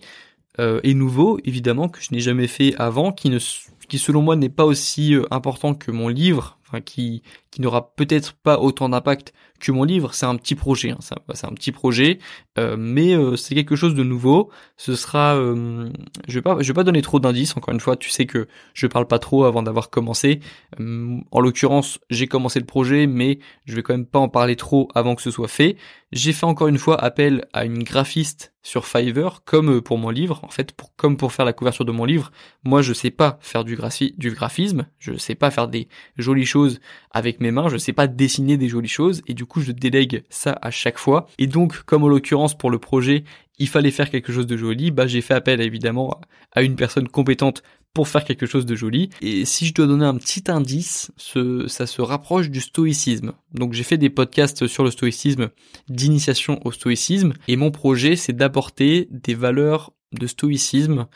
euh, 0.60 0.80
est 0.84 0.94
nouveau, 0.94 1.40
évidemment, 1.44 1.90
que 1.90 2.02
je 2.02 2.14
n'ai 2.14 2.20
jamais 2.20 2.48
fait 2.48 2.76
avant, 2.78 3.12
qui 3.12 3.30
ne 3.30 3.40
qui 3.88 4.00
selon 4.00 4.22
moi 4.22 4.36
n'est 4.36 4.50
pas 4.50 4.66
aussi 4.66 5.14
euh, 5.14 5.26
important 5.32 5.74
que 5.74 5.92
mon 5.92 6.10
livre, 6.10 6.57
enfin 6.68 6.82
qui, 6.82 7.24
qui 7.52 7.62
n'aura 7.62 7.96
peut-être 7.96 8.34
pas 8.34 8.60
autant 8.60 8.90
d'impact 8.90 9.34
que 9.60 9.72
mon 9.72 9.84
livre. 9.84 10.14
C'est 10.14 10.26
un 10.26 10.36
petit 10.36 10.56
projet, 10.56 10.92
hein, 10.92 11.00
c'est 11.00 11.46
un 11.46 11.54
petit 11.54 11.72
projet, 11.72 12.20
euh, 12.60 12.76
mais 12.78 13.16
euh, 13.16 13.36
c'est 13.36 13.56
quelque 13.56 13.76
chose 13.76 13.96
de 13.96 14.04
nouveau. 14.04 14.52
Ce 14.76 14.96
sera, 14.96 15.36
je 15.36 16.34
vais 16.34 16.42
pas, 16.42 16.58
je 16.60 16.68
vais 16.68 16.76
pas 16.76 16.84
donner 16.84 17.02
trop 17.02 17.20
d'indices. 17.20 17.58
Encore 17.58 17.74
une 17.74 17.80
fois, 17.80 17.96
tu 17.96 18.10
sais 18.10 18.26
que 18.26 18.48
je 18.74 18.88
parle 18.88 19.08
pas 19.08 19.20
trop 19.20 19.46
avant 19.46 19.64
d'avoir 19.64 19.90
commencé. 19.90 20.42
en 20.80 21.40
l'occurrence, 21.40 22.00
j'ai 22.10 22.28
commencé 22.28 22.60
le 22.60 22.66
projet, 22.66 23.08
mais 23.08 23.40
je 23.66 23.76
vais 23.76 23.82
quand 23.82 23.94
même 23.94 24.06
pas 24.06 24.20
en 24.20 24.30
parler 24.30 24.56
trop 24.56 24.90
avant 24.94 25.16
que 25.16 25.22
ce 25.22 25.32
soit 25.32 25.48
fait. 25.48 25.78
J'ai 26.12 26.32
fait 26.32 26.46
encore 26.46 26.68
une 26.68 26.78
fois 26.78 27.02
appel 27.04 27.48
à 27.54 27.66
une 27.66 27.84
graphiste 27.84 28.54
sur 28.64 28.86
Fiverr, 28.86 29.44
comme 29.46 29.82
pour 29.82 29.98
mon 29.98 30.10
livre. 30.10 30.40
En 30.44 30.50
fait, 30.50 30.72
pour, 30.74 30.96
comme 30.96 31.18
pour 31.18 31.32
faire 31.32 31.46
la 31.46 31.54
couverture 31.54 31.86
de 31.86 31.92
mon 31.92 32.06
livre, 32.06 32.32
moi 32.64 32.82
je 32.82 32.94
sais 32.94 33.12
pas 33.12 33.38
faire 33.42 33.64
du, 33.64 33.78
du 34.18 34.32
graphisme, 34.32 34.88
je 35.00 35.18
sais 35.18 35.36
pas 35.36 35.52
faire 35.52 35.68
des 35.68 35.88
jolies 36.18 36.46
choses 36.46 36.57
avec 37.12 37.40
mes 37.40 37.52
mains, 37.52 37.70
je 37.70 37.78
sais 37.78 37.94
pas 37.94 38.08
dessiner 38.08 38.58
des 38.58 38.70
jolies 38.70 38.88
choses, 38.88 39.22
et 39.28 39.34
du 39.34 39.46
coup 39.46 39.62
je 39.62 39.72
délègue 39.72 40.24
ça 40.30 40.58
à 40.62 40.72
chaque 40.72 40.98
fois. 40.98 41.28
Et 41.38 41.48
donc, 41.48 41.84
comme 41.84 42.04
en 42.04 42.08
l'occurrence 42.08 42.58
pour 42.58 42.70
le 42.70 42.80
projet, 42.80 43.24
il 43.60 43.68
fallait 43.68 43.92
faire 43.92 44.10
quelque 44.10 44.32
chose 44.32 44.48
de 44.48 44.58
joli, 44.58 44.92
bah 44.92 45.08
j'ai 45.08 45.22
fait 45.22 45.34
appel 45.34 45.62
évidemment 45.62 46.20
à 46.52 46.62
une 46.62 46.76
personne 46.76 47.08
compétente 47.08 47.64
pour 47.94 48.08
faire 48.08 48.26
quelque 48.26 48.46
chose 48.46 48.68
de 48.68 48.76
joli. 48.76 49.10
Et 49.22 49.46
si 49.46 49.66
je 49.66 49.74
dois 49.74 49.88
donner 49.88 50.06
un 50.06 50.16
petit 50.16 50.44
indice, 50.52 51.12
ce, 51.18 51.68
ça 51.68 51.88
se 51.88 52.02
rapproche 52.02 52.52
du 52.52 52.62
stoïcisme. 52.62 53.34
Donc 53.54 53.74
j'ai 53.74 53.84
fait 53.84 53.98
des 53.98 54.12
podcasts 54.12 54.68
sur 54.68 54.84
le 54.84 54.92
stoïcisme, 54.92 55.50
d'initiation 55.90 56.60
au 56.66 56.72
stoïcisme, 56.72 57.34
et 57.48 57.56
mon 57.56 57.72
projet 57.72 58.16
c'est 58.16 58.34
d'apporter 58.34 59.08
des 59.10 59.34
valeurs 59.34 59.94
de 60.12 60.28
stoïcisme 60.28 61.08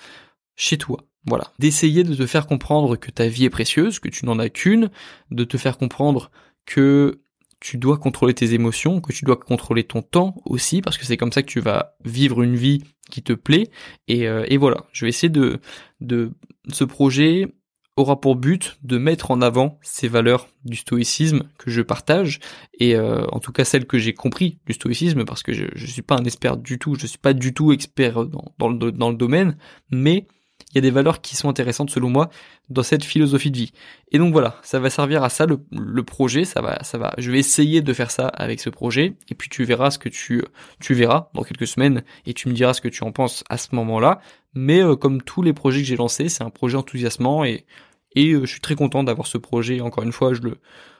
chez 0.55 0.77
toi. 0.77 1.05
Voilà. 1.25 1.51
D'essayer 1.59 2.03
de 2.03 2.15
te 2.15 2.25
faire 2.25 2.47
comprendre 2.47 2.95
que 2.95 3.11
ta 3.11 3.27
vie 3.27 3.45
est 3.45 3.49
précieuse, 3.49 3.99
que 3.99 4.09
tu 4.09 4.25
n'en 4.25 4.39
as 4.39 4.49
qu'une, 4.49 4.89
de 5.29 5.43
te 5.43 5.57
faire 5.57 5.77
comprendre 5.77 6.31
que 6.65 7.21
tu 7.59 7.77
dois 7.77 7.97
contrôler 7.97 8.33
tes 8.33 8.53
émotions, 8.53 9.01
que 9.01 9.13
tu 9.13 9.23
dois 9.23 9.37
contrôler 9.37 9.83
ton 9.83 10.01
temps 10.01 10.41
aussi, 10.45 10.81
parce 10.81 10.97
que 10.97 11.05
c'est 11.05 11.17
comme 11.17 11.31
ça 11.31 11.43
que 11.43 11.51
tu 11.51 11.59
vas 11.59 11.95
vivre 12.03 12.41
une 12.41 12.55
vie 12.55 12.83
qui 13.11 13.21
te 13.21 13.33
plaît. 13.33 13.69
Et, 14.07 14.27
euh, 14.27 14.45
et 14.47 14.57
voilà, 14.57 14.85
je 14.91 15.05
vais 15.05 15.09
essayer 15.09 15.29
de, 15.29 15.59
de... 15.99 16.31
Ce 16.71 16.83
projet 16.83 17.47
aura 17.97 18.19
pour 18.19 18.35
but 18.35 18.77
de 18.83 18.97
mettre 18.97 19.31
en 19.31 19.41
avant 19.41 19.77
ces 19.83 20.07
valeurs 20.07 20.47
du 20.65 20.77
stoïcisme 20.77 21.43
que 21.57 21.69
je 21.69 21.81
partage, 21.81 22.39
et 22.79 22.95
euh, 22.95 23.25
en 23.27 23.39
tout 23.39 23.51
cas 23.51 23.65
celles 23.65 23.85
que 23.85 23.99
j'ai 23.99 24.13
compris 24.13 24.59
du 24.65 24.73
stoïcisme, 24.73 25.25
parce 25.25 25.43
que 25.43 25.53
je 25.53 25.65
ne 25.65 25.87
suis 25.87 26.01
pas 26.01 26.15
un 26.15 26.23
expert 26.23 26.57
du 26.57 26.79
tout, 26.79 26.95
je 26.95 27.05
suis 27.05 27.19
pas 27.19 27.33
du 27.33 27.53
tout 27.53 27.73
expert 27.73 28.25
dans, 28.25 28.69
le, 28.69 28.91
dans 28.91 29.09
le 29.11 29.17
domaine, 29.17 29.57
mais 29.91 30.25
il 30.71 30.75
y 30.75 30.77
a 30.77 30.81
des 30.81 30.91
valeurs 30.91 31.21
qui 31.21 31.35
sont 31.35 31.49
intéressantes 31.49 31.89
selon 31.89 32.09
moi 32.09 32.29
dans 32.69 32.83
cette 32.83 33.03
philosophie 33.03 33.51
de 33.51 33.57
vie. 33.57 33.73
Et 34.11 34.17
donc 34.17 34.31
voilà, 34.31 34.57
ça 34.63 34.79
va 34.79 34.89
servir 34.89 35.23
à 35.23 35.29
ça 35.29 35.45
le, 35.45 35.59
le, 35.71 36.03
projet, 36.03 36.45
ça 36.45 36.61
va 36.61 36.83
ça 36.83 36.97
va 36.97 37.13
je 37.17 37.31
vais 37.31 37.39
essayer 37.39 37.81
de 37.81 37.93
faire 37.93 38.11
ça 38.11 38.27
avec 38.27 38.59
ce 38.59 38.69
projet 38.69 39.13
et 39.29 39.35
puis 39.35 39.49
tu 39.49 39.63
verras 39.63 39.91
ce 39.91 39.99
que 39.99 40.09
tu 40.09 40.43
tu 40.79 40.93
verras 40.93 41.29
dans 41.33 41.43
quelques 41.43 41.67
semaines 41.67 42.03
et 42.25 42.33
tu 42.33 42.49
me 42.49 42.53
diras 42.53 42.73
ce 42.73 42.81
que 42.81 42.89
tu 42.89 43.03
en 43.03 43.11
penses 43.11 43.43
à 43.49 43.57
ce 43.57 43.75
moment-là, 43.75 44.21
mais 44.53 44.81
euh, 44.81 44.95
comme 44.95 45.21
tous 45.21 45.41
les 45.41 45.53
projets 45.53 45.81
que 45.81 45.87
j'ai 45.87 45.95
lancés, 45.95 46.29
c'est 46.29 46.43
un 46.43 46.49
projet 46.49 46.77
enthousiasmant 46.77 47.43
et 47.43 47.65
et 48.13 48.33
euh, 48.33 48.45
je 48.45 48.51
suis 48.51 48.61
très 48.61 48.75
content 48.75 49.03
d'avoir 49.03 49.27
ce 49.27 49.37
projet 49.37 49.81
encore 49.81 50.03
une 50.03 50.11
fois, 50.11 50.33
je 50.33 50.41
le 50.41 50.57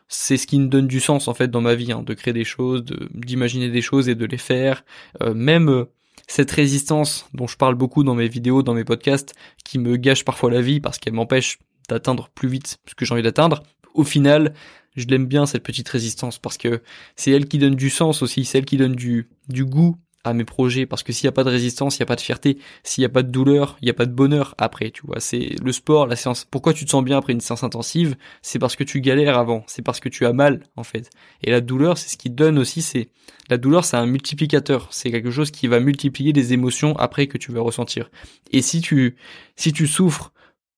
c'est 0.08 0.36
ce 0.36 0.46
qui 0.46 0.60
me 0.60 0.68
donne 0.68 0.88
du 0.88 1.00
sens 1.00 1.30
en 1.30 1.34
fait 1.34 1.50
dans 1.50 1.62
ma 1.62 1.74
vie, 1.74 1.94
hein, 1.94 2.04
de 2.04 2.14
créer 2.14 2.34
des 2.34 2.44
choses, 2.44 2.84
de 2.84 3.10
d'imaginer 3.14 3.70
des 3.70 3.82
choses 3.82 4.10
et 4.10 4.16
de 4.16 4.26
les 4.26 4.38
faire. 4.38 4.84
Euh, 5.22 5.34
même 5.34 5.86
cette 6.28 6.52
résistance 6.52 7.26
dont 7.34 7.48
je 7.48 7.58
parle 7.58 7.76
beaucoup 7.76 8.04
dans 8.04 8.16
mes 8.16 8.28
vidéos, 8.28 8.64
dans 8.64 8.74
mes 8.74 8.84
podcasts, 8.84 9.34
qui 9.64 9.80
me 9.80 9.98
gâche 9.98 10.26
parfois 10.26 10.52
la 10.52 10.62
vie 10.62 10.80
parce 10.80 10.98
qu'elle 10.98 11.14
m'empêche 11.14 11.60
d'atteindre 11.90 12.30
plus 12.30 12.50
vite 12.50 12.78
ce 12.88 12.96
que 12.96 13.06
j'ai 13.06 13.14
envie 13.14 13.24
d'atteindre, 13.24 13.64
au 13.94 14.04
final, 14.04 14.54
je 14.96 15.06
l'aime 15.08 15.26
bien 15.26 15.46
cette 15.46 15.64
petite 15.64 15.90
résistance 15.90 16.40
parce 16.40 16.58
que 16.58 16.82
c'est 17.16 17.32
elle 17.32 17.48
qui 17.48 17.58
donne 17.58 17.76
du 17.76 17.90
sens 17.90 18.22
aussi, 18.22 18.46
c'est 18.46 18.58
elle 18.58 18.66
qui 18.66 18.78
donne 18.78 18.96
du, 18.96 19.30
du 19.50 19.66
goût 19.66 19.96
à 20.24 20.34
mes 20.34 20.46
projets 20.46 20.86
parce 20.86 21.04
que 21.04 21.14
s'il 21.14 21.28
n'y 21.28 21.30
a 21.30 21.34
pas 21.34 21.44
de 21.44 21.50
résistance, 21.50 21.98
il 21.98 22.02
n'y 22.02 22.04
a 22.04 22.08
pas 22.08 22.16
de 22.16 22.22
fierté, 22.22 22.58
s'il 22.84 23.02
n'y 23.02 23.06
a 23.06 23.10
pas 23.10 23.24
de 23.24 23.32
douleur, 23.32 23.78
il 23.82 23.86
n'y 23.86 23.92
a 23.92 23.94
pas 23.94 24.06
de 24.06 24.14
bonheur 24.14 24.56
après, 24.58 24.92
tu 24.92 25.06
vois. 25.06 25.20
C'est 25.20 25.56
le 25.64 25.72
sport, 25.72 26.08
la 26.08 26.16
séance. 26.16 26.46
Pourquoi 26.50 26.74
tu 26.74 26.86
te 26.86 26.90
sens 26.90 27.04
bien 27.04 27.18
après 27.18 27.34
une 27.34 27.42
séance 27.42 27.64
intensive? 27.64 28.16
C'est 28.42 28.60
parce 28.60 28.76
que 28.76 28.84
tu 28.84 29.02
galères 29.02 29.38
avant, 29.38 29.64
c'est 29.68 29.82
parce 29.82 30.00
que 30.00 30.10
tu 30.10 30.26
as 30.26 30.34
mal 30.34 30.64
en 30.76 30.84
fait. 30.84 31.10
Et 31.44 31.52
la 31.52 31.62
douleur, 31.62 31.98
c'est 31.98 32.10
ce 32.10 32.18
qui 32.18 32.30
donne 32.30 32.58
aussi, 32.58 32.82
c'est 32.82 33.10
la 33.50 33.58
douleur, 33.58 33.86
c'est 33.86 33.98
un 33.98 34.06
multiplicateur, 34.06 34.88
c'est 34.92 35.12
quelque 35.12 35.32
chose 35.32 35.52
qui 35.52 35.68
va 35.68 35.80
multiplier 35.80 36.34
les 36.34 36.54
émotions 36.54 36.96
après 36.98 37.28
que 37.28 37.38
tu 37.38 37.52
vas 37.52 37.62
ressentir. 37.62 38.10
Et 38.52 38.62
si 38.62 38.82
tu 38.82 39.16
si 39.56 39.74
tu 39.74 39.88
souffres 39.88 40.32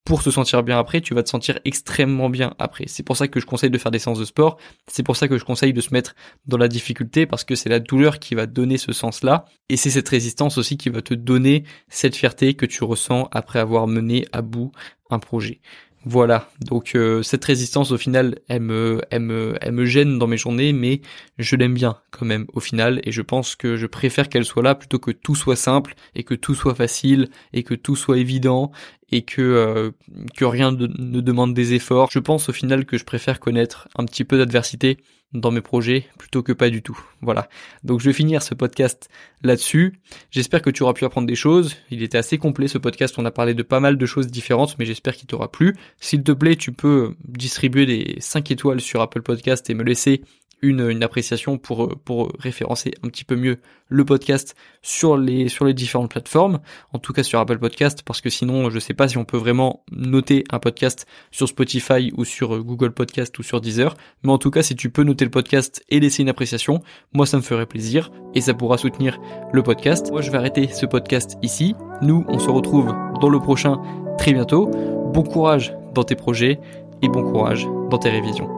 pour 0.05 0.21
se 0.21 0.31
sentir 0.31 0.63
bien 0.63 0.77
après, 0.77 0.99
tu 0.99 1.13
vas 1.13 1.23
te 1.23 1.29
sentir 1.29 1.59
extrêmement 1.63 2.29
bien 2.29 2.53
après. 2.59 2.85
C'est 2.87 3.03
pour 3.03 3.15
ça 3.15 3.27
que 3.27 3.39
je 3.39 3.45
conseille 3.45 3.69
de 3.69 3.77
faire 3.77 3.91
des 3.91 3.99
séances 3.99 4.19
de 4.19 4.25
sport. 4.25 4.57
C'est 4.87 5.03
pour 5.03 5.15
ça 5.15 5.27
que 5.27 5.37
je 5.37 5.45
conseille 5.45 5.71
de 5.71 5.79
se 5.81 5.93
mettre 5.93 6.13
dans 6.45 6.57
la 6.57 6.67
difficulté 6.67 7.25
parce 7.25 7.43
que 7.45 7.55
c'est 7.55 7.69
la 7.69 7.79
douleur 7.79 8.19
qui 8.19 8.35
va 8.35 8.45
donner 8.45 8.77
ce 8.77 8.91
sens-là. 8.91 9.45
Et 9.69 9.77
c'est 9.77 9.89
cette 9.89 10.09
résistance 10.09 10.57
aussi 10.57 10.77
qui 10.77 10.89
va 10.89 11.01
te 11.01 11.13
donner 11.13 11.63
cette 11.87 12.15
fierté 12.15 12.55
que 12.55 12.65
tu 12.65 12.83
ressens 12.83 13.29
après 13.31 13.59
avoir 13.59 13.87
mené 13.87 14.25
à 14.33 14.41
bout 14.41 14.71
un 15.09 15.19
projet. 15.19 15.61
Voilà, 16.05 16.49
donc 16.59 16.95
euh, 16.95 17.23
cette 17.23 17.45
résistance 17.45 17.91
au 17.91 17.97
final, 17.97 18.39
elle 18.49 18.61
me, 18.61 19.01
elle 19.09 19.21
me, 19.21 19.55
elle 19.61 19.71
me 19.71 19.85
gêne 19.85 20.19
dans 20.19 20.27
mes 20.27 20.35
journées, 20.35 20.73
mais 20.73 20.99
je 21.37 21.55
l'aime 21.55 21.73
bien 21.73 21.97
quand 22.11 22.25
même 22.25 22.45
au 22.51 22.59
final, 22.59 22.99
et 23.05 23.13
je 23.13 23.21
pense 23.21 23.55
que 23.55 23.77
je 23.77 23.87
préfère 23.87 24.27
qu'elle 24.27 24.43
soit 24.43 24.63
là 24.63 24.75
plutôt 24.75 24.99
que 24.99 25.11
tout 25.11 25.35
soit 25.35 25.55
simple 25.55 25.93
et 26.13 26.23
que 26.23 26.33
tout 26.33 26.55
soit 26.55 26.75
facile 26.75 27.29
et 27.53 27.63
que 27.63 27.73
tout 27.73 27.95
soit 27.95 28.17
évident 28.17 28.71
et 29.13 29.21
que 29.21 29.41
euh, 29.41 29.91
que 30.35 30.43
rien 30.43 30.73
ne 30.73 31.21
demande 31.21 31.53
des 31.53 31.73
efforts. 31.73 32.09
Je 32.11 32.19
pense 32.19 32.49
au 32.49 32.53
final 32.53 32.85
que 32.85 32.97
je 32.97 33.05
préfère 33.05 33.39
connaître 33.39 33.87
un 33.95 34.03
petit 34.03 34.25
peu 34.25 34.37
d'adversité 34.37 34.97
dans 35.33 35.51
mes 35.51 35.61
projets 35.61 36.05
plutôt 36.17 36.43
que 36.43 36.51
pas 36.51 36.69
du 36.69 36.81
tout. 36.81 36.99
Voilà. 37.21 37.49
Donc 37.83 37.99
je 37.99 38.05
vais 38.05 38.13
finir 38.13 38.41
ce 38.41 38.53
podcast 38.53 39.09
là-dessus. 39.41 39.99
J'espère 40.31 40.61
que 40.61 40.69
tu 40.69 40.83
auras 40.83 40.93
pu 40.93 41.05
apprendre 41.05 41.27
des 41.27 41.35
choses. 41.35 41.75
Il 41.91 42.03
était 42.03 42.17
assez 42.17 42.37
complet 42.37 42.67
ce 42.67 42.77
podcast. 42.77 43.15
On 43.17 43.25
a 43.25 43.31
parlé 43.31 43.53
de 43.53 43.63
pas 43.63 43.79
mal 43.79 43.97
de 43.97 44.05
choses 44.05 44.27
différentes, 44.27 44.77
mais 44.77 44.85
j'espère 44.85 45.15
qu'il 45.15 45.27
t'aura 45.27 45.51
plu. 45.51 45.75
S'il 45.99 46.23
te 46.23 46.31
plaît, 46.31 46.55
tu 46.55 46.71
peux 46.71 47.15
distribuer 47.25 47.85
des 47.85 48.15
5 48.19 48.51
étoiles 48.51 48.81
sur 48.81 49.01
Apple 49.01 49.21
Podcast 49.21 49.69
et 49.69 49.73
me 49.73 49.83
laisser 49.83 50.21
une, 50.63 51.03
appréciation 51.03 51.57
pour, 51.57 51.91
référencer 52.39 52.93
un 53.03 53.09
petit 53.09 53.25
peu 53.25 53.35
mieux 53.35 53.59
le 53.89 54.05
podcast 54.05 54.55
sur 54.81 55.17
les, 55.17 55.49
sur 55.49 55.65
les 55.65 55.73
différentes 55.73 56.09
plateformes, 56.09 56.59
en 56.93 56.99
tout 56.99 57.13
cas 57.13 57.21
sur 57.21 57.39
Apple 57.39 57.59
Podcast, 57.59 58.01
parce 58.03 58.21
que 58.21 58.29
sinon, 58.29 58.69
je 58.69 58.79
sais 58.79 58.93
pas 58.93 59.07
si 59.07 59.17
on 59.17 59.25
peut 59.25 59.37
vraiment 59.37 59.83
noter 59.91 60.45
un 60.51 60.59
podcast 60.59 61.05
sur 61.31 61.47
Spotify 61.47 62.11
ou 62.15 62.25
sur 62.25 62.63
Google 62.63 62.91
Podcast 62.91 63.37
ou 63.37 63.43
sur 63.43 63.61
Deezer, 63.61 63.95
mais 64.23 64.31
en 64.31 64.37
tout 64.37 64.49
cas, 64.49 64.63
si 64.63 64.75
tu 64.75 64.89
peux 64.89 65.03
noter 65.03 65.25
le 65.25 65.31
podcast 65.31 65.83
et 65.89 65.99
laisser 65.99 66.23
une 66.23 66.29
appréciation, 66.29 66.81
moi 67.13 67.25
ça 67.25 67.37
me 67.37 67.43
ferait 67.43 67.65
plaisir 67.65 68.09
et 68.33 68.41
ça 68.41 68.53
pourra 68.53 68.77
soutenir 68.77 69.19
le 69.51 69.61
podcast. 69.61 70.09
Moi, 70.11 70.21
je 70.21 70.31
vais 70.31 70.37
arrêter 70.37 70.67
ce 70.69 70.85
podcast 70.85 71.37
ici. 71.41 71.75
Nous, 72.01 72.25
on 72.29 72.39
se 72.39 72.49
retrouve 72.49 72.95
dans 73.21 73.29
le 73.29 73.39
prochain 73.39 73.81
très 74.17 74.33
bientôt. 74.33 74.67
Bon 75.13 75.23
courage 75.23 75.75
dans 75.93 76.03
tes 76.03 76.15
projets 76.15 76.59
et 77.01 77.09
bon 77.09 77.23
courage 77.23 77.67
dans 77.89 77.97
tes 77.97 78.09
révisions. 78.09 78.49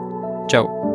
Ciao 0.47 0.94